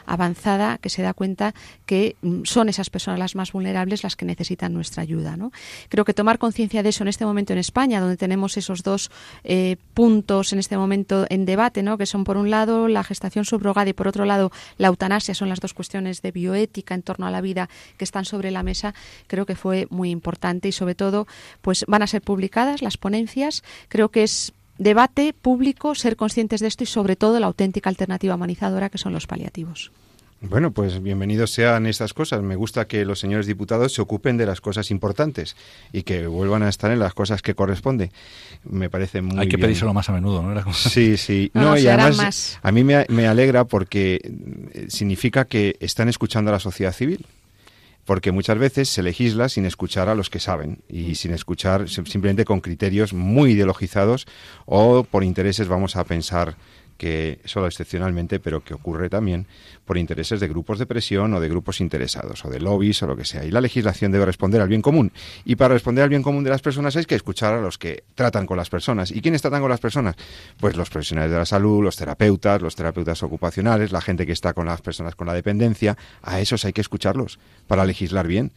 avanzada 0.07 0.79
que 0.79 0.91
se 0.91 1.03
da 1.03 1.15
cuenta 1.15 1.55
que 1.87 2.17
mm, 2.23 2.45
son 2.45 2.69
esas 2.69 2.91
personas 2.91 3.19
las 3.19 3.35
más 3.35 3.53
vulnerables 3.53 4.03
las 4.03 4.17
que 4.17 4.25
necesitan 4.25 4.73
nuestra 4.73 5.03
ayuda. 5.03 5.37
¿no? 5.37 5.53
Creo 5.89 6.05
que 6.05 6.15
tomar 6.15 6.39
conciencia 6.39 6.83
de 6.83 6.91
eso 6.91 7.05
en 7.05 7.09
este 7.09 7.25
momento 7.25 7.53
en 7.53 7.59
España, 7.59 8.01
donde 8.01 8.17
tenemos 8.17 8.57
esos 8.57 8.83
dos 8.83 9.11
eh, 9.45 9.77
puntos 9.95 10.53
en 10.53 10.59
este 10.59 10.77
momento 10.77 11.27
en 11.29 11.45
debate, 11.45 11.83
¿no? 11.83 11.99
que 11.99 12.07
son 12.07 12.25
por 12.25 12.37
un 12.37 12.51
lado 12.51 12.89
la 12.89 13.05
gestación 13.05 13.45
subrogada 13.45 13.91
y 13.91 13.93
por 13.93 14.09
otro 14.09 14.25
lado 14.25 14.51
la 14.79 14.89
eutanasia, 14.89 15.35
son 15.35 15.49
las 15.49 15.61
dos 15.61 15.75
cuestiones 15.75 16.23
de 16.23 16.33
bioética 16.33 16.95
en 16.95 17.03
torno 17.03 17.27
a 17.27 17.31
la 17.31 17.41
vida 17.41 17.69
que 17.99 18.05
están 18.05 18.25
sobre 18.25 18.51
la 18.51 18.63
mesa, 18.63 18.95
creo 19.27 19.47
que 19.47 19.57
fue 19.57 19.87
muy 19.91 20.11
importante 20.11 20.69
y 20.69 20.73
sobre 20.73 20.95
todo 20.95 21.27
pues 21.63 21.85
van 21.89 22.03
a 22.03 22.07
ser 22.07 22.23
publicadas 22.23 22.83
las 22.83 22.97
ponencias, 22.97 23.63
creo 23.89 24.11
que 24.11 24.23
es 24.23 24.53
debate 24.79 25.35
público, 25.41 25.95
ser 25.95 26.17
conscientes 26.17 26.61
de 26.61 26.69
esto 26.69 26.85
y 26.85 26.87
sobre 26.87 27.17
todo 27.17 27.39
la 27.41 27.47
auténtica 27.47 27.89
alternativa 27.91 28.35
humanizadora 28.35 28.91
que 28.91 28.99
son 28.99 29.13
los 29.13 29.27
paliativos. 29.27 29.93
Bueno, 30.41 30.73
pues 30.73 31.03
bienvenidos 31.03 31.53
sean 31.53 31.87
estas 31.87 32.13
cosas. 32.13 32.43
Me 32.43 32.55
gusta 32.55 32.87
que 32.87 33.07
los 33.07 33.19
señores 33.19 33.47
diputados 33.47 33.95
se 33.95 34.03
ocupen 34.03 34.37
de 34.37 34.45
las 34.45 34.61
cosas 34.61 34.91
importantes 34.91 35.57
y 35.91 36.03
que 36.03 36.27
vuelvan 36.27 36.63
a 36.63 36.69
estar 36.69 36.91
en 36.91 36.99
las 36.99 37.15
cosas 37.15 37.41
que 37.41 37.55
corresponde. 37.55 38.11
Me 38.63 38.91
parece 38.91 39.23
muy 39.23 39.39
Hay 39.39 39.49
que 39.49 39.57
bien. 39.57 39.69
pedírselo 39.69 39.95
más 39.95 40.11
a 40.11 40.13
menudo, 40.13 40.43
¿no? 40.43 40.61
Como- 40.63 40.75
Sí, 40.75 41.17
sí. 41.17 41.51
No, 41.55 41.63
No, 41.63 41.79
y 41.79 41.87
además 41.87 42.17
más. 42.19 42.59
a 42.63 42.73
mí 42.73 42.85
me, 42.85 43.07
me 43.09 43.27
alegra 43.27 43.65
porque 43.65 44.21
significa 44.89 45.47
que 45.47 45.77
están 45.81 46.11
escuchando 46.11 46.51
a 46.51 46.53
la 46.55 46.61
sociedad 46.61 46.93
civil. 46.93 47.25
Porque 48.05 48.33
muchas 48.33 48.59
veces 48.59 48.89
se 48.91 49.03
legisla 49.03 49.49
sin 49.49 49.65
escuchar 49.65 50.09
a 50.09 50.15
los 50.15 50.29
que 50.31 50.39
saben 50.41 50.79
y 50.89 51.15
sin 51.15 51.33
escuchar 51.33 51.89
sim- 51.89 52.05
simplemente 52.07 52.45
con 52.45 52.61
criterios 52.61 53.13
muy 53.15 53.53
ideologizados 53.53 54.27
o 54.67 55.05
por 55.05 55.25
intereses 55.25 55.69
vamos 55.69 55.97
a 55.97 56.05
pensar 56.05 56.57
que 56.97 57.41
solo 57.45 57.67
excepcionalmente, 57.67 58.41
pero 58.41 58.63
que 58.63 58.75
ocurre 58.75 59.09
también 59.09 59.47
por 59.85 59.99
intereses 59.99 60.41
de 60.41 60.49
grupos 60.49 60.79
de 60.79 60.87
presión 60.87 61.35
o 61.35 61.41
de 61.41 61.49
grupos 61.49 61.81
interesados 61.81 62.45
o 62.45 62.51
de 62.51 62.61
lobbies 62.61 63.03
o 63.03 63.07
lo 63.07 63.17
que 63.17 63.25
sea. 63.25 63.45
Y 63.45 63.51
la 63.51 63.61
legislación 63.61 64.13
debe 64.13 64.27
responder 64.27 64.61
al 64.61 64.69
bien 64.69 64.83
común. 64.83 65.13
Y 65.45 65.57
para 65.57 65.75
responder 65.75 66.05
al 66.05 66.11
bien 66.11 66.23
común 66.23 66.45
de 66.45 66.51
las 66.51 66.63
personas 66.63 66.97
hay 66.97 67.05
que 67.05 67.15
escuchar 67.15 67.55
a 67.55 67.61
los 67.61 67.79
que 67.79 68.05
tratan 68.15 68.47
con 68.47 68.57
las 68.57 68.71
personas. 68.71 69.11
¿Y 69.11 69.21
quiénes 69.21 69.43
tratan 69.43 69.61
con 69.61 69.71
las 69.71 69.81
personas? 69.81 70.17
Pues 70.59 70.77
los 70.77 70.91
profesionales 70.91 71.31
de 71.31 71.39
la 71.39 71.47
salud, 71.47 71.83
los 71.83 71.97
terapeutas, 71.97 72.63
los 72.63 72.77
terapeutas 72.77 73.23
ocupacionales, 73.23 73.93
la 73.93 74.01
gente 74.01 74.27
que 74.27 74.33
está 74.33 74.53
con 74.53 74.67
las 74.67 74.81
personas 74.81 75.15
con 75.15 75.27
la 75.27 75.35
dependencia. 75.35 75.97
A 76.23 76.41
esos 76.41 76.65
hay 76.65 76.73
que 76.73 76.81
escucharlos 76.81 77.39
para 77.67 77.85
legislar 77.85 78.27
bien. 78.27 78.53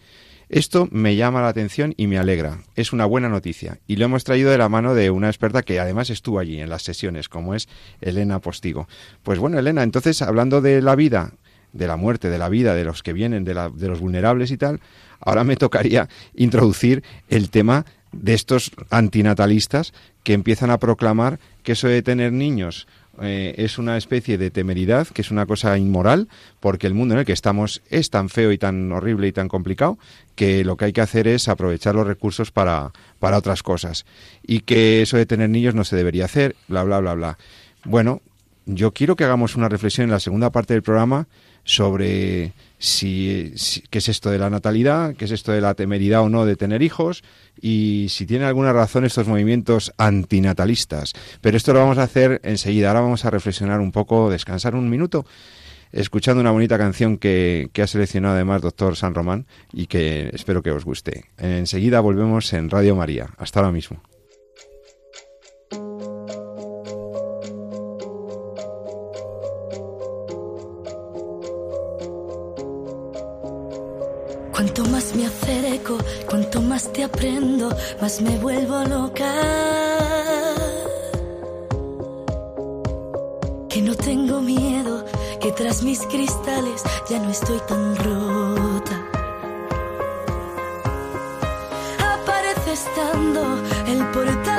Esto 0.49 0.87
me 0.91 1.17
llama 1.17 1.41
la 1.41 1.49
atención 1.49 1.93
y 1.97 2.07
me 2.07 2.17
alegra. 2.17 2.59
Es 2.75 2.93
una 2.93 3.05
buena 3.05 3.27
noticia. 3.27 3.79
Y 3.85 3.97
lo 3.97 4.05
hemos 4.05 4.23
traído 4.23 4.49
de 4.49 4.57
la 4.57 4.69
mano 4.69 4.95
de 4.95 5.09
una 5.09 5.27
experta 5.27 5.61
que 5.61 5.79
además 5.79 6.09
estuvo 6.09 6.39
allí 6.39 6.61
en 6.61 6.69
las 6.69 6.83
sesiones, 6.83 7.27
como 7.27 7.53
es 7.53 7.67
Elena 7.99 8.39
Postigo. 8.39 8.87
Pues 9.23 9.39
bueno, 9.39 9.59
Elena, 9.59 9.83
entonces 9.83 10.21
hablando 10.21 10.61
de 10.61 10.81
la 10.81 10.95
vida, 10.95 11.33
de 11.73 11.87
la 11.87 11.97
muerte, 11.97 12.29
de 12.29 12.37
la 12.37 12.47
vida, 12.47 12.75
de 12.75 12.85
los 12.85 13.03
que 13.03 13.11
vienen, 13.11 13.43
de, 13.43 13.53
los 13.53 13.99
vulnerables 13.99 14.51
y 14.51 14.57
tal, 14.57 14.79
ahora 15.19 15.43
me 15.43 15.57
tocaría 15.57 16.07
introducir 16.33 17.03
el 17.27 17.49
tema 17.49 17.85
de 18.13 18.33
estos 18.33 18.71
antinatalistas 18.89 19.93
que 20.23 20.31
empiezan 20.33 20.71
a 20.71 20.79
proclamar 20.79 21.39
que 21.61 21.73
eso 21.73 21.89
de 21.89 22.01
tener 22.01 22.31
niños 22.31 22.87
eh, 23.21 23.55
es 23.57 23.77
una 23.77 23.97
especie 23.97 24.37
de 24.37 24.51
temeridad, 24.51 25.07
que 25.07 25.21
es 25.21 25.31
una 25.31 25.45
cosa 25.45 25.77
inmoral, 25.77 26.27
porque 26.59 26.87
el 26.87 26.93
mundo 26.93 27.13
en 27.15 27.19
el 27.19 27.25
que 27.25 27.33
estamos 27.33 27.81
es 27.89 28.09
tan 28.09 28.29
feo 28.29 28.51
y 28.51 28.57
tan 28.57 28.91
horrible 28.91 29.27
y 29.27 29.31
tan 29.31 29.47
complicado 29.47 29.97
que 30.35 30.63
lo 30.63 30.77
que 30.77 30.85
hay 30.85 30.93
que 30.93 31.01
hacer 31.01 31.27
es 31.27 31.47
aprovechar 31.47 31.95
los 31.95 32.05
recursos 32.05 32.51
para, 32.51 32.91
para 33.19 33.37
otras 33.37 33.63
cosas. 33.63 34.05
Y 34.45 34.61
que 34.61 35.01
eso 35.01 35.17
de 35.17 35.25
tener 35.25 35.49
niños 35.49 35.75
no 35.75 35.83
se 35.83 35.95
debería 35.95 36.25
hacer, 36.25 36.55
bla, 36.67 36.83
bla, 36.83 36.99
bla, 36.99 37.13
bla. 37.15 37.37
Bueno, 37.85 38.21
yo 38.65 38.91
quiero 38.91 39.15
que 39.15 39.23
hagamos 39.23 39.55
una 39.55 39.69
reflexión 39.69 40.05
en 40.05 40.11
la 40.11 40.19
segunda 40.19 40.51
parte 40.51 40.73
del 40.73 40.83
programa 40.83 41.27
sobre 41.63 42.53
si, 42.79 43.53
qué 43.89 43.99
es 43.99 44.09
esto 44.09 44.29
de 44.29 44.37
la 44.37 44.49
natalidad, 44.49 45.15
qué 45.15 45.25
es 45.25 45.31
esto 45.31 45.51
de 45.51 45.61
la 45.61 45.73
temeridad 45.73 46.21
o 46.21 46.29
no 46.29 46.45
de 46.45 46.55
tener 46.55 46.81
hijos 46.81 47.23
y 47.59 48.07
si 48.09 48.25
tiene 48.25 48.45
alguna 48.45 48.73
razón 48.73 49.05
estos 49.05 49.27
movimientos 49.27 49.93
antinatalistas. 49.97 51.13
Pero 51.41 51.57
esto 51.57 51.73
lo 51.73 51.79
vamos 51.79 51.97
a 51.97 52.03
hacer 52.03 52.39
enseguida. 52.43 52.89
Ahora 52.89 53.01
vamos 53.01 53.25
a 53.25 53.29
reflexionar 53.29 53.79
un 53.79 53.91
poco, 53.91 54.29
descansar 54.29 54.75
un 54.75 54.89
minuto, 54.89 55.25
escuchando 55.91 56.41
una 56.41 56.51
bonita 56.51 56.77
canción 56.77 57.17
que, 57.17 57.69
que 57.73 57.81
ha 57.81 57.87
seleccionado 57.87 58.35
además 58.35 58.61
doctor 58.61 58.95
San 58.95 59.15
Román 59.15 59.47
y 59.73 59.87
que 59.87 60.29
espero 60.33 60.61
que 60.61 60.71
os 60.71 60.85
guste. 60.85 61.25
Enseguida 61.37 61.99
volvemos 61.99 62.53
en 62.53 62.69
Radio 62.69 62.95
María. 62.95 63.27
Hasta 63.37 63.59
ahora 63.59 63.71
mismo. 63.71 64.01
Cuanto 74.57 74.85
más 74.85 75.15
me 75.15 75.27
acerco, 75.27 75.99
cuanto 76.27 76.63
más 76.63 76.91
te 76.91 77.03
aprendo, 77.03 77.69
más 78.01 78.19
me 78.21 78.39
vuelvo 78.39 78.83
loca. 78.85 79.31
Que 83.69 83.83
no 83.83 83.93
tengo 83.93 84.41
miedo, 84.41 85.05
que 85.39 85.51
tras 85.51 85.83
mis 85.83 85.99
cristales 86.07 86.81
ya 87.07 87.19
no 87.19 87.29
estoy 87.29 87.59
tan 87.67 87.95
rota. 87.97 88.97
Aparece 92.15 92.73
estando 92.73 93.41
el 93.85 94.07
portazo 94.07 94.56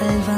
me 0.00 0.37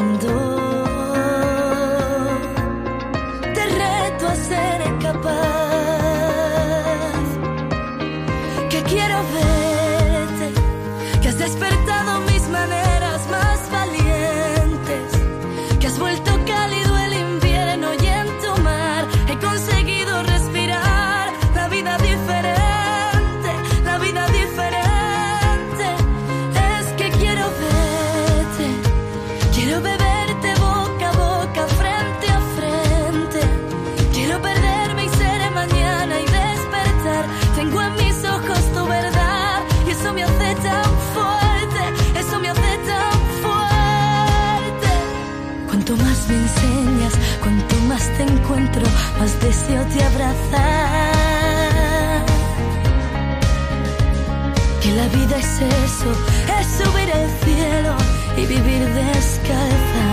es 55.63 56.67
subir 56.79 57.13
al 57.13 57.29
cielo 57.45 57.97
y 58.37 58.47
vivir 58.47 58.83
descalza. 58.95 60.07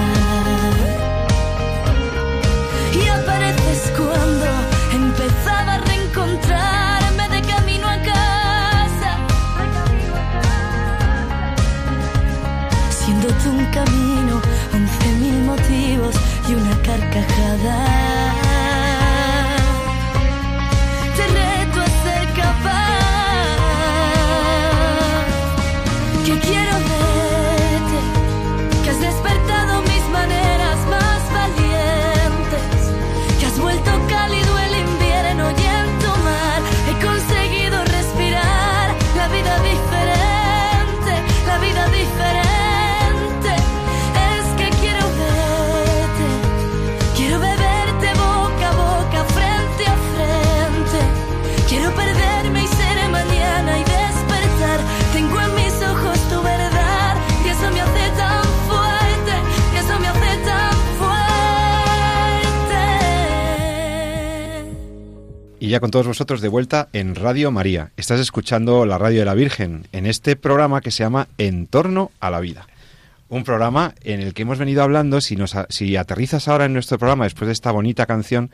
Y 2.93 3.07
apareces 3.07 3.91
cuando 3.95 4.45
empezaba 4.93 5.73
a 5.75 5.77
reencontrarme 5.79 7.29
de 7.29 7.41
camino 7.47 7.87
a 7.87 7.97
casa. 8.01 9.11
Siendo 12.89 13.27
tú 13.27 13.51
un 13.51 13.65
camino, 13.71 14.41
once 14.73 15.07
mil 15.19 15.43
motivos 15.43 16.15
y 16.49 16.55
una 16.55 16.75
carcajada. 16.81 17.96
Y 65.67 65.71
ya 65.71 65.81
con 65.81 65.91
todos 65.91 66.07
vosotros 66.07 66.39
de 66.39 66.47
vuelta 66.47 66.87
en 66.93 67.13
Radio 67.13 67.51
María. 67.51 67.91
Estás 67.97 68.21
escuchando 68.21 68.85
la 68.85 68.97
Radio 68.97 69.19
de 69.19 69.25
la 69.25 69.33
Virgen 69.33 69.85
en 69.91 70.05
este 70.05 70.37
programa 70.37 70.79
que 70.79 70.91
se 70.91 71.03
llama 71.03 71.27
En 71.37 71.67
torno 71.67 72.09
a 72.21 72.29
la 72.29 72.39
vida. 72.39 72.65
Un 73.27 73.43
programa 73.43 73.93
en 74.05 74.21
el 74.21 74.33
que 74.33 74.43
hemos 74.43 74.59
venido 74.59 74.81
hablando, 74.81 75.19
si, 75.19 75.35
nos, 75.35 75.53
si 75.67 75.97
aterrizas 75.97 76.47
ahora 76.47 76.63
en 76.63 76.71
nuestro 76.73 76.97
programa 76.97 77.25
después 77.25 77.47
de 77.47 77.51
esta 77.51 77.71
bonita 77.73 78.05
canción, 78.05 78.49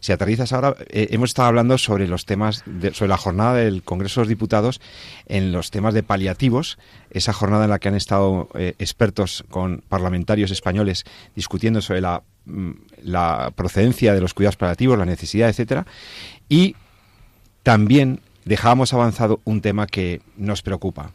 si 0.00 0.12
aterrizas 0.12 0.52
ahora, 0.52 0.76
eh, 0.90 1.08
hemos 1.12 1.30
estado 1.30 1.48
hablando 1.48 1.78
sobre 1.78 2.06
los 2.06 2.26
temas, 2.26 2.62
de- 2.66 2.92
sobre 2.92 3.08
la 3.08 3.16
jornada 3.16 3.54
del 3.54 3.82
Congreso 3.82 4.20
de 4.20 4.24
los 4.26 4.28
Diputados 4.28 4.82
en 5.26 5.52
los 5.52 5.70
temas 5.70 5.94
de 5.94 6.02
paliativos, 6.02 6.76
esa 7.10 7.32
jornada 7.32 7.64
en 7.64 7.70
la 7.70 7.78
que 7.78 7.88
han 7.88 7.94
estado 7.94 8.50
eh, 8.56 8.74
expertos 8.78 9.42
con 9.48 9.82
parlamentarios 9.88 10.50
españoles 10.50 11.04
discutiendo 11.34 11.80
sobre 11.80 12.02
la, 12.02 12.22
mm, 12.44 12.72
la 13.04 13.52
procedencia 13.56 14.12
de 14.12 14.20
los 14.20 14.34
cuidados 14.34 14.56
paliativos, 14.56 14.98
la 14.98 15.06
necesidad, 15.06 15.48
etcétera, 15.48 15.86
y 16.48 16.76
también 17.62 18.20
dejábamos 18.44 18.94
avanzado 18.94 19.40
un 19.44 19.60
tema 19.60 19.86
que 19.86 20.20
nos 20.36 20.62
preocupa. 20.62 21.12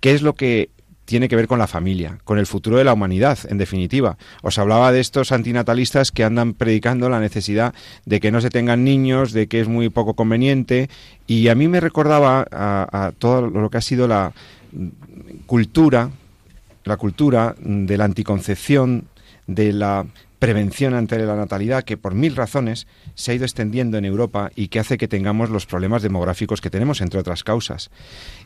¿Qué 0.00 0.12
es 0.12 0.22
lo 0.22 0.34
que 0.34 0.70
tiene 1.08 1.28
que 1.28 1.36
ver 1.36 1.48
con 1.48 1.58
la 1.58 1.66
familia, 1.66 2.18
con 2.24 2.38
el 2.38 2.46
futuro 2.46 2.76
de 2.76 2.84
la 2.84 2.92
humanidad, 2.92 3.38
en 3.48 3.56
definitiva. 3.56 4.18
Os 4.42 4.58
hablaba 4.58 4.92
de 4.92 5.00
estos 5.00 5.32
antinatalistas 5.32 6.12
que 6.12 6.22
andan 6.22 6.52
predicando 6.52 7.08
la 7.08 7.18
necesidad 7.18 7.72
de 8.04 8.20
que 8.20 8.30
no 8.30 8.42
se 8.42 8.50
tengan 8.50 8.84
niños, 8.84 9.32
de 9.32 9.46
que 9.46 9.60
es 9.60 9.68
muy 9.68 9.88
poco 9.88 10.12
conveniente, 10.12 10.90
y 11.26 11.48
a 11.48 11.54
mí 11.54 11.66
me 11.66 11.80
recordaba 11.80 12.46
a, 12.52 13.12
todo 13.18 13.46
lo 13.46 13.70
que 13.70 13.78
ha 13.78 13.80
sido 13.80 14.06
la 14.06 14.34
cultura, 15.46 16.10
la 16.84 16.98
cultura 16.98 17.54
de 17.58 17.96
la 17.96 18.04
anticoncepción, 18.04 19.04
de 19.46 19.72
la 19.72 20.04
prevención 20.38 20.92
ante 20.92 21.18
la 21.18 21.36
natalidad 21.36 21.84
que 21.84 21.96
por 21.96 22.14
mil 22.14 22.36
razones 22.36 22.86
se 23.18 23.32
ha 23.32 23.34
ido 23.34 23.44
extendiendo 23.44 23.98
en 23.98 24.04
Europa 24.04 24.52
y 24.54 24.68
que 24.68 24.78
hace 24.78 24.96
que 24.96 25.08
tengamos 25.08 25.50
los 25.50 25.66
problemas 25.66 26.02
demográficos 26.02 26.60
que 26.60 26.70
tenemos, 26.70 27.00
entre 27.00 27.18
otras 27.18 27.42
causas. 27.42 27.90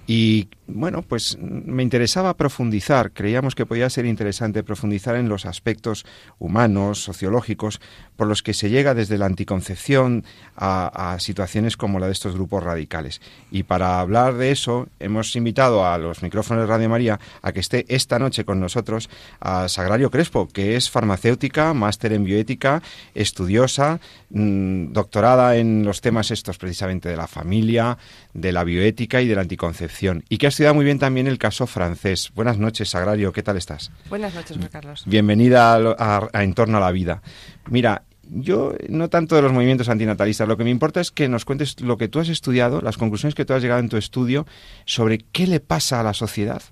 Y 0.06 0.48
bueno, 0.66 1.02
pues 1.02 1.36
me 1.38 1.82
interesaba 1.82 2.38
profundizar, 2.38 3.12
creíamos 3.12 3.54
que 3.54 3.66
podía 3.66 3.90
ser 3.90 4.06
interesante 4.06 4.62
profundizar 4.62 5.16
en 5.16 5.28
los 5.28 5.44
aspectos 5.44 6.06
humanos, 6.38 7.02
sociológicos, 7.04 7.82
por 8.16 8.28
los 8.28 8.42
que 8.42 8.54
se 8.54 8.70
llega 8.70 8.94
desde 8.94 9.18
la 9.18 9.26
anticoncepción 9.26 10.24
a, 10.56 11.16
situaciones 11.18 11.76
como 11.76 11.98
la 11.98 12.06
de 12.06 12.12
estos 12.12 12.34
grupos 12.34 12.62
radicales. 12.62 13.20
Y 13.50 13.64
para 13.64 14.00
hablar 14.00 14.34
de 14.34 14.50
eso, 14.50 14.88
hemos 15.00 15.34
invitado 15.34 15.86
a 15.86 15.98
los 15.98 16.22
micrófonos 16.22 16.62
de 16.62 16.66
Radio 16.66 16.88
María 16.88 17.18
a 17.40 17.52
que 17.52 17.60
esté 17.60 17.84
esta 17.88 18.18
noche 18.18 18.44
con 18.44 18.60
nosotros 18.60 19.08
a 19.40 19.68
Sagrario 19.68 20.10
Crespo, 20.10 20.48
que 20.48 20.76
es 20.76 20.90
farmacéutica, 20.90 21.74
máster 21.74 22.12
en 22.12 22.24
bioética, 22.24 22.82
estudiosa, 23.14 23.98
mm, 24.30 24.92
doctorada 24.92 25.56
en 25.56 25.84
los 25.84 26.00
temas 26.00 26.30
estos 26.30 26.58
precisamente 26.58 27.08
de 27.08 27.16
la 27.16 27.26
familia, 27.26 27.98
de 28.34 28.52
la 28.52 28.64
bioética 28.64 29.20
y 29.20 29.28
de 29.28 29.34
la 29.34 29.42
anticoncepción. 29.42 30.24
Y 30.28 30.38
que 30.38 30.46
ha 30.46 30.48
estudiado 30.50 30.74
muy 30.74 30.84
bien 30.84 30.98
también 30.98 31.26
el 31.26 31.38
caso 31.38 31.66
francés. 31.66 32.30
Buenas 32.34 32.58
noches, 32.58 32.90
Sagrario, 32.90 33.32
¿qué 33.32 33.42
tal 33.42 33.56
estás? 33.56 33.90
Buenas 34.08 34.34
noches, 34.34 34.56
Juan 34.56 34.68
Carlos. 34.70 35.02
Bienvenida 35.06 35.74
a, 35.74 36.28
a 36.32 36.42
En 36.42 36.54
torno 36.54 36.78
a 36.78 36.80
la 36.80 36.92
vida. 36.92 37.22
Mira, 37.68 38.02
yo 38.28 38.74
no 38.88 39.08
tanto 39.08 39.36
de 39.36 39.42
los 39.42 39.52
movimientos 39.52 39.88
antinatalistas, 39.88 40.48
lo 40.48 40.56
que 40.56 40.64
me 40.64 40.70
importa 40.70 41.00
es 41.00 41.10
que 41.10 41.28
nos 41.28 41.44
cuentes 41.44 41.80
lo 41.80 41.96
que 41.96 42.08
tú 42.08 42.20
has 42.20 42.28
estudiado, 42.28 42.80
las 42.80 42.96
conclusiones 42.96 43.34
que 43.34 43.44
tú 43.44 43.52
has 43.52 43.62
llegado 43.62 43.80
en 43.80 43.88
tu 43.88 43.96
estudio 43.96 44.46
sobre 44.84 45.18
qué 45.18 45.46
le 45.46 45.60
pasa 45.60 46.00
a 46.00 46.02
la 46.02 46.14
sociedad 46.14 46.62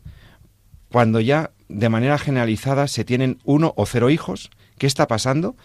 cuando 0.91 1.21
ya 1.21 1.53
de 1.69 1.89
manera 1.89 2.19
generalizada 2.19 2.89
se 2.89 3.05
tienen 3.05 3.39
uno 3.45 3.73
o 3.77 3.87
cero 3.87 4.11
hijos, 4.11 4.51
qué 4.77 4.87
está 4.87 5.07
pasando 5.07 5.57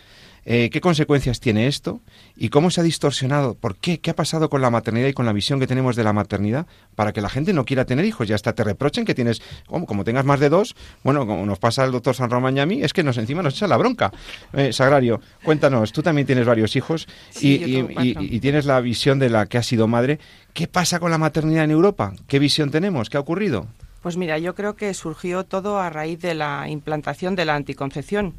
eh, 0.45 0.69
¿Qué 0.69 0.79
consecuencias 0.79 1.39
tiene 1.39 1.67
esto? 1.67 2.01
¿Y 2.35 2.49
cómo 2.49 2.69
se 2.69 2.81
ha 2.81 2.83
distorsionado? 2.83 3.55
¿Por 3.55 3.75
qué? 3.75 3.99
¿Qué 3.99 4.11
ha 4.11 4.15
pasado 4.15 4.49
con 4.49 4.61
la 4.61 4.69
maternidad 4.69 5.07
y 5.07 5.13
con 5.13 5.25
la 5.25 5.33
visión 5.33 5.59
que 5.59 5.65
tenemos 5.65 5.95
de 5.95 6.03
la 6.03 6.13
maternidad 6.13 6.67
para 6.95 7.13
que 7.13 7.21
la 7.21 7.29
gente 7.29 7.51
no 7.51 7.65
quiera 7.65 7.85
tener 7.85 8.05
hijos 8.05 8.29
y 8.29 8.33
hasta 8.33 8.53
te 8.53 8.63
reprochen 8.63 9.05
que 9.05 9.15
tienes, 9.15 9.41
como, 9.65 9.85
como 9.85 10.03
tengas 10.03 10.23
más 10.23 10.39
de 10.39 10.49
dos, 10.49 10.75
bueno, 11.03 11.25
como 11.25 11.45
nos 11.45 11.57
pasa 11.57 11.83
al 11.83 11.91
doctor 11.91 12.15
San 12.15 12.29
Román 12.29 12.55
y 12.57 12.59
a 12.59 12.65
mí, 12.65 12.83
es 12.83 12.93
que 12.93 13.03
nos 13.03 13.17
encima 13.17 13.41
nos 13.41 13.55
echa 13.55 13.67
la 13.67 13.77
bronca. 13.77 14.11
Eh, 14.53 14.71
Sagrario, 14.71 15.19
cuéntanos, 15.43 15.91
tú 15.91 16.03
también 16.03 16.27
tienes 16.27 16.45
varios 16.45 16.75
hijos 16.75 17.07
y, 17.41 17.83
y 17.99 18.39
tienes 18.39 18.65
la 18.65 18.79
visión 18.81 19.17
de 19.17 19.29
la 19.29 19.47
que 19.47 19.57
has 19.57 19.65
sido 19.65 19.87
madre. 19.87 20.19
¿Qué 20.53 20.67
pasa 20.67 20.99
con 20.99 21.11
la 21.11 21.17
maternidad 21.17 21.63
en 21.63 21.71
Europa? 21.71 22.13
¿Qué 22.27 22.39
visión 22.39 22.69
tenemos? 22.69 23.09
¿Qué 23.09 23.17
ha 23.17 23.19
ocurrido? 23.19 23.67
Pues 24.01 24.17
mira, 24.17 24.37
yo 24.37 24.53
creo 24.53 24.75
que 24.75 24.93
surgió 24.93 25.45
todo 25.45 25.79
a 25.79 25.89
raíz 25.89 26.19
de 26.19 26.35
la 26.35 26.69
implantación 26.69 27.35
de 27.35 27.45
la 27.45 27.55
anticoncepción, 27.55 28.35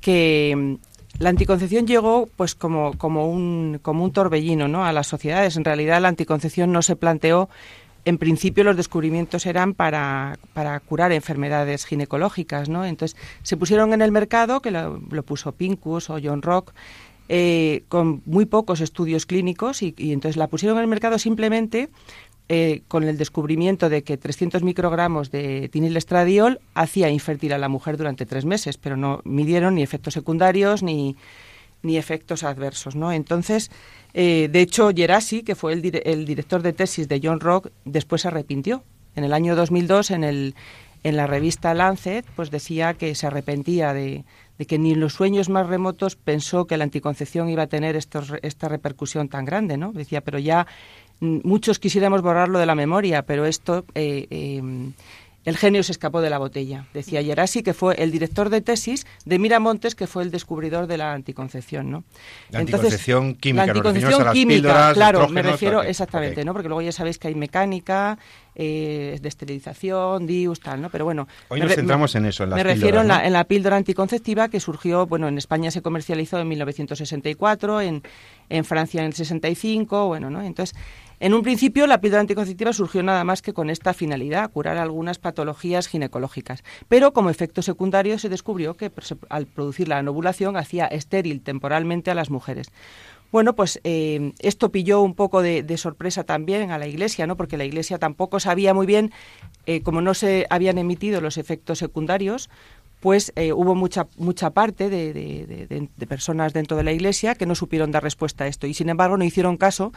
que 0.00 0.78
la 1.18 1.30
anticoncepción 1.30 1.86
llegó 1.86 2.28
pues 2.36 2.54
como, 2.54 2.92
como, 2.98 3.28
un, 3.28 3.78
como 3.82 4.04
un 4.04 4.12
torbellino 4.12 4.68
¿no? 4.68 4.84
a 4.84 4.92
las 4.92 5.06
sociedades. 5.06 5.56
En 5.56 5.64
realidad 5.64 6.00
la 6.00 6.08
anticoncepción 6.08 6.72
no 6.72 6.82
se 6.82 6.96
planteó, 6.96 7.48
en 8.04 8.18
principio 8.18 8.64
los 8.64 8.76
descubrimientos 8.76 9.46
eran 9.46 9.74
para, 9.74 10.38
para 10.52 10.78
curar 10.80 11.12
enfermedades 11.12 11.86
ginecológicas. 11.86 12.68
¿no? 12.68 12.84
Entonces 12.84 13.18
se 13.42 13.56
pusieron 13.56 13.92
en 13.92 14.02
el 14.02 14.12
mercado, 14.12 14.60
que 14.60 14.70
lo, 14.70 15.00
puso 15.24 15.52
Pincus 15.52 16.10
o 16.10 16.18
John 16.22 16.42
Rock, 16.42 16.72
eh, 17.28 17.82
con 17.88 18.22
muy 18.24 18.46
pocos 18.46 18.80
estudios 18.80 19.26
clínicos 19.26 19.82
y, 19.82 19.92
y, 19.96 20.12
entonces 20.12 20.36
la 20.36 20.46
pusieron 20.46 20.78
en 20.78 20.82
el 20.82 20.88
mercado 20.88 21.18
simplemente 21.18 21.88
eh, 22.48 22.82
con 22.86 23.02
el 23.02 23.18
descubrimiento 23.18 23.88
de 23.88 24.04
que 24.04 24.16
300 24.16 24.62
microgramos 24.62 25.32
de 25.32 25.68
estradiol 25.96 26.60
hacía 26.74 27.10
infértil 27.10 27.52
a 27.52 27.58
la 27.58 27.68
mujer 27.68 27.96
durante 27.96 28.24
tres 28.24 28.44
meses, 28.44 28.78
pero 28.78 28.96
no 28.96 29.20
midieron 29.24 29.74
ni 29.74 29.82
efectos 29.82 30.14
secundarios 30.14 30.84
ni, 30.84 31.16
ni 31.82 31.96
efectos 31.96 32.44
adversos. 32.44 32.94
¿no? 32.94 33.10
Entonces, 33.10 33.70
eh, 34.14 34.48
de 34.50 34.60
hecho, 34.60 34.90
Gerasi, 34.94 35.42
que 35.42 35.54
fue 35.54 35.72
el, 35.72 36.02
el, 36.04 36.24
director 36.24 36.62
de 36.62 36.72
tesis 36.72 37.08
de 37.08 37.20
John 37.22 37.40
Rock, 37.40 37.70
después 37.84 38.22
se 38.22 38.28
arrepintió. 38.28 38.84
En 39.16 39.24
el 39.24 39.32
año 39.32 39.56
2002, 39.56 40.12
en, 40.12 40.22
el, 40.22 40.54
en 41.02 41.16
la 41.16 41.26
revista 41.26 41.74
Lancet, 41.74 42.24
pues 42.36 42.50
decía 42.50 42.94
que 42.94 43.14
se 43.14 43.26
arrepentía 43.26 43.92
de, 43.92 44.24
de 44.58 44.66
que 44.66 44.78
ni 44.78 44.92
en 44.92 45.00
los 45.00 45.14
sueños 45.14 45.48
más 45.48 45.66
remotos 45.66 46.16
pensó 46.16 46.66
que 46.66 46.76
la 46.76 46.84
anticoncepción 46.84 47.48
iba 47.48 47.64
a 47.64 47.66
tener 47.66 47.96
estos, 47.96 48.32
esta 48.42 48.68
repercusión 48.68 49.28
tan 49.28 49.44
grande, 49.44 49.76
¿no? 49.76 49.92
Decía, 49.92 50.22
pero 50.22 50.38
ya 50.38 50.66
muchos 51.20 51.78
quisiéramos 51.78 52.22
borrarlo 52.22 52.58
de 52.58 52.66
la 52.66 52.74
memoria, 52.74 53.22
pero 53.22 53.46
esto 53.46 53.84
eh, 53.94 54.26
eh, 54.30 54.92
el 55.46 55.56
genio 55.56 55.84
se 55.84 55.92
escapó 55.92 56.20
de 56.20 56.28
la 56.28 56.38
botella. 56.38 56.86
Decía 56.92 57.22
Gerasi, 57.22 57.62
que 57.62 57.72
fue 57.72 57.94
el 58.02 58.10
director 58.10 58.50
de 58.50 58.60
tesis 58.60 59.06
de 59.24 59.38
Miramontes, 59.38 59.94
que 59.94 60.08
fue 60.08 60.24
el 60.24 60.32
descubridor 60.32 60.88
de 60.88 60.98
la 60.98 61.12
anticoncepción, 61.12 61.88
¿no? 61.88 62.04
La 62.50 62.58
anticoncepción 62.58 63.36
química, 63.36 63.66
la 63.66 63.72
anticoncepción 63.72 64.32
química, 64.32 64.92
claro, 64.92 65.28
me 65.28 65.42
refiero 65.42 65.84
exactamente, 65.84 66.44
¿no? 66.44 66.52
Porque 66.52 66.66
luego 66.66 66.82
ya 66.82 66.90
sabéis 66.90 67.18
que 67.18 67.28
hay 67.28 67.36
mecánica, 67.36 68.18
eh, 68.56 69.18
de 69.22 69.28
esterilización, 69.28 70.26
DIUS, 70.26 70.58
tal, 70.58 70.82
¿no? 70.82 70.90
Pero 70.90 71.04
bueno... 71.04 71.28
Hoy 71.48 71.60
nos 71.60 71.72
centramos 71.72 72.12
en 72.16 72.26
eso, 72.26 72.42
en 72.42 72.50
Me 72.50 72.64
refiero 72.64 73.02
en, 73.02 73.08
la, 73.08 73.24
en 73.24 73.32
la 73.32 73.44
píldora 73.44 73.76
anticonceptiva 73.76 74.48
que 74.48 74.58
surgió, 74.58 75.06
bueno, 75.06 75.28
en 75.28 75.38
España 75.38 75.70
se 75.70 75.80
comercializó 75.80 76.40
en 76.40 76.48
1964, 76.48 77.82
en, 77.82 78.02
en 78.48 78.64
Francia 78.64 79.00
en 79.00 79.06
el 79.06 79.12
65, 79.12 80.08
bueno, 80.08 80.28
¿no? 80.28 80.42
Entonces 80.42 80.76
en 81.18 81.34
un 81.34 81.42
principio, 81.42 81.86
la 81.86 82.00
píldora 82.00 82.20
anticonceptiva 82.20 82.72
surgió 82.72 83.02
nada 83.02 83.24
más 83.24 83.40
que 83.40 83.52
con 83.52 83.70
esta 83.70 83.94
finalidad, 83.94 84.50
curar 84.50 84.76
algunas 84.76 85.18
patologías 85.18 85.88
ginecológicas. 85.88 86.62
Pero 86.88 87.12
como 87.12 87.30
efecto 87.30 87.62
secundario 87.62 88.18
se 88.18 88.28
descubrió 88.28 88.74
que 88.74 88.92
al 89.30 89.46
producir 89.46 89.88
la 89.88 90.00
ovulación 90.00 90.56
hacía 90.56 90.86
estéril 90.86 91.40
temporalmente 91.40 92.10
a 92.10 92.14
las 92.14 92.30
mujeres. 92.30 92.70
Bueno, 93.32 93.54
pues 93.54 93.80
eh, 93.84 94.32
esto 94.38 94.70
pilló 94.70 95.00
un 95.02 95.14
poco 95.14 95.42
de, 95.42 95.76
sorpresa 95.76 96.24
también 96.24 96.70
a 96.70 96.78
la 96.78 96.86
Iglesia, 96.86 97.26
¿no? 97.26 97.36
Porque 97.36 97.56
la 97.56 97.64
Iglesia 97.64 97.98
tampoco 97.98 98.38
sabía 98.38 98.72
muy 98.72 98.86
bien, 98.86 99.12
eh, 99.66 99.82
como 99.82 100.00
no 100.00 100.14
se 100.14 100.46
habían 100.48 100.78
emitido 100.78 101.20
los 101.20 101.36
efectos 101.36 101.78
secundarios, 101.78 102.48
pues 103.00 103.32
eh, 103.36 103.52
hubo 103.52 103.74
mucha 103.74 104.06
mucha 104.16 104.50
parte 104.50 104.88
de, 104.88 105.12
de, 105.12 106.06
personas 106.06 106.52
dentro 106.52 106.76
de 106.76 106.84
la 106.84 106.92
Iglesia 106.92 107.34
que 107.34 107.46
no 107.46 107.54
supieron 107.54 107.90
dar 107.90 108.02
respuesta 108.02 108.44
a 108.44 108.46
esto 108.46 108.66
y 108.66 108.74
sin 108.74 108.88
embargo 108.88 109.16
no 109.18 109.24
hicieron 109.24 109.58
caso 109.58 109.92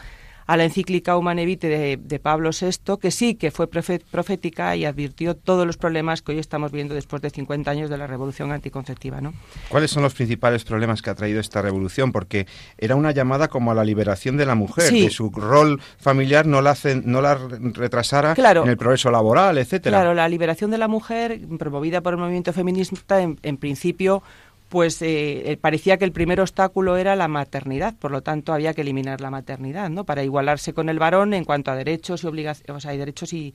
a 0.50 0.58
la 0.58 0.64
encíclica 0.64 1.16
Humanevite 1.16 1.68
Vitae 1.68 1.98
de, 1.98 2.20
Pablo 2.20 2.50
VI, 2.60 2.98
que 3.00 3.12
sí 3.12 3.36
que 3.36 3.52
fue 3.52 3.68
profética 3.70 4.76
y 4.76 4.84
advirtió 4.84 5.36
todos 5.36 5.68
los 5.68 5.78
problemas 5.78 6.24
que 6.24 6.32
hoy 6.32 6.40
estamos 6.40 6.72
viendo 6.72 6.96
después 6.96 7.22
de 7.22 7.30
50 7.30 7.70
años 7.70 7.88
de 7.88 8.00
la 8.00 8.08
revolución 8.08 8.52
anticonceptiva. 8.52 9.22
¿no? 9.22 9.36
¿Cuáles 9.70 9.92
son 9.92 10.02
los 10.02 10.16
principales 10.16 10.64
problemas 10.64 11.04
que 11.04 11.12
ha 11.12 11.14
traído 11.14 11.40
esta 11.40 11.62
revolución? 11.62 12.12
Porque 12.12 12.48
era 12.80 12.96
una 12.96 13.12
llamada 13.12 13.48
como 13.48 13.70
a 13.70 13.76
la 13.76 13.84
liberación 13.84 14.38
de 14.38 14.48
la 14.48 14.56
mujer, 14.56 14.92
de 14.92 15.12
su 15.12 15.30
rol 15.30 15.80
familiar 16.00 16.48
no 16.48 16.64
la, 16.64 16.76
no 17.04 17.22
la 17.22 17.36
retrasara 17.36 18.34
en 18.36 18.70
el 18.70 18.78
progreso 18.78 19.12
laboral, 19.12 19.60
etcétera. 19.60 20.00
Claro, 20.00 20.16
la 20.16 20.28
liberación 20.28 20.72
de 20.72 20.80
la 20.80 20.88
mujer, 20.88 21.42
promovida 21.60 22.02
por 22.02 22.14
el 22.14 22.20
movimiento 22.20 22.54
feminista, 22.54 23.22
en 23.22 23.58
principio 23.58 24.24
pues 24.70 25.02
eh, 25.02 25.52
eh, 25.52 25.58
parecía 25.58 25.98
que 25.98 26.06
el 26.06 26.12
primer 26.12 26.40
obstáculo 26.40 26.96
era 26.96 27.16
la 27.16 27.28
maternidad, 27.28 27.96
por 27.98 28.12
lo 28.12 28.22
tanto 28.22 28.54
había 28.54 28.74
que 28.74 28.82
eliminar 28.82 29.20
la 29.20 29.32
maternidad, 29.32 29.90
¿no? 29.90 30.06
Para 30.06 30.24
igualarse 30.24 30.74
con 30.74 30.90
el 30.90 31.00
varón 31.00 31.34
en 31.34 31.44
cuanto 31.44 31.72
a 31.72 31.76
derechos 31.76 32.24
y 32.24 32.28
obligaciones, 32.28 32.78
o 32.78 32.80
sea, 32.80 32.92
hay 32.92 32.98
derechos 33.00 33.34
y, 33.34 33.54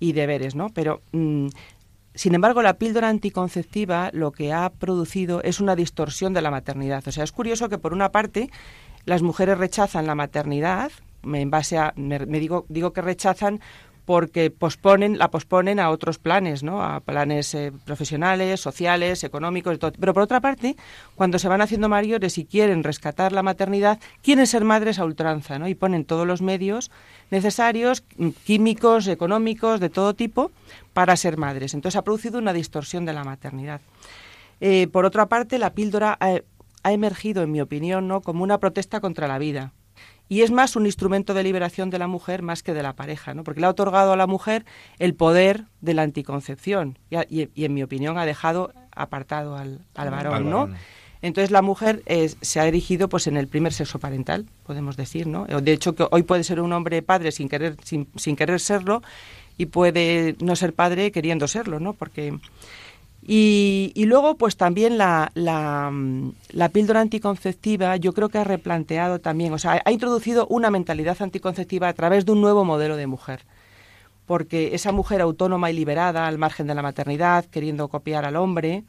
deberes, 0.00 0.54
¿no? 0.54 0.68
Pero 0.68 1.00
mm, 1.12 1.46
sin 2.14 2.34
embargo, 2.34 2.60
la 2.60 2.74
píldora 2.74 3.08
anticonceptiva 3.08 4.10
lo 4.12 4.32
que 4.32 4.52
ha 4.52 4.70
producido 4.70 5.42
es 5.42 5.60
una 5.60 5.74
distorsión 5.74 6.34
de 6.34 6.42
la 6.42 6.50
maternidad. 6.50 7.06
O 7.06 7.12
sea, 7.12 7.24
es 7.24 7.32
curioso 7.32 7.68
que 7.68 7.78
por 7.78 7.92
una 7.94 8.10
parte 8.10 8.50
las 9.06 9.22
mujeres 9.22 9.58
rechazan 9.58 10.06
la 10.06 10.14
maternidad, 10.14 10.92
en 11.24 11.50
base 11.50 11.78
a, 11.78 11.94
me, 11.96 12.18
digo, 12.18 12.66
digo 12.68 12.92
que 12.92 13.00
rechazan 13.00 13.60
porque 14.04 14.50
posponen, 14.50 15.18
la 15.18 15.30
posponen 15.30 15.78
a 15.78 15.90
otros 15.90 16.18
planes, 16.18 16.62
¿no? 16.62 16.82
A 16.82 17.00
planes 17.00 17.54
eh, 17.54 17.72
profesionales, 17.84 18.60
sociales, 18.60 19.22
económicos, 19.22 19.78
todo. 19.78 19.92
Pero 19.98 20.12
por 20.12 20.24
otra 20.24 20.40
parte, 20.40 20.76
cuando 21.14 21.38
se 21.38 21.48
van 21.48 21.60
haciendo 21.60 21.88
mayores 21.88 22.36
y 22.38 22.44
quieren 22.44 22.82
rescatar 22.82 23.32
la 23.32 23.42
maternidad, 23.42 24.00
quieren 24.22 24.46
ser 24.46 24.64
madres 24.64 24.98
a 24.98 25.04
ultranza, 25.04 25.58
¿no? 25.58 25.68
Y 25.68 25.74
ponen 25.74 26.04
todos 26.04 26.26
los 26.26 26.42
medios 26.42 26.90
necesarios, 27.30 28.02
mm, 28.16 28.30
químicos, 28.44 29.06
económicos, 29.06 29.78
de 29.78 29.88
todo 29.88 30.14
tipo, 30.14 30.50
para 30.92 31.16
ser 31.16 31.36
madres. 31.36 31.74
Entonces 31.74 31.96
ha 31.96 32.02
producido 32.02 32.38
una 32.38 32.52
distorsión 32.52 33.04
de 33.04 33.12
la 33.12 33.24
maternidad. 33.24 33.80
Eh, 34.60 34.88
por 34.88 35.04
otra 35.04 35.26
parte, 35.26 35.58
la 35.58 35.74
píldora 35.74 36.16
ha, 36.20 36.40
ha 36.82 36.92
emergido, 36.92 37.42
en 37.42 37.52
mi 37.52 37.60
opinión, 37.60 38.08
¿no? 38.08 38.20
como 38.20 38.42
una 38.42 38.58
protesta 38.58 39.00
contra 39.00 39.28
la 39.28 39.38
vida 39.38 39.72
y 40.28 40.42
es 40.42 40.50
más 40.50 40.76
un 40.76 40.86
instrumento 40.86 41.34
de 41.34 41.42
liberación 41.42 41.90
de 41.90 41.98
la 41.98 42.06
mujer 42.06 42.42
más 42.42 42.62
que 42.62 42.72
de 42.72 42.82
la 42.82 42.94
pareja, 42.94 43.34
¿no? 43.34 43.44
porque 43.44 43.60
le 43.60 43.66
ha 43.66 43.70
otorgado 43.70 44.12
a 44.12 44.16
la 44.16 44.26
mujer 44.26 44.64
el 44.98 45.14
poder 45.14 45.64
de 45.80 45.94
la 45.94 46.02
anticoncepción 46.02 46.98
y, 47.10 47.48
en 47.64 47.74
mi 47.74 47.82
opinión 47.82 48.18
ha 48.18 48.26
dejado 48.26 48.72
apartado 48.94 49.56
al, 49.56 49.80
varón, 49.94 50.50
¿no? 50.50 50.68
Entonces 51.22 51.52
la 51.52 51.62
mujer 51.62 52.02
se 52.40 52.60
ha 52.60 52.66
erigido 52.66 53.08
pues 53.08 53.28
en 53.28 53.36
el 53.36 53.46
primer 53.46 53.72
sexo 53.72 54.00
parental, 54.00 54.46
podemos 54.64 54.96
decir, 54.96 55.28
¿no? 55.28 55.46
De 55.46 55.72
hecho 55.72 55.94
que 55.94 56.06
hoy 56.10 56.24
puede 56.24 56.42
ser 56.42 56.60
un 56.60 56.72
hombre 56.72 57.00
padre 57.02 57.30
sin 57.30 57.48
querer 57.48 57.76
sin, 57.84 58.08
sin 58.16 58.34
querer 58.34 58.58
serlo 58.58 59.02
y 59.56 59.66
puede 59.66 60.36
no 60.40 60.56
ser 60.56 60.74
padre 60.74 61.12
queriendo 61.12 61.46
serlo, 61.46 61.78
¿no? 61.78 61.92
Porque 61.92 62.38
y, 63.24 64.04
luego, 64.06 64.36
pues 64.36 64.56
también 64.56 64.98
la, 64.98 65.30
la, 65.34 65.92
la, 66.50 66.68
píldora 66.70 67.00
anticonceptiva, 67.00 67.96
yo 67.96 68.12
creo 68.14 68.28
que 68.28 68.38
ha 68.38 68.44
replanteado 68.44 69.20
también, 69.20 69.52
o 69.52 69.58
sea, 69.58 69.80
ha 69.84 69.92
introducido 69.92 70.48
una 70.48 70.70
mentalidad 70.70 71.16
anticonceptiva 71.22 71.88
a 71.88 71.92
través 71.92 72.26
de 72.26 72.32
un 72.32 72.40
nuevo 72.40 72.64
modelo 72.64 72.96
de 72.96 73.06
mujer. 73.06 73.44
Porque 74.26 74.74
esa 74.74 74.90
mujer 74.90 75.20
autónoma 75.20 75.70
y 75.70 75.74
liberada, 75.74 76.26
al 76.26 76.38
margen 76.38 76.66
de 76.66 76.74
la 76.74 76.82
maternidad, 76.82 77.44
queriendo 77.44 77.88
copiar 77.88 78.24
al 78.24 78.36
hombre, 78.36 78.84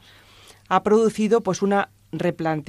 ha 0.68 0.82
producido 0.82 1.42
pues 1.42 1.62
una 1.62 1.90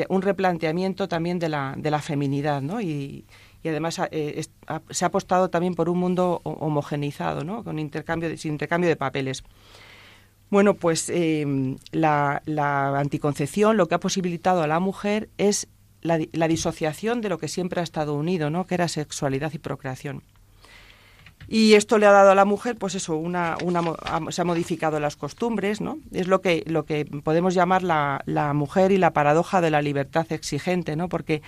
un 0.08 0.22
replanteamiento 0.22 1.06
también 1.06 1.38
de 1.38 1.48
la, 1.50 1.74
de 1.76 1.90
la 1.90 2.00
feminidad, 2.00 2.62
¿no? 2.62 2.80
Y, 2.80 3.26
además 3.62 4.00
eh, 4.10 4.44
se 4.90 5.04
ha 5.04 5.08
apostado 5.08 5.48
también 5.48 5.74
por 5.74 5.88
un 5.88 5.98
mundo 5.98 6.40
homogeneizado, 6.44 7.44
¿no? 7.44 7.64
Con 7.64 7.78
intercambio 7.78 8.28
de, 8.28 8.36
sin 8.36 8.52
intercambio 8.52 8.88
de 8.88 8.96
papeles. 8.96 9.42
Bueno, 10.54 10.74
pues 10.74 11.08
em, 11.08 11.78
la, 11.90 12.40
anticoncepción 12.96 13.76
lo 13.76 13.88
que 13.88 13.96
ha 13.96 13.98
posibilitado 13.98 14.62
a 14.62 14.68
la 14.68 14.78
mujer 14.78 15.28
es 15.36 15.66
la, 16.00 16.20
la, 16.30 16.46
disociación 16.46 17.20
de 17.20 17.28
lo 17.28 17.38
que 17.38 17.48
siempre 17.48 17.80
ha 17.80 17.82
estado 17.82 18.14
unido, 18.14 18.50
¿no? 18.50 18.64
Que 18.64 18.76
era 18.76 18.86
sexualidad 18.86 19.52
y 19.52 19.58
procreación. 19.58 20.22
Y 21.48 21.74
esto 21.74 21.98
le 21.98 22.06
ha 22.06 22.12
dado 22.12 22.30
a 22.30 22.34
la 22.34 22.44
mujer, 22.44 22.76
pues 22.76 22.94
eso, 22.94 23.16
una, 23.16 23.56
una, 23.62 23.82
se 24.30 24.42
ha 24.42 24.44
modificado 24.44 24.98
las 25.00 25.16
costumbres, 25.16 25.80
¿no? 25.80 25.98
Es 26.12 26.26
lo 26.26 26.40
que, 26.40 26.64
lo 26.66 26.84
que 26.84 27.04
podemos 27.04 27.54
llamar 27.54 27.82
la, 27.82 28.22
la 28.26 28.52
mujer 28.54 28.92
y 28.92 28.96
la 28.96 29.12
paradoja 29.12 29.60
de 29.60 29.70
la 29.70 29.82
libertad 29.82 30.26
exigente, 30.30 30.96
¿no? 30.96 31.08
Porque 31.08 31.42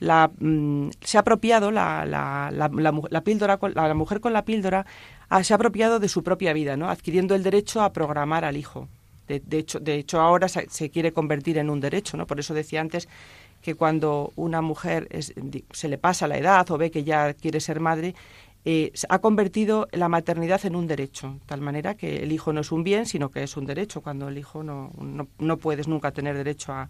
la, 0.00 0.30
mm, 0.38 0.90
se 1.00 1.16
ha 1.16 1.20
apropiado 1.20 1.70
la, 1.70 2.04
la, 2.04 2.50
la, 2.52 3.20
píldora, 3.22 3.58
la 3.74 3.94
mujer 3.94 4.20
con 4.20 4.32
la 4.32 4.44
píldora 4.44 4.86
se 5.42 5.54
ha 5.54 5.56
apropiado 5.56 5.98
de 5.98 6.08
su 6.08 6.22
propia 6.22 6.52
vida, 6.52 6.76
¿no? 6.76 6.90
Adquiriendo 6.90 7.34
el 7.34 7.42
derecho 7.42 7.82
a 7.82 7.92
programar 7.92 8.44
al 8.44 8.56
hijo. 8.56 8.88
De, 9.28 9.40
de 9.40 9.58
hecho, 9.58 9.80
de 9.80 9.96
hecho, 9.96 10.20
ahora 10.20 10.48
se, 10.48 10.68
se, 10.70 10.90
quiere 10.90 11.12
convertir 11.12 11.58
en 11.58 11.68
un 11.68 11.80
derecho, 11.80 12.16
¿no? 12.16 12.26
Por 12.26 12.38
eso 12.38 12.54
decía 12.54 12.80
antes 12.80 13.08
que 13.60 13.74
cuando 13.74 14.32
una 14.36 14.62
mujer 14.62 15.08
se 15.72 15.88
le 15.88 15.98
pasa 15.98 16.28
la 16.28 16.38
edad 16.38 16.70
o 16.70 16.78
ve 16.78 16.92
que 16.92 17.02
ya 17.02 17.34
quiere 17.34 17.58
ser 17.58 17.80
madre, 17.80 18.14
eh, 18.68 18.90
ha 19.08 19.20
convertido 19.20 19.86
la 19.92 20.08
maternidad 20.08 20.66
en 20.66 20.74
un 20.74 20.88
derecho, 20.88 21.38
tal 21.46 21.60
manera 21.60 21.94
que 21.94 22.24
el 22.24 22.32
hijo 22.32 22.52
no 22.52 22.62
es 22.62 22.72
un 22.72 22.82
bien, 22.82 23.06
sino 23.06 23.30
que 23.30 23.44
es 23.44 23.56
un 23.56 23.64
derecho, 23.64 24.00
cuando 24.00 24.26
el 24.26 24.36
hijo 24.38 24.64
no, 24.64 24.90
no, 25.38 25.56
puedes 25.56 25.86
nunca 25.86 26.10
tener 26.10 26.36
derecho 26.36 26.72
a, 26.72 26.88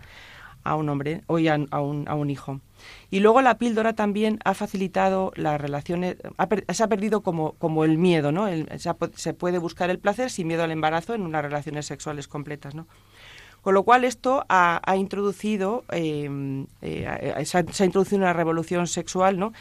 a 0.64 0.74
un 0.74 0.88
hombre 0.88 1.20
o 1.26 1.36
a, 1.36 1.58
a, 1.70 1.80
un, 1.82 2.08
a 2.08 2.14
un 2.14 2.30
hijo. 2.30 2.62
Y 3.10 3.20
luego 3.20 3.42
la 3.42 3.58
píldora 3.58 3.92
también 3.92 4.38
ha 4.46 4.54
facilitado 4.54 5.32
las 5.36 5.60
relaciones, 5.60 6.16
se 6.70 6.82
ha 6.82 6.88
perdido 6.88 7.20
como, 7.20 7.52
como 7.58 7.84
el 7.84 7.98
miedo, 7.98 8.32
¿no? 8.32 8.46
se, 8.78 9.34
puede 9.34 9.58
buscar 9.58 9.90
el 9.90 9.98
placer 9.98 10.30
sin 10.30 10.46
miedo 10.46 10.62
al 10.62 10.70
embarazo 10.70 11.12
en 11.12 11.20
unas 11.20 11.42
relaciones 11.42 11.84
sexuales 11.84 12.26
completas, 12.26 12.74
¿no? 12.74 12.86
Con 13.60 13.74
lo 13.74 13.82
cual 13.82 14.04
esto 14.04 14.46
ha, 14.48 14.80
ha 14.82 14.96
introducido, 14.96 15.84
eh, 15.90 16.64
eh, 16.80 17.44
se, 17.44 17.58
ha, 17.58 17.64
se, 17.70 17.82
ha, 17.82 17.86
introducido 17.86 18.18
una 18.18 18.32
revolución 18.32 18.86
sexual, 18.86 19.38
¿no? 19.38 19.52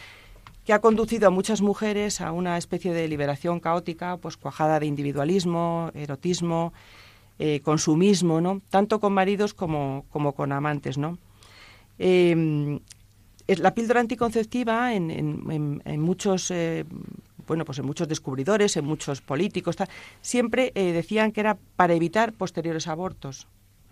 Que 0.66 0.74
ha 0.74 0.80
conducido 0.80 1.28
a 1.28 1.32
muchas 1.32 1.62
mujeres 1.62 2.22
a 2.22 2.32
una 2.32 2.58
especie 2.58 2.92
de 2.92 3.08
liberación 3.08 3.60
caótica, 3.60 4.18
pues 4.18 4.36
cuajada 4.36 4.80
de 4.80 4.88
individualismo, 4.88 5.92
erotismo, 5.94 6.74
eh, 7.38 7.60
consumismo, 7.62 8.42
¿no? 8.42 8.62
Tanto 8.70 9.00
con 9.00 9.14
maridos 9.14 9.54
como, 9.54 10.06
como 10.10 10.34
con 10.34 10.52
amantes, 10.52 10.98
¿no? 10.98 11.20
Em, 12.00 12.80
la 13.48 13.76
píldora 13.76 14.00
anticonceptiva 14.00 14.94
en, 14.94 15.12
en, 15.12 16.02
muchos 16.02 16.50
eh, 16.50 16.84
bueno 17.46 17.64
pues 17.64 17.78
en 17.78 17.86
muchos 17.86 18.08
descubridores 18.08 18.76
en 18.76 18.86
muchos 18.86 19.22
políticos 19.22 19.76
siempre 20.22 20.72
eh, 20.76 20.92
decían 20.92 21.32
que 21.32 21.42
era 21.42 21.58
para 21.76 21.94
evitar 21.94 22.34
posteriores 22.34 22.88
abortos 22.88 23.48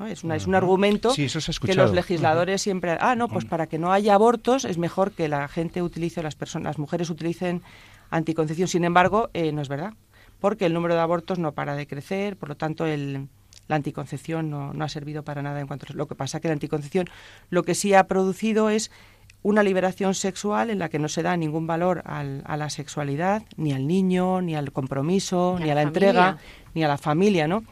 es, 0.06 0.24
una, 0.24 0.36
es 0.36 0.48
un 0.48 0.56
argumento 0.56 1.14
que 1.14 1.76
los 1.76 1.94
legisladores 1.94 2.62
siempre... 2.62 2.98
Ah, 3.00 3.16
no, 3.16 3.28
pues 3.28 3.46
para 3.46 3.68
que 3.68 3.78
no 3.78 3.92
haya 3.92 4.14
abortos 4.14 4.66
es 4.66 4.78
mejor 4.78 5.12
que 5.12 5.28
la 5.28 5.48
gente 5.48 5.82
utilice, 5.82 6.24
las 6.24 6.36
personas, 6.36 6.66
las 6.66 6.80
mujeres 6.80 7.10
utilicen 7.10 7.62
anticoncepción. 8.10 8.68
Sin 8.68 8.84
embargo, 8.84 9.30
eh, 9.34 9.52
no 9.52 9.62
es 9.62 9.70
verdad, 9.70 9.94
porque 10.40 10.66
el 10.66 10.74
número 10.74 10.94
de 10.94 11.02
abortos 11.02 11.40
no 11.40 11.54
para 11.54 11.76
de 11.76 11.88
crecer, 11.88 12.38
por 12.38 12.50
lo 12.50 12.56
tanto 12.56 12.86
el, 12.86 13.28
la 13.68 13.76
anticoncepción 13.76 14.50
no, 14.50 14.74
no 14.74 14.86
ha 14.86 14.90
servido 14.90 15.24
para 15.24 15.42
nada 15.42 15.60
en 15.60 15.68
cuanto 15.68 15.86
a 15.90 15.96
lo 15.96 16.08
que 16.08 16.16
pasa 16.16 16.40
que 16.40 16.48
la 16.48 16.54
anticoncepción 16.54 17.10
lo 17.50 17.64
que 17.64 17.76
sí 17.76 17.94
ha 17.94 18.06
producido 18.06 18.70
es 18.70 18.92
una 19.44 19.62
liberación 19.62 20.16
sexual 20.16 20.70
en 20.70 20.80
la 20.80 20.90
que 20.90 21.00
no 21.00 21.10
se 21.10 21.22
da 21.22 21.36
ningún 21.36 21.68
valor 21.68 22.02
al, 22.06 22.44
a 22.46 22.56
la 22.56 22.70
sexualidad, 22.70 23.44
ni 23.58 23.74
al 23.74 23.88
niño, 23.88 24.42
ni 24.42 24.56
al 24.56 24.72
compromiso, 24.72 25.58
ni, 25.60 25.70
a 25.70 25.76
la, 25.76 25.82
entrega, 25.82 26.38
ni 26.74 26.84
a 26.84 26.88
la 26.88 26.98
familia, 26.98 27.48
¿no? 27.48 27.64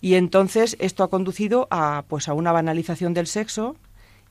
Y 0.00 0.14
entonces 0.14 0.76
esto 0.78 1.04
ha 1.04 1.10
conducido 1.10 1.68
a, 1.70 2.04
pues, 2.08 2.28
a 2.28 2.34
una 2.34 2.52
banalización 2.52 3.14
del 3.14 3.26
sexo 3.26 3.76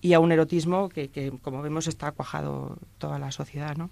y 0.01 0.13
a 0.13 0.19
un 0.19 0.31
erotismo 0.31 0.89
que, 0.89 1.09
que 1.09 1.31
como 1.41 1.61
vemos, 1.61 1.87
está 1.87 2.11
cuajado 2.11 2.77
toda 2.97 3.19
la 3.19 3.31
sociedad, 3.31 3.75
¿no? 3.75 3.89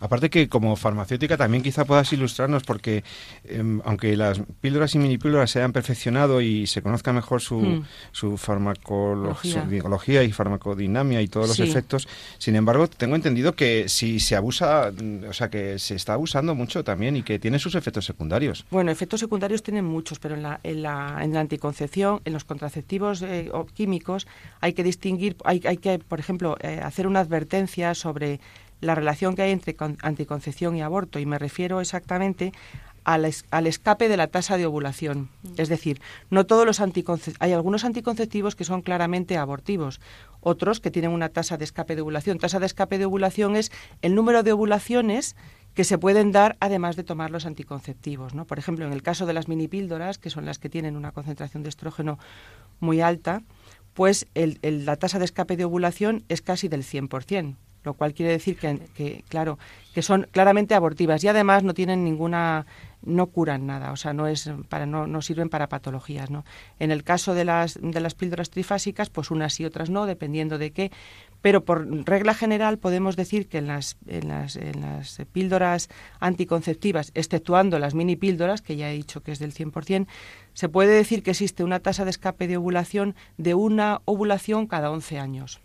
Aparte 0.00 0.30
que 0.30 0.48
como 0.48 0.76
farmacéutica 0.76 1.36
también 1.36 1.62
quizá 1.62 1.84
puedas 1.84 2.12
ilustrarnos 2.12 2.62
porque 2.62 3.04
em, 3.44 3.80
aunque 3.84 4.16
las 4.16 4.40
píldoras 4.60 4.94
y 4.94 4.98
minipíldoras 4.98 5.50
se 5.50 5.58
hayan 5.58 5.72
perfeccionado 5.72 6.40
y 6.40 6.66
se 6.66 6.82
conozca 6.82 7.12
mejor 7.12 7.40
su, 7.40 7.60
mm. 7.60 7.84
su 8.12 8.36
farmacología 8.36 10.22
y 10.22 10.32
farmacodinamia 10.32 11.20
y 11.22 11.28
todos 11.28 11.48
los 11.48 11.60
efectos, 11.60 12.08
sin 12.38 12.56
embargo 12.56 12.88
tengo 12.88 13.16
entendido 13.16 13.54
que 13.54 13.88
si 13.88 14.20
se 14.20 14.36
abusa, 14.36 14.92
o 15.28 15.32
sea 15.32 15.50
que 15.50 15.78
se 15.78 15.94
está 15.94 16.14
abusando 16.14 16.54
mucho 16.54 16.84
también 16.84 17.16
y 17.16 17.22
que 17.22 17.38
tiene 17.38 17.58
sus 17.58 17.74
efectos 17.74 18.04
secundarios. 18.04 18.64
Bueno, 18.70 18.90
efectos 18.90 19.20
secundarios 19.20 19.62
tienen 19.62 19.84
muchos, 19.84 20.18
pero 20.18 20.34
en 20.34 20.42
la, 20.42 20.60
en 20.62 20.82
la, 20.82 21.18
en 21.22 21.32
la 21.32 21.40
anticoncepción, 21.40 22.20
en 22.24 22.32
los 22.32 22.44
contraceptivos 22.44 23.22
eh, 23.22 23.50
químicos 23.74 24.26
hay 24.60 24.72
que 24.72 24.82
distinguir, 24.82 25.36
hay, 25.44 25.60
hay 25.64 25.76
que, 25.76 25.98
por 25.98 26.20
ejemplo, 26.20 26.56
eh, 26.60 26.80
hacer 26.82 27.06
una 27.06 27.20
advertencia 27.20 27.94
sobre 27.94 28.40
la 28.80 28.94
relación 28.94 29.34
que 29.34 29.42
hay 29.42 29.50
entre 29.50 29.76
anticoncepción 30.02 30.76
y 30.76 30.82
aborto 30.82 31.18
y 31.18 31.26
me 31.26 31.38
refiero 31.38 31.80
exactamente 31.80 32.52
al, 33.04 33.30
al 33.50 33.66
escape 33.66 34.08
de 34.08 34.16
la 34.18 34.26
tasa 34.26 34.58
de 34.58 34.66
ovulación. 34.66 35.30
Mm. 35.42 35.52
Es 35.56 35.68
decir, 35.68 36.00
no 36.30 36.44
todos 36.44 36.66
los 36.66 36.80
anticonceptivos, 36.80 37.40
hay 37.40 37.52
algunos 37.52 37.84
anticonceptivos 37.84 38.54
que 38.54 38.64
son 38.64 38.82
claramente 38.82 39.38
abortivos, 39.38 40.00
otros 40.40 40.80
que 40.80 40.90
tienen 40.90 41.12
una 41.12 41.30
tasa 41.30 41.56
de 41.56 41.64
escape 41.64 41.96
de 41.96 42.02
ovulación. 42.02 42.38
Tasa 42.38 42.60
de 42.60 42.66
escape 42.66 42.98
de 42.98 43.06
ovulación 43.06 43.56
es 43.56 43.72
el 44.02 44.14
número 44.14 44.42
de 44.42 44.52
ovulaciones 44.52 45.36
que 45.74 45.84
se 45.84 45.96
pueden 45.96 46.32
dar 46.32 46.56
además 46.60 46.96
de 46.96 47.04
tomar 47.04 47.30
los 47.30 47.46
anticonceptivos. 47.46 48.34
¿no? 48.34 48.44
Por 48.46 48.58
ejemplo, 48.58 48.84
en 48.84 48.92
el 48.92 49.02
caso 49.02 49.26
de 49.26 49.32
las 49.32 49.48
minipíldoras, 49.48 50.18
que 50.18 50.28
son 50.28 50.44
las 50.44 50.58
que 50.58 50.68
tienen 50.68 50.96
una 50.96 51.12
concentración 51.12 51.62
de 51.62 51.68
estrógeno 51.68 52.18
muy 52.80 53.00
alta, 53.00 53.42
pues 53.94 54.26
el, 54.34 54.58
la 54.62 54.96
tasa 54.96 55.18
de 55.18 55.24
escape 55.24 55.56
de 55.56 55.64
ovulación 55.64 56.24
es 56.28 56.42
casi 56.42 56.68
del 56.68 56.82
100% 56.82 57.56
lo 57.88 57.94
cual 57.94 58.12
quiere 58.12 58.32
decir 58.32 58.58
que, 58.58 59.24
claro, 59.28 59.58
que 59.94 60.02
son 60.02 60.28
claramente 60.30 60.74
abortivas 60.74 61.24
y 61.24 61.28
además 61.28 61.64
no 61.64 61.72
tienen 61.72 62.04
ninguna 62.04 62.66
no 63.00 63.28
curan 63.28 63.66
nada, 63.66 63.92
o 63.92 63.96
sea, 63.96 64.12
no 64.12 64.26
es 64.26 64.50
para 64.68 64.84
no, 64.84 65.06
no 65.06 65.22
sirven 65.22 65.48
para 65.48 65.68
patologías, 65.68 66.30
¿no? 66.30 66.44
En 66.78 66.90
el 66.90 67.02
caso 67.02 67.32
de 67.32 67.46
las 67.46 67.78
de 67.80 68.00
las 68.00 68.14
píldoras 68.14 68.50
trifásicas, 68.50 69.08
pues 69.08 69.30
unas 69.30 69.58
y 69.60 69.64
otras 69.64 69.88
no, 69.88 70.04
dependiendo 70.04 70.58
de 70.58 70.72
qué, 70.72 70.90
pero 71.40 71.64
por 71.64 71.86
regla 72.06 72.34
general 72.34 72.76
podemos 72.76 73.16
decir 73.16 73.48
que 73.48 73.58
en 73.58 73.68
las 73.68 73.96
en 74.06 74.28
las, 74.28 74.56
en 74.56 74.82
las 74.82 75.22
píldoras 75.32 75.88
anticonceptivas, 76.20 77.10
exceptuando 77.14 77.78
las 77.78 77.94
mini 77.94 78.16
píldoras, 78.16 78.60
que 78.60 78.76
ya 78.76 78.90
he 78.90 78.94
dicho 78.94 79.22
que 79.22 79.32
es 79.32 79.38
del 79.38 79.54
100%, 79.54 80.06
se 80.52 80.68
puede 80.68 80.92
decir 80.92 81.22
que 81.22 81.30
existe 81.30 81.64
una 81.64 81.80
tasa 81.80 82.04
de 82.04 82.10
escape 82.10 82.48
de 82.48 82.58
ovulación 82.58 83.14
de 83.38 83.54
una 83.54 84.02
ovulación 84.04 84.66
cada 84.66 84.90
11 84.90 85.18
años. 85.18 85.62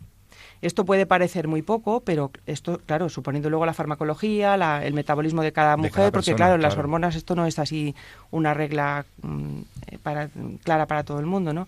Esto 0.64 0.86
puede 0.86 1.05
parecer 1.05 1.49
muy 1.49 1.61
poco, 1.61 1.99
pero 1.99 2.32
esto, 2.45 2.80
claro, 2.86 3.09
suponiendo 3.09 3.49
luego 3.49 3.66
la 3.66 3.74
farmacología, 3.74 4.55
el 4.82 4.93
metabolismo 4.93 5.41
de 5.41 5.51
cada 5.51 5.76
mujer, 5.76 6.14
porque 6.14 6.36
claro, 6.36 6.57
las 6.57 6.78
hormonas 6.78 7.16
esto 7.16 7.36
no 7.36 7.45
es 7.45 7.59
así 7.59 7.93
una 8.32 8.53
regla 8.53 9.05
mm, 9.22 9.97
para, 10.03 10.30
clara 10.64 10.86
para 10.86 11.03
todo 11.03 11.20
el 11.20 11.26
mundo, 11.26 11.51
¿no? 11.53 11.68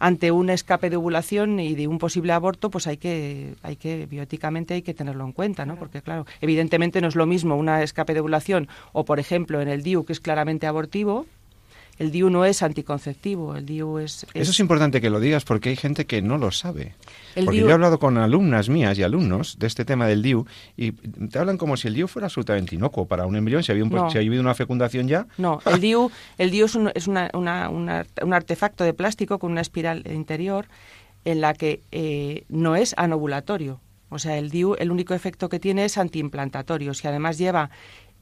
ante 0.00 0.30
un 0.30 0.48
escape 0.48 0.88
de 0.88 0.96
ovulación 0.96 1.60
y 1.60 1.74
de 1.74 1.86
un 1.86 1.98
posible 1.98 2.32
aborto, 2.32 2.70
pues 2.70 2.86
hay 2.86 2.96
que, 2.96 3.54
hay 3.62 3.76
que 3.76 4.06
bioéticamente 4.06 4.72
hay 4.72 4.80
que 4.80 4.94
tenerlo 4.94 5.26
en 5.26 5.32
cuenta, 5.32 5.66
¿no? 5.66 5.76
Porque 5.76 6.00
claro, 6.00 6.24
evidentemente 6.40 7.02
no 7.02 7.08
es 7.08 7.16
lo 7.16 7.26
mismo 7.26 7.54
un 7.54 7.68
escape 7.68 8.14
de 8.14 8.20
ovulación 8.20 8.66
o, 8.92 9.04
por 9.04 9.20
ejemplo, 9.20 9.60
en 9.60 9.68
el 9.68 9.82
DIU 9.82 10.06
que 10.06 10.14
es 10.14 10.20
claramente 10.20 10.66
abortivo, 10.66 11.26
el 12.00 12.10
DIU 12.10 12.30
no 12.30 12.44
es 12.44 12.62
anticonceptivo, 12.62 13.54
el 13.54 13.66
DIU 13.66 13.98
es, 13.98 14.26
Eso 14.34 14.50
es 14.50 14.58
importante 14.58 15.00
que 15.00 15.10
lo 15.10 15.20
digas 15.20 15.44
porque 15.44 15.68
hay 15.68 15.76
gente 15.76 16.06
que 16.06 16.22
no 16.22 16.38
lo 16.38 16.50
sabe. 16.50 16.94
El 17.36 17.44
porque 17.44 17.58
DIU 17.58 17.66
yo 17.66 17.70
he 17.70 17.74
hablado 17.74 17.98
con 18.00 18.16
alumnas 18.18 18.68
mías 18.68 18.98
y 18.98 19.02
alumnos 19.04 19.58
de 19.58 19.66
este 19.68 19.84
tema 19.84 20.06
del 20.08 20.22
DIU 20.22 20.46
y 20.76 20.92
te 20.92 21.38
hablan 21.38 21.58
como 21.58 21.76
si 21.76 21.86
el 21.88 21.94
DIU 21.94 22.08
fuera 22.08 22.26
absolutamente 22.26 22.74
inocuo 22.74 23.06
para 23.06 23.26
un 23.26 23.36
embrión, 23.36 23.62
si 23.62 23.70
había, 23.70 23.84
un- 23.84 23.90
No. 23.90 24.10
si 24.10 24.16
había 24.16 24.28
habido 24.30 24.42
una 24.42 24.54
fecundación 24.54 25.06
ya. 25.08 25.26
No, 25.38 25.60
el 25.66 25.78
DIU, 25.80 26.10
el 26.38 26.50
DIU 26.50 26.64
es, 26.64 26.74
un, 26.74 26.90
es 26.94 27.06
una- 27.06 27.30
una- 27.34 27.68
una- 27.68 28.06
un 28.22 28.32
artefacto 28.34 28.82
de 28.82 28.94
plástico 28.94 29.38
con 29.38 29.52
una 29.52 29.60
espiral 29.60 30.02
interior 30.10 30.66
en 31.26 31.40
la 31.42 31.52
que 31.54 31.82
eh, 31.92 32.44
no 32.48 32.76
es 32.76 32.94
anovulatorio. 32.96 33.78
O 34.08 34.18
sea, 34.18 34.38
el 34.38 34.50
DIU, 34.50 34.74
el 34.78 34.90
único 34.90 35.12
efecto 35.14 35.48
que 35.48 35.60
tiene 35.60 35.84
es 35.84 35.98
antiimplantatorio. 35.98 36.94
Si 36.94 37.06
además 37.06 37.38
lleva 37.38 37.70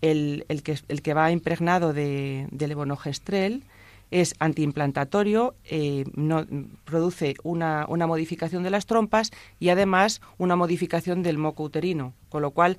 el, 0.00 0.44
el 0.48 0.62
que, 0.62 0.78
el 0.88 1.02
que 1.02 1.14
va 1.14 1.30
impregnado 1.32 1.92
de, 1.92 2.46
de 2.50 2.68
levonorgestrel, 2.68 3.62
es 4.10 4.34
antiimplantatorio, 4.38 5.54
eh, 5.64 6.04
no, 6.14 6.46
produce 6.84 7.34
una, 7.42 7.84
una 7.88 8.06
modificación 8.06 8.62
de 8.62 8.70
las 8.70 8.86
trompas 8.86 9.30
y 9.60 9.68
además 9.68 10.22
una 10.38 10.56
modificación 10.56 11.22
del 11.22 11.36
moco 11.36 11.62
uterino, 11.64 12.14
con 12.30 12.40
lo 12.42 12.52
cual 12.52 12.78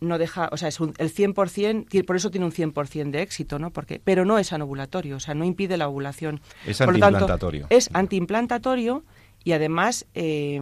no 0.00 0.16
deja, 0.16 0.48
o 0.52 0.56
sea, 0.56 0.68
es 0.68 0.80
un, 0.80 0.94
el 0.96 1.12
100%, 1.12 1.86
ti- 1.86 2.02
por 2.02 2.16
eso 2.16 2.30
tiene 2.30 2.46
un 2.46 2.52
100% 2.52 3.10
de 3.10 3.20
éxito, 3.20 3.58
¿no? 3.58 3.70
Porque, 3.70 4.00
pero 4.02 4.24
no 4.24 4.38
es 4.38 4.54
anovulatorio, 4.54 5.16
o 5.16 5.20
sea, 5.20 5.34
no 5.34 5.44
impide 5.44 5.76
la 5.76 5.86
ovulación. 5.88 6.40
Es 6.66 6.78
Por 6.78 6.94
lo 6.94 6.98
tanto, 7.00 7.16
antiimplantatorio. 7.18 7.66
es 7.68 7.90
antiimplantatorio 7.92 9.04
y 9.44 9.52
además 9.52 10.06
eh, 10.14 10.58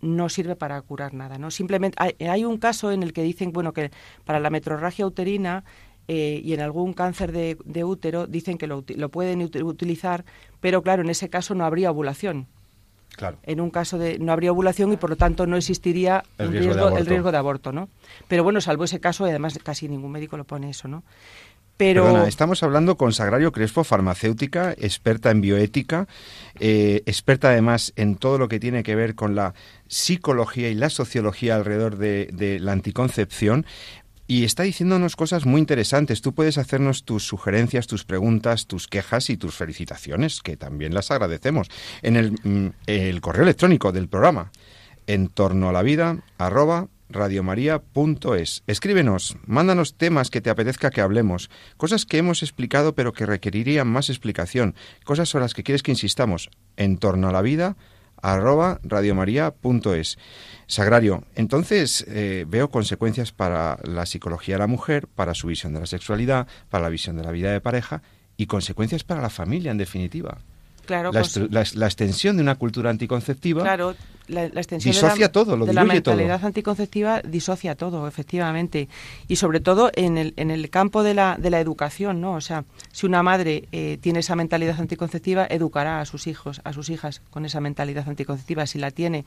no 0.00 0.28
sirve 0.28 0.56
para 0.56 0.80
curar 0.82 1.14
nada, 1.14 1.38
¿no? 1.38 1.50
Simplemente 1.50 1.96
hay, 2.00 2.14
hay 2.26 2.44
un 2.44 2.58
caso 2.58 2.92
en 2.92 3.02
el 3.02 3.12
que 3.12 3.22
dicen, 3.22 3.52
bueno, 3.52 3.72
que 3.72 3.90
para 4.24 4.40
la 4.40 4.50
metrorragia 4.50 5.06
uterina 5.06 5.64
eh, 6.08 6.40
y 6.44 6.52
en 6.52 6.60
algún 6.60 6.92
cáncer 6.92 7.32
de, 7.32 7.56
de 7.64 7.82
útero 7.84 8.26
dicen 8.26 8.58
que 8.58 8.66
lo, 8.66 8.84
lo 8.86 9.08
pueden 9.08 9.40
uti- 9.40 9.62
utilizar, 9.64 10.24
pero 10.60 10.82
claro, 10.82 11.02
en 11.02 11.10
ese 11.10 11.28
caso 11.28 11.54
no 11.54 11.64
habría 11.64 11.90
ovulación. 11.90 12.46
Claro. 13.16 13.38
En 13.44 13.62
un 13.62 13.70
caso 13.70 13.96
de 13.96 14.18
no 14.18 14.30
habría 14.30 14.52
ovulación 14.52 14.92
y 14.92 14.98
por 14.98 15.08
lo 15.08 15.16
tanto 15.16 15.46
no 15.46 15.56
existiría 15.56 16.22
El 16.36 16.50
riesgo 16.52 16.74
de 16.74 16.80
el 16.80 16.86
aborto. 16.88 17.04
riesgo 17.10 17.32
de 17.32 17.38
aborto, 17.38 17.72
¿no? 17.72 17.88
Pero 18.28 18.44
bueno, 18.44 18.60
salvo 18.60 18.84
ese 18.84 19.00
caso 19.00 19.26
y 19.26 19.30
además 19.30 19.58
casi 19.62 19.88
ningún 19.88 20.12
médico 20.12 20.36
lo 20.36 20.44
pone 20.44 20.68
eso, 20.68 20.86
¿no? 20.86 21.02
Pero 21.76 22.26
estamos 22.26 22.62
hablando 22.62 22.96
con 22.96 23.12
Sagrario 23.12 23.52
Crespo, 23.52 23.84
farmacéutica, 23.84 24.72
experta 24.78 25.30
en 25.30 25.42
bioética, 25.42 26.08
eh, 26.58 27.02
experta 27.04 27.50
además 27.50 27.92
en 27.96 28.16
todo 28.16 28.38
lo 28.38 28.48
que 28.48 28.58
tiene 28.58 28.82
que 28.82 28.94
ver 28.94 29.14
con 29.14 29.34
la 29.34 29.52
psicología 29.86 30.70
y 30.70 30.74
la 30.74 30.88
sociología 30.88 31.54
alrededor 31.54 31.98
de, 31.98 32.58
la 32.60 32.72
anticoncepción. 32.72 33.66
Y 34.26 34.44
está 34.44 34.62
diciéndonos 34.62 35.16
cosas 35.16 35.44
muy 35.44 35.60
interesantes. 35.60 36.22
Tú 36.22 36.34
puedes 36.34 36.56
hacernos 36.56 37.04
tus 37.04 37.24
sugerencias, 37.24 37.86
tus 37.86 38.04
preguntas, 38.04 38.66
tus 38.66 38.88
quejas 38.88 39.28
y 39.28 39.36
tus 39.36 39.54
felicitaciones, 39.54 40.40
que 40.40 40.56
también 40.56 40.94
las 40.94 41.10
agradecemos, 41.10 41.68
en 42.00 42.16
el, 42.16 42.32
mm, 42.42 42.72
el 42.86 43.20
correo 43.20 43.42
electrónico 43.42 43.92
del 43.92 44.08
programa, 44.08 44.50
en 45.06 45.28
torno 45.28 45.68
a 45.68 45.72
la 45.72 45.82
vida, 45.82 46.18
radiomaria.es. 47.08 48.62
Escríbenos, 48.66 49.36
mándanos 49.46 49.96
temas 49.96 50.30
que 50.30 50.40
te 50.40 50.50
apetezca 50.50 50.90
que 50.90 51.00
hablemos, 51.00 51.50
cosas 51.76 52.06
que 52.06 52.18
hemos 52.18 52.42
explicado 52.42 52.94
pero 52.94 53.12
que 53.12 53.26
requerirían 53.26 53.88
más 53.88 54.10
explicación, 54.10 54.74
cosas 55.04 55.28
sobre 55.28 55.44
las 55.44 55.54
que 55.54 55.62
quieres 55.62 55.82
que 55.82 55.92
insistamos, 55.92 56.50
en 56.76 56.98
torno 56.98 57.28
a 57.28 57.32
la 57.32 57.42
vida, 57.42 57.76
arroba 58.20 58.80
radiomaria.es. 58.82 60.18
Sagrario, 60.66 61.24
entonces 61.34 62.04
eh, 62.08 62.44
veo 62.48 62.70
consecuencias 62.70 63.32
para 63.32 63.78
la 63.84 64.06
psicología 64.06 64.56
de 64.56 64.60
la 64.60 64.66
mujer, 64.66 65.06
para 65.08 65.34
su 65.34 65.46
visión 65.46 65.74
de 65.74 65.80
la 65.80 65.86
sexualidad, 65.86 66.48
para 66.68 66.84
la 66.84 66.90
visión 66.90 67.16
de 67.16 67.24
la 67.24 67.30
vida 67.30 67.52
de 67.52 67.60
pareja 67.60 68.02
y 68.36 68.46
consecuencias 68.46 69.04
para 69.04 69.22
la 69.22 69.30
familia, 69.30 69.70
en 69.70 69.78
definitiva. 69.78 70.38
Claro, 70.86 71.10
La, 71.50 71.86
extensión 71.86 72.36
de 72.36 72.42
una 72.42 72.54
cultura 72.54 72.90
anticonceptiva 72.90 73.62
Claro, 73.62 73.94
la, 74.28 74.48
la 74.48 74.60
extensión 74.60 74.92
de 74.92 75.00
Disocia 75.00 75.26
la, 75.26 75.32
todo, 75.32 75.56
lo 75.56 75.66
de 75.66 75.72
la 75.72 75.82
diluye 75.82 76.00
todo. 76.00 76.14
mentalidad 76.16 76.44
anticonceptiva 76.44 77.20
disocia 77.22 77.74
todo, 77.76 78.08
efectivamente. 78.08 78.88
Y 79.28 79.36
sobre 79.36 79.60
todo 79.60 79.90
en 79.94 80.18
el, 80.18 80.34
en 80.36 80.50
el 80.50 80.68
campo 80.70 81.02
de 81.02 81.14
la, 81.14 81.36
de 81.38 81.50
la 81.50 81.60
educación, 81.60 82.20
¿no? 82.20 82.34
O 82.34 82.40
sea, 82.40 82.64
si 82.92 83.06
una 83.06 83.22
madre 83.22 83.68
eh, 83.72 83.98
tiene 84.00 84.20
esa 84.20 84.34
mentalidad 84.34 84.80
anticonceptiva, 84.80 85.46
educará 85.48 86.00
a 86.00 86.04
sus 86.06 86.26
hijos, 86.26 86.60
a 86.64 86.72
sus 86.72 86.90
hijas 86.90 87.22
con 87.30 87.44
esa 87.44 87.60
mentalidad 87.60 88.08
anticonceptiva. 88.08 88.66
Si 88.66 88.78
la 88.78 88.90
tiene, 88.90 89.24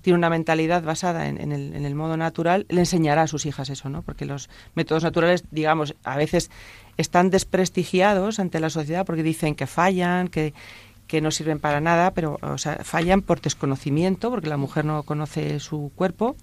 tiene 0.00 0.18
una 0.18 0.30
mentalidad 0.30 0.82
basada 0.82 1.28
en, 1.28 1.40
en 1.40 1.52
el, 1.52 1.74
en 1.76 1.84
el 1.84 1.94
modo 1.94 2.16
natural, 2.16 2.66
le 2.68 2.80
enseñará 2.80 3.22
a 3.22 3.26
sus 3.28 3.46
hijas 3.46 3.70
eso, 3.70 3.88
¿no? 3.90 4.02
Porque 4.02 4.24
los 4.24 4.50
métodos 4.74 5.04
naturales, 5.04 5.44
digamos, 5.52 5.94
a 6.02 6.16
veces 6.16 6.50
están 6.96 7.30
desprestigiados 7.30 8.40
ante 8.40 8.58
la 8.58 8.70
sociedad 8.70 9.06
porque 9.06 9.22
dicen 9.22 9.54
que 9.54 9.66
fallan, 9.66 10.28
que 10.28 10.52
que 11.12 11.20
no 11.20 11.30
sirven 11.30 11.58
para 11.58 11.82
nada, 11.82 12.12
pero 12.12 12.38
o 12.40 12.56
sea, 12.56 12.78
fallan 12.84 13.20
por 13.20 13.42
desconocimiento, 13.42 14.30
porque 14.30 14.48
la 14.48 14.56
mujer 14.56 14.86
no 14.86 15.02
conoce 15.02 15.60
su 15.60 15.92
cuerpo, 15.94 16.36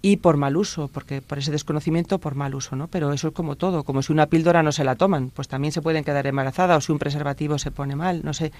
y 0.00 0.16
por 0.16 0.38
mal 0.38 0.56
uso, 0.56 0.88
porque 0.88 1.20
por 1.20 1.36
ese 1.36 1.50
desconocimiento, 1.52 2.18
por 2.18 2.34
mal 2.34 2.54
uso, 2.54 2.74
¿no? 2.74 2.88
Pero 2.88 3.12
eso 3.12 3.28
es 3.28 3.34
como 3.34 3.56
todo, 3.56 3.84
como 3.84 4.00
si 4.00 4.10
una 4.10 4.28
píldora 4.28 4.62
no 4.62 4.72
se 4.72 4.82
la 4.82 4.94
toman, 4.96 5.28
pues 5.28 5.46
también 5.46 5.72
se 5.72 5.82
pueden 5.82 6.04
quedar 6.04 6.26
embarazadas, 6.26 6.78
o 6.78 6.80
si 6.80 6.90
un 6.90 6.98
preservativo 6.98 7.58
se 7.58 7.70
pone 7.70 7.94
mal, 7.94 8.22
no 8.24 8.32
sé, 8.32 8.50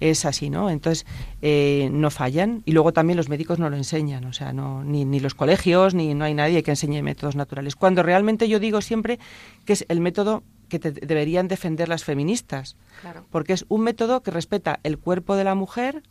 es 0.00 0.24
así, 0.24 0.48
¿no? 0.48 0.70
Entonces, 0.70 1.04
eh, 1.42 1.90
no 1.92 2.10
fallan, 2.10 2.62
y 2.64 2.72
luego 2.72 2.94
también 2.94 3.18
los 3.18 3.28
médicos 3.28 3.58
no 3.58 3.68
lo 3.68 3.76
enseñan, 3.76 4.24
o 4.24 4.32
sea, 4.32 4.54
no, 4.54 4.82
ni, 4.84 5.04
ni 5.04 5.20
los 5.20 5.34
colegios, 5.34 5.92
ni 5.92 6.14
no 6.14 6.24
hay 6.24 6.32
nadie 6.32 6.62
que 6.62 6.70
enseñe 6.70 7.02
métodos 7.02 7.36
naturales. 7.36 7.76
Cuando 7.76 8.02
realmente 8.02 8.48
yo 8.48 8.58
digo 8.58 8.80
siempre 8.80 9.18
que 9.66 9.74
es 9.74 9.84
el 9.90 10.00
método 10.00 10.42
que 10.70 10.78
te- 10.78 10.92
deberían 10.92 11.46
defender 11.46 11.90
las 11.90 12.04
feministas, 12.04 12.76
Claro. 13.02 13.26
porque 13.30 13.52
es 13.52 13.66
un 13.68 13.82
método 13.82 14.22
que 14.22 14.30
respeta 14.30 14.80
el 14.84 14.96
cuerpo 14.98 15.36
de 15.36 15.44
la 15.44 15.54
mujer, 15.54 16.02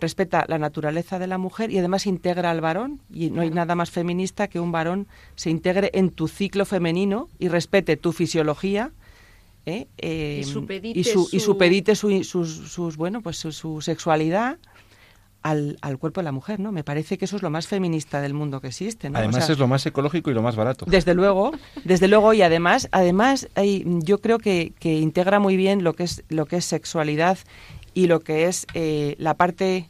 respeta 0.00 0.44
la 0.48 0.58
naturaleza 0.58 1.18
de 1.20 1.26
la 1.28 1.38
mujer 1.38 1.70
y 1.70 1.78
además 1.78 2.06
integra 2.06 2.50
al 2.50 2.60
varón. 2.60 3.00
Y 3.12 3.30
no 3.30 3.42
hay 3.42 3.50
nada 3.50 3.74
más 3.76 3.90
feminista 3.90 4.48
que 4.48 4.58
un 4.58 4.72
varón 4.72 5.06
se 5.36 5.50
integre 5.50 5.90
en 5.94 6.10
tu 6.10 6.26
ciclo 6.26 6.64
femenino 6.64 7.28
y 7.38 7.48
respete 7.48 7.96
tu 7.96 8.12
fisiología. 8.12 8.90
¿eh? 9.66 9.86
Eh, 9.98 10.38
Y 10.40 10.44
supedite 10.44 10.98
y 10.98 11.04
su- 11.04 11.28
y 11.32 11.38
su- 11.40 11.46
supedite 11.46 11.94
su- 11.94 12.24
sus, 12.24 12.50
sus, 12.72 12.96
bueno, 12.96 13.22
pues 13.22 13.36
su 13.38 13.80
sexualidad 13.80 14.58
al, 15.44 15.76
al 15.82 15.98
cuerpo 15.98 16.20
de 16.20 16.24
la 16.24 16.32
mujer, 16.32 16.58
¿no? 16.58 16.72
Me 16.72 16.82
parece 16.82 17.18
que 17.18 17.26
eso 17.26 17.36
es 17.36 17.42
lo 17.42 17.50
más 17.50 17.68
feminista 17.68 18.20
del 18.20 18.34
mundo 18.34 18.60
que 18.60 18.68
existe, 18.68 19.10
¿no? 19.10 19.18
O 19.18 19.22
Además 19.22 19.44
sea, 19.46 19.52
es 19.52 19.58
lo 19.60 19.68
más 19.68 19.84
ecológico 19.86 20.30
y 20.30 20.34
lo 20.34 20.42
más 20.42 20.56
barato. 20.56 20.86
desde 20.88 21.14
luego, 21.14 21.52
desde 21.84 22.08
luego 22.08 22.32
y 22.34 22.42
además, 22.42 22.88
además 22.90 23.48
hay, 23.54 23.84
yo 24.02 24.18
creo 24.20 24.38
que, 24.38 24.72
que 24.80 24.94
integra 24.98 25.38
muy 25.38 25.56
bien 25.56 25.84
lo 25.84 25.92
que 25.92 26.02
es 26.04 26.24
lo 26.30 26.46
que 26.46 26.56
es 26.56 26.64
sexualidad 26.64 27.38
y 27.92 28.06
lo 28.08 28.20
que 28.20 28.46
es 28.46 28.66
eh, 28.74 29.14
la 29.18 29.34
parte 29.34 29.88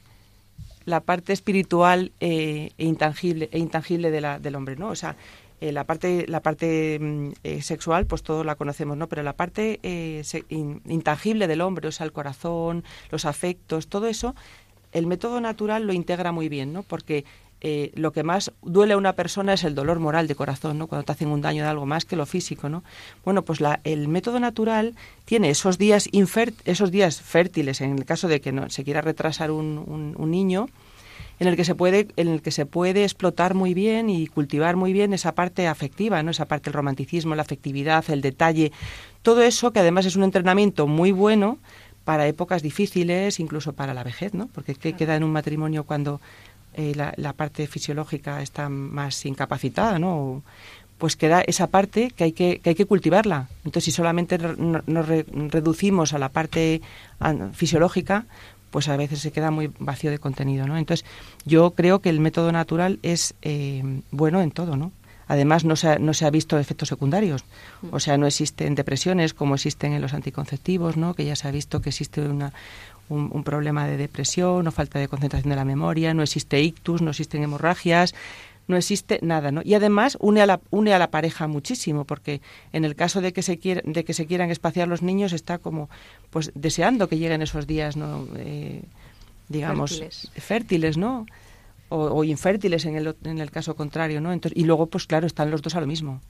la 0.87 1.01
parte 1.01 1.33
espiritual 1.33 2.13
eh, 2.21 2.73
e 2.77 2.85
intangible 2.85 3.49
e 3.53 3.59
intangible 3.59 4.11
de 4.11 4.21
la, 4.21 4.39
del 4.39 4.55
hombre, 4.57 4.77
¿no? 4.77 4.89
O 4.89 4.95
sea, 4.97 5.17
eh, 5.61 5.71
la 5.73 5.85
parte 5.85 6.27
la 6.29 6.41
parte 6.41 6.99
mm, 7.01 7.29
eh, 7.45 7.63
sexual, 7.63 8.05
pues 8.07 8.23
todos 8.23 8.45
la 8.45 8.57
conocemos, 8.57 8.97
¿no? 8.97 9.09
Pero 9.09 9.23
la 9.23 9.33
parte 9.35 9.79
eh, 9.83 10.21
se- 10.25 10.45
in- 10.49 10.83
intangible 10.87 11.47
del 11.47 11.61
hombre, 11.63 11.89
o 11.89 11.93
sea, 11.93 12.05
el 12.05 12.13
corazón, 12.13 12.85
los 13.11 13.25
afectos, 13.25 13.87
todo 13.87 14.07
eso, 14.09 14.35
el 14.95 15.07
método 15.07 15.41
natural 15.43 15.87
lo 15.87 15.93
integra 15.93 16.33
muy 16.33 16.49
bien, 16.49 16.73
¿no? 16.73 16.83
Porque 16.83 17.25
eh, 17.61 17.93
lo 17.95 18.13
que 18.13 18.23
más 18.25 18.53
duele 18.63 18.93
a 18.95 18.97
una 18.99 19.15
persona 19.15 19.55
es 19.55 19.65
el 19.65 19.75
dolor 19.75 19.99
moral 19.99 20.27
de 20.29 20.35
corazón, 20.35 20.77
¿no? 20.79 20.87
Cuando 20.87 21.05
te 21.05 21.13
hacen 21.13 21.29
un 21.29 21.41
daño 21.41 21.63
de 21.63 21.69
algo 21.69 21.87
más 21.87 22.05
que 22.05 22.15
lo 22.17 22.27
físico, 22.27 22.69
¿no? 22.69 22.83
Bueno, 23.25 23.43
pues 23.43 23.61
la, 23.61 23.81
el 23.85 24.09
método 24.09 24.39
natural 24.41 24.95
tiene 25.25 25.51
esos 25.51 25.79
días 25.79 26.09
esos 26.65 26.91
días 26.91 27.21
fértiles, 27.23 27.81
en 27.81 27.93
el 27.99 28.05
caso 28.05 28.29
de 28.29 28.41
que 28.41 28.53
no 28.53 28.69
se 28.71 28.85
quiera 28.85 29.01
retrasar 29.01 29.51
un, 29.51 29.79
un- 29.87 30.15
un 30.19 30.31
niño, 30.31 30.69
en 31.41 31.49
el 31.49 31.57
que 31.57 31.65
se 31.65 31.75
puede 31.75 32.09
en 32.17 32.29
el 32.29 32.43
que 32.43 32.51
se 32.51 32.65
puede 32.67 33.03
explotar 33.03 33.55
muy 33.55 33.73
bien 33.75 34.09
y 34.11 34.27
cultivar 34.29 34.77
muy 34.77 34.93
bien 34.93 35.13
esa 35.15 35.33
parte 35.33 35.67
afectiva, 35.67 36.23
¿no? 36.23 36.31
Esa 36.31 36.45
parte 36.45 36.65
del 36.67 36.75
romanticismo, 36.75 37.35
la 37.35 37.43
afectividad, 37.43 38.05
el 38.11 38.21
detalle, 38.21 38.73
todo 39.23 39.41
eso 39.43 39.73
que 39.73 39.81
además 39.81 40.05
es 40.07 40.17
un 40.17 40.23
entrenamiento 40.25 40.87
muy 40.87 41.13
bueno 41.13 41.59
para 42.05 42.27
épocas 42.29 42.63
difíciles, 42.63 43.41
incluso 43.41 43.73
para 43.73 43.95
la 43.95 44.05
vejez, 44.05 44.35
¿no? 44.35 44.49
Porque 44.49 44.75
¿qué 44.75 44.93
queda 44.95 45.17
en 45.17 45.25
un 45.25 45.33
matrimonio 45.33 45.85
cuando 45.85 46.21
eh, 46.75 46.93
la, 46.95 47.15
la 47.17 47.33
parte 47.33 47.67
fisiológica 47.67 48.43
está 48.43 48.69
más 48.69 49.25
incapacitada, 49.27 49.99
¿no? 49.99 50.43
Pues 50.99 51.17
queda 51.17 51.41
esa 51.43 51.67
parte 51.69 52.11
que 52.15 52.25
hay 52.25 52.33
que, 52.33 52.61
que 52.61 52.71
hay 52.71 52.75
que 52.77 52.87
cultivarla. 52.87 53.49
Entonces, 53.65 53.85
si 53.85 53.91
solamente 53.91 54.39
no- 54.39 54.83
nos 54.87 55.09
re- 55.09 55.27
reducimos 55.51 56.13
a 56.13 56.19
la 56.19 56.29
parte 56.29 56.83
fisiológica, 57.53 58.27
pues 58.71 58.89
a 58.89 58.97
veces 58.97 59.21
se 59.21 59.31
queda 59.33 59.51
muy 59.51 59.71
vacío 59.79 60.11
de 60.11 60.19
contenido, 60.19 60.67
¿no? 60.67 60.77
Entonces, 60.77 61.07
yo 61.45 61.71
creo 61.73 62.01
que 62.01 62.11
el 62.11 62.21
método 62.21 62.51
natural 62.53 62.99
es 63.03 63.35
eh, 63.43 63.83
bueno 64.11 64.41
en 64.43 64.51
todo, 64.51 64.77
¿no? 64.77 64.93
Además, 65.27 65.65
no 65.65 65.77
se, 65.77 65.89
ha, 65.89 65.99
no 65.99 66.15
se 66.15 66.27
ha 66.27 66.31
visto 66.31 66.59
efectos 66.59 66.89
secundarios. 66.89 67.45
O 67.91 68.01
sea, 68.01 68.17
no 68.19 68.27
existen 68.27 68.75
depresiones 68.75 69.35
como 69.35 69.55
existen 69.55 69.93
en 69.93 70.03
los 70.03 70.15
anticonceptivos, 70.15 70.97
¿no? 70.97 71.15
Que 71.15 71.25
ya 71.25 71.37
se 71.37 71.49
ha 71.49 71.51
visto 71.51 71.81
que 71.81 71.91
existe 71.91 72.21
una, 72.21 72.53
un, 73.09 73.31
un 73.33 73.45
problema 73.45 73.87
de 73.87 73.97
depresión 73.97 74.67
o 74.67 74.73
falta 74.73 74.99
de 74.99 75.09
concentración 75.09 75.51
de 75.51 75.57
la 75.57 75.65
memoria, 75.65 76.15
no 76.15 76.23
existe 76.23 76.61
ictus, 76.61 77.03
no 77.03 77.11
existen 77.11 77.43
hemorragias, 77.43 78.15
no 78.67 78.77
existe 78.77 79.19
nada, 79.23 79.51
¿no? 79.51 79.61
Y 79.63 79.75
además 79.75 80.17
une 80.21 80.41
a 80.41 80.47
la, 80.47 80.61
une 80.71 80.95
a 80.95 80.99
la 80.99 81.11
pareja 81.11 81.47
muchísimo, 81.47 82.05
porque 82.05 82.41
en 82.73 82.85
el 82.85 82.95
caso 82.97 83.21
de 83.21 83.33
que 83.33 83.43
se 83.43 83.59
quiera, 83.59 83.83
de 83.85 84.05
que 84.05 84.15
se 84.15 84.27
quieran 84.27 84.51
espaciar 84.51 84.89
los 84.89 85.03
niños 85.03 85.33
está 85.33 85.59
como 85.59 85.91
pues 86.31 86.51
deseando 86.55 87.09
que 87.09 87.19
lleguen 87.19 87.43
esos 87.43 87.67
días, 87.67 87.97
¿no? 87.97 88.27
Eh, 88.37 88.83
digamos 89.49 89.91
Fértiles. 89.99 90.31
fértiles, 90.37 90.97
¿no? 90.97 91.27
O, 91.95 92.13
o 92.19 92.25
infértiles 92.25 92.85
en 92.87 92.97
el, 92.97 93.15
en 93.25 93.39
el 93.39 93.51
caso 93.51 93.77
contrario, 93.77 94.21
¿no? 94.21 94.33
Entonces, 94.33 94.59
y 94.61 94.65
luego, 94.65 94.87
pues 94.87 95.07
claro, 95.07 95.27
están 95.27 95.51
los 95.51 95.63
dos 95.63 95.75
a 95.77 95.81
lo 95.81 95.87
mismo. 95.87 96.21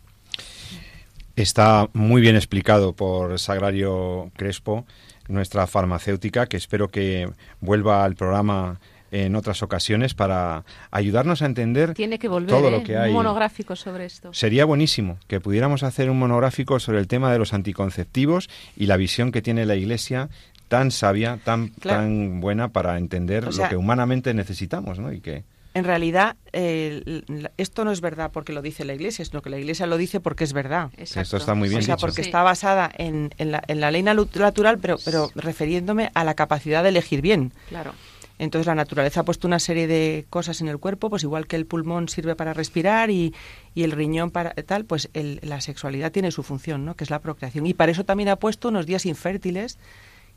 Está 1.36 1.88
muy 1.94 2.20
bien 2.20 2.36
explicado 2.36 2.92
por 2.92 3.38
Sagrario 3.40 4.30
Crespo, 4.36 4.84
nuestra 5.26 5.66
farmacéutica, 5.66 6.46
que 6.46 6.56
espero 6.56 6.88
que 6.88 7.28
vuelva 7.60 8.04
al 8.04 8.14
programa 8.14 8.78
en 9.10 9.34
otras 9.36 9.62
ocasiones 9.62 10.12
para 10.14 10.64
ayudarnos 10.90 11.40
a 11.42 11.46
entender 11.46 11.94
Tiene 11.94 12.18
que 12.18 12.28
volver 12.28 12.50
todo 12.50 12.68
¿eh? 12.68 12.70
lo 12.72 12.82
que 12.82 12.96
hay. 12.96 13.10
un 13.10 13.16
monográfico 13.16 13.74
sobre 13.76 14.06
esto. 14.06 14.32
Sería 14.32 14.64
buenísimo 14.64 15.18
que 15.28 15.40
pudiéramos 15.40 15.82
hacer 15.82 16.10
un 16.10 16.18
monográfico 16.18 16.78
sobre 16.80 16.98
el 16.98 17.06
tema 17.08 17.32
de 17.32 17.38
los 17.38 17.52
anticonceptivos 17.52 18.48
y 18.76 18.86
la 18.86 18.96
visión 18.96 19.30
que 19.32 19.40
tiene 19.42 19.66
la 19.66 19.76
Iglesia 19.76 20.28
tan 20.68 20.90
sabia, 20.90 21.38
tan, 21.44 21.68
Claro. 21.68 22.00
tan 22.00 22.40
buena 22.40 22.68
para 22.68 22.96
entender 22.98 23.46
O 23.46 23.52
sea- 23.52 23.64
lo 23.66 23.70
que 23.70 23.76
humanamente 23.76 24.34
necesitamos, 24.34 24.98
¿no? 24.98 25.12
Y 25.12 25.20
que 25.20 25.44
En 25.74 25.84
realidad, 25.84 26.36
eh, 26.52 27.22
esto 27.56 27.84
no 27.84 27.90
es 27.90 28.00
verdad 28.00 28.30
porque 28.32 28.52
lo 28.52 28.62
dice 28.62 28.84
la 28.84 28.94
Iglesia, 28.94 29.24
sino 29.24 29.42
que 29.42 29.50
la 29.50 29.58
Iglesia 29.58 29.86
lo 29.86 29.96
dice 29.96 30.20
porque 30.20 30.44
es 30.44 30.52
verdad. 30.52 30.90
Exacto. 30.96 31.20
Esto 31.22 31.36
está 31.36 31.54
muy 31.54 31.68
bien 31.68 31.80
o 31.80 31.82
sea, 31.84 31.96
dicho. 31.96 32.06
porque 32.06 32.22
Sí. 32.22 32.28
está 32.28 32.42
basada 32.44 32.90
en, 32.96 33.34
en 33.38 33.50
la, 33.50 33.62
en 33.66 33.80
la 33.80 33.90
ley 33.90 34.02
natural, 34.04 34.78
pero, 34.80 34.96
pero 35.04 35.30
refiriéndome 35.34 36.10
a 36.14 36.22
la 36.24 36.34
capacidad 36.34 36.82
de 36.84 36.90
elegir 36.90 37.20
bien. 37.22 37.52
Claro. 37.68 37.92
Entonces 38.38 38.66
la 38.66 38.74
naturaleza 38.74 39.20
ha 39.20 39.24
puesto 39.24 39.46
una 39.46 39.58
serie 39.60 39.86
de 39.86 40.26
cosas 40.30 40.60
en 40.60 40.68
el 40.68 40.78
cuerpo, 40.78 41.08
pues 41.10 41.22
igual 41.22 41.46
que 41.46 41.54
el 41.56 41.66
pulmón 41.66 42.08
sirve 42.08 42.34
para 42.34 42.52
respirar 42.52 43.10
y, 43.10 43.32
y 43.74 43.82
el 43.84 43.92
riñón 43.92 44.30
para 44.32 44.50
tal, 44.54 44.84
pues 44.84 45.08
el- 45.14 45.38
la 45.42 45.60
sexualidad 45.60 46.10
tiene 46.12 46.30
su 46.32 46.42
función, 46.42 46.84
¿no? 46.84 46.94
Que 46.96 47.04
es 47.04 47.10
la 47.10 47.20
procreación. 47.20 47.66
Y 47.66 47.74
para 47.74 47.92
eso 47.92 48.04
también 48.04 48.28
ha 48.28 48.36
puesto 48.36 48.68
unos 48.68 48.86
días 48.86 49.06
infértiles, 49.06 49.78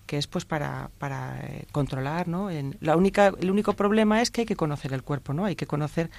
que 0.08 0.18
es 0.18 0.26
pues 0.26 0.46
para, 0.46 0.90
para 0.98 1.40
eh, 1.44 1.66
controlar, 1.72 2.28
¿no? 2.28 2.50
En, 2.50 2.78
la 2.82 2.96
única, 2.96 3.34
el 3.40 3.52
único 3.52 3.74
problema 3.74 4.22
es 4.22 4.32
que 4.32 4.42
hay 4.42 4.48
que 4.48 4.56
conocer 4.56 4.94
el 4.94 5.04
cuerpo, 5.04 5.34
¿no? 5.34 5.46
Hay 5.46 5.56
que 5.56 5.68
conocer 5.68 6.10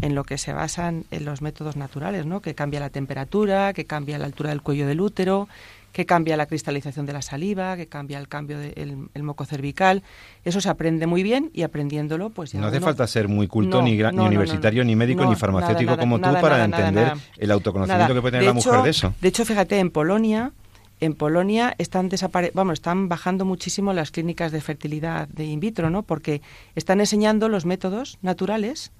en 0.00 0.14
lo 0.14 0.24
que 0.24 0.38
se 0.38 0.52
basan 0.52 1.04
en 1.10 1.24
los 1.24 1.42
métodos 1.42 1.76
naturales, 1.76 2.24
¿no? 2.26 2.40
Que 2.40 2.54
cambia 2.54 2.78
la 2.78 2.90
temperatura, 2.90 3.72
que 3.72 3.84
cambia 3.86 4.18
la 4.18 4.26
altura 4.26 4.50
del 4.50 4.62
cuello 4.62 4.86
del 4.86 5.00
útero, 5.00 5.48
que 5.92 6.06
cambia 6.06 6.36
la 6.38 6.46
cristalización 6.46 7.04
de 7.04 7.12
la 7.12 7.20
saliva, 7.20 7.76
que 7.76 7.86
cambia 7.86 8.18
el 8.18 8.26
cambio 8.26 8.58
del 8.58 9.08
el 9.12 9.22
moco 9.22 9.44
cervical. 9.44 10.02
Eso 10.44 10.60
se 10.62 10.70
aprende 10.70 11.06
muy 11.06 11.22
bien 11.22 11.50
y 11.52 11.62
aprendiéndolo, 11.62 12.30
pues 12.30 12.52
ya 12.52 12.60
no 12.60 12.68
hace 12.68 12.78
uno- 12.78 12.86
falta 12.86 13.06
ser 13.06 13.28
muy 13.28 13.46
culto, 13.46 13.78
No, 13.78 13.82
ni, 13.82 13.96
no, 13.98 14.10
ni 14.12 14.26
universitario, 14.26 14.84
ni 14.84 14.96
médico, 14.96 15.26
ni 15.26 15.36
farmacéutico 15.36 15.90
nada, 15.90 16.00
como 16.02 16.18
nada, 16.18 16.38
tú 16.38 16.40
para 16.40 16.66
nada, 16.66 16.82
entender 16.82 17.12
el 17.36 17.50
autoconocimiento 17.50 18.14
que 18.14 18.20
puede 18.22 18.32
tener 18.32 18.42
De 18.42 18.46
la 18.48 18.54
mujer 18.54 18.82
de 18.82 18.90
eso. 18.90 19.14
De 19.20 19.28
hecho, 19.28 19.44
fíjate, 19.44 19.78
en 19.78 19.90
Polonia, 19.90 20.52
en 21.04 21.14
Polonia 21.14 21.74
están 21.78 22.08
desapare 22.08 22.50
vamos, 22.54 22.74
están 22.74 23.08
bajando 23.08 23.44
muchísimo 23.44 23.92
las 23.92 24.10
clínicas 24.10 24.52
de 24.52 24.60
fertilidad 24.60 25.28
de 25.28 25.44
in 25.44 25.60
vitro, 25.60 25.90
¿no? 25.90 26.02
Porque 26.02 26.40
están 26.74 27.00
enseñando 27.00 27.48
los 27.48 27.66
métodos 27.66 28.18
naturales, 28.22 28.92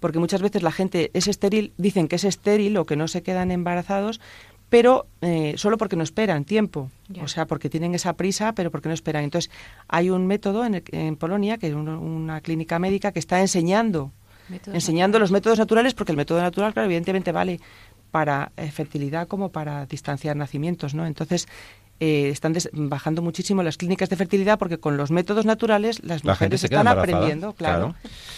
porque 0.00 0.18
muchas 0.20 0.42
veces 0.42 0.62
la 0.62 0.70
gente 0.72 1.10
es 1.14 1.26
estéril, 1.26 1.72
dicen 1.76 2.06
que 2.08 2.16
es 2.16 2.24
estéril 2.24 2.76
o 2.76 2.86
que 2.86 2.96
no 2.96 3.08
se 3.08 3.22
quedan 3.22 3.50
embarazados, 3.50 4.20
pero 4.68 5.06
eh, 5.22 5.54
solo 5.56 5.78
porque 5.78 5.96
no 5.96 6.02
esperan 6.02 6.44
tiempo, 6.44 6.90
o 7.24 7.28
sea, 7.28 7.46
porque 7.46 7.70
tienen 7.70 7.94
esa 7.94 8.12
prisa, 8.12 8.52
pero 8.52 8.70
porque 8.70 8.88
no 8.88 8.94
esperan. 8.94 9.24
Entonces, 9.24 9.50
hay 9.88 10.10
un 10.10 10.26
método 10.26 10.64
en, 10.66 10.74
el- 10.74 10.84
en 10.92 11.16
Polonia, 11.16 11.56
que 11.56 11.68
es 11.68 11.74
una 11.74 12.40
clínica 12.42 12.78
médica, 12.78 13.10
que 13.12 13.18
está 13.18 13.40
enseñando 13.40 14.12
enseñando 14.76 15.18
los 15.18 15.30
métodos 15.30 15.58
naturales, 15.58 15.92
porque 15.94 16.12
el 16.12 16.16
método 16.16 16.40
natural, 16.40 16.72
claro, 16.72 16.86
evidentemente 16.86 17.32
vale 17.32 17.60
para 18.10 18.52
eh, 18.56 18.70
fertilidad 18.70 19.28
como 19.28 19.50
para 19.50 19.86
distanciar 19.86 20.36
nacimientos, 20.36 20.94
¿no? 20.94 21.06
Entonces, 21.06 21.46
eh, 22.00 22.28
están 22.30 22.52
des- 22.52 22.70
bajando 22.72 23.22
muchísimo 23.22 23.62
las 23.62 23.76
clínicas 23.76 24.08
de 24.08 24.16
fertilidad 24.16 24.58
porque 24.58 24.78
con 24.78 24.96
los 24.96 25.10
métodos 25.10 25.44
naturales 25.46 25.98
las 26.04 26.24
La 26.24 26.36
gente 26.36 26.54
mujeres 26.56 26.64
están 26.64 26.86
aprendiendo, 26.88 27.52
claro, 27.54 27.94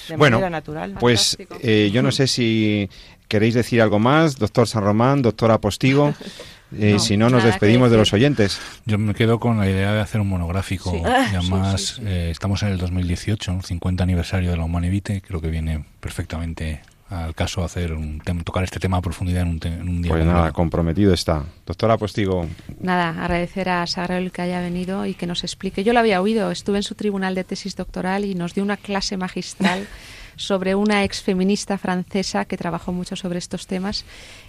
de 0.08 0.16
Bueno, 0.16 0.38
manera 0.38 0.50
natural. 0.50 0.96
Pues 0.98 1.36
eh, 1.62 1.90
yo 1.92 2.02
no 2.02 2.10
sé 2.10 2.26
si 2.26 2.88
queréis 3.28 3.54
decir 3.54 3.82
algo 3.82 3.98
más, 3.98 4.36
doctor 4.38 4.66
San 4.66 4.82
Román, 4.84 5.22
doctora 5.22 5.58
Postigo. 5.58 6.14
Eh, 6.72 6.92
No, 6.92 6.98
si 7.00 7.16
no, 7.16 7.28
nos 7.30 7.42
despedimos 7.42 7.90
de 7.90 7.96
los 7.96 8.12
oyentes. 8.12 8.60
Yo 8.86 8.96
me 8.96 9.12
quedo 9.12 9.40
con 9.40 9.58
la 9.58 9.68
idea 9.68 9.92
de 9.92 10.00
hacer 10.00 10.20
un 10.20 10.28
monográfico. 10.28 10.92
Sí. 10.92 10.98
Y 10.98 11.04
Ah, 11.04 11.26
además, 11.36 11.80
sí, 11.80 11.86
sí, 11.88 11.94
sí. 11.96 12.02
eh, 12.06 12.30
estamos 12.30 12.62
en 12.62 12.68
el 12.68 12.78
2018, 12.78 13.52
¿no? 13.54 13.60
50 13.62 14.04
aniversario 14.04 14.52
de 14.52 14.56
la 14.56 14.62
Humanevite. 14.62 15.20
Creo 15.20 15.40
que 15.40 15.48
viene 15.50 15.84
perfectamente 15.98 16.80
al 17.10 17.34
caso 17.34 17.64
hacer 17.64 17.92
un 17.92 18.20
tocar 18.44 18.62
este 18.62 18.78
tema 18.78 18.98
a 18.98 19.02
profundidad 19.02 19.42
en 19.42 19.48
un, 19.48 19.60
en 19.64 19.88
un 19.88 20.02
día. 20.02 20.12
Pues 20.12 20.24
nada, 20.24 20.52
comprometido 20.52 21.12
está. 21.12 21.44
Doctora 21.66 21.98
Postigo, 21.98 22.46
Nada, 22.80 23.10
agradecer 23.22 23.68
a 23.68 23.86
Sagrario 23.86 24.30
que 24.30 24.42
haya 24.42 24.60
venido 24.60 25.04
y 25.06 25.14
que 25.14 25.26
nos 25.26 25.42
explique. 25.42 25.82
Yo 25.82 25.92
lo 25.92 25.98
había 25.98 26.22
oído, 26.22 26.50
estuve 26.50 26.78
en 26.78 26.82
su 26.84 26.94
tribunal 26.94 27.34
de 27.34 27.44
tesis 27.44 27.74
doctoral 27.74 28.24
y 28.24 28.34
nos 28.34 28.54
dio 28.54 28.62
una 28.62 28.76
clase 28.76 29.16
magistral 29.16 29.88
sobre 30.36 30.76
una 30.76 31.02
exfeminista 31.04 31.78
francesa 31.78 32.44
que 32.44 32.56
trabajó 32.56 32.92
mucho 32.92 33.16
sobre 33.16 33.38
estos 33.38 33.66
temas 33.66 34.04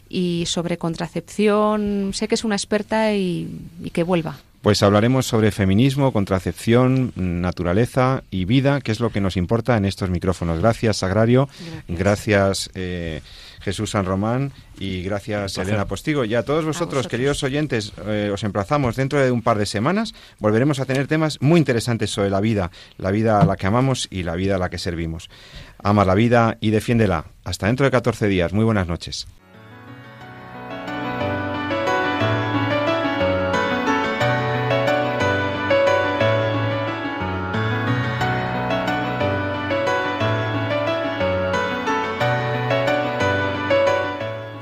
y 0.08 0.44
sobre 0.46 0.78
contracepción. 0.78 2.12
Sé 2.14 2.28
que 2.28 2.36
es 2.36 2.44
una 2.44 2.56
experta 2.56 3.14
y, 3.14 3.50
y 3.84 3.90
que 3.90 4.04
vuelva. 4.04 4.38
Pues 4.62 4.84
hablaremos 4.84 5.26
sobre 5.26 5.52
feminismo, 5.52 6.14
contracepción, 6.14 7.14
naturaleza 7.16 8.24
y 8.30 8.46
vida, 8.46 8.82
que 8.82 8.92
es 8.92 9.00
lo 9.00 9.10
que 9.10 9.22
nos 9.22 9.36
importa 9.36 9.76
en 9.76 9.86
estos 9.86 10.10
micrófonos. 10.10 10.60
Gracias, 10.60 10.98
Sagrario. 10.98 11.50
Gracias, 11.88 12.70
eh, 12.76 13.22
Jesús 13.62 13.92
San 13.92 14.06
Román. 14.06 14.52
Y 14.78 15.02
gracias. 15.04 15.58
Elena 15.58 15.86
Postigo. 15.86 16.26
Y 16.26 16.36
a 16.36 16.44
todos 16.44 16.66
vosotros, 16.66 16.90
vosotros. 16.90 17.08
queridos 17.08 17.44
oyentes, 17.44 17.94
eh, 18.06 18.30
os 18.34 18.44
emplazamos 18.44 18.96
dentro 18.96 19.20
de 19.20 19.32
un 19.32 19.42
par 19.42 19.58
de 19.58 19.66
semanas. 19.66 20.14
Volveremos 20.40 20.80
a 20.80 20.86
tener 20.86 21.08
temas 21.08 21.40
muy 21.42 21.60
interesantes 21.60 22.12
sobre 22.12 22.30
la 22.30 22.40
vida, 22.40 22.72
la 22.98 23.12
vida 23.12 23.42
a 23.42 23.46
la 23.46 23.58
que 23.58 23.68
amamos 23.68 24.08
y 24.12 24.24
la 24.24 24.36
vida 24.36 24.56
a 24.56 24.60
la 24.60 24.70
que 24.70 24.78
servimos. 24.78 25.30
Ama 25.84 26.06
la 26.06 26.16
vida 26.16 26.58
y 26.62 26.70
defiéndela. 26.70 27.26
Hasta 27.44 27.68
dentro 27.68 27.86
de 27.86 27.92
14 27.92 28.28
días. 28.28 28.54
Muy 28.54 28.66
buenas 28.66 28.88
noches. 28.88 29.28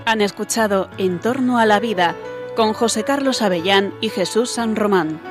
Han 0.09 0.21
escuchado 0.21 0.89
En 0.97 1.19
torno 1.19 1.59
a 1.59 1.67
la 1.67 1.79
vida 1.79 2.15
con 2.55 2.73
José 2.73 3.03
Carlos 3.03 3.43
Avellán 3.43 3.93
y 4.01 4.09
Jesús 4.09 4.49
San 4.49 4.75
Román. 4.75 5.21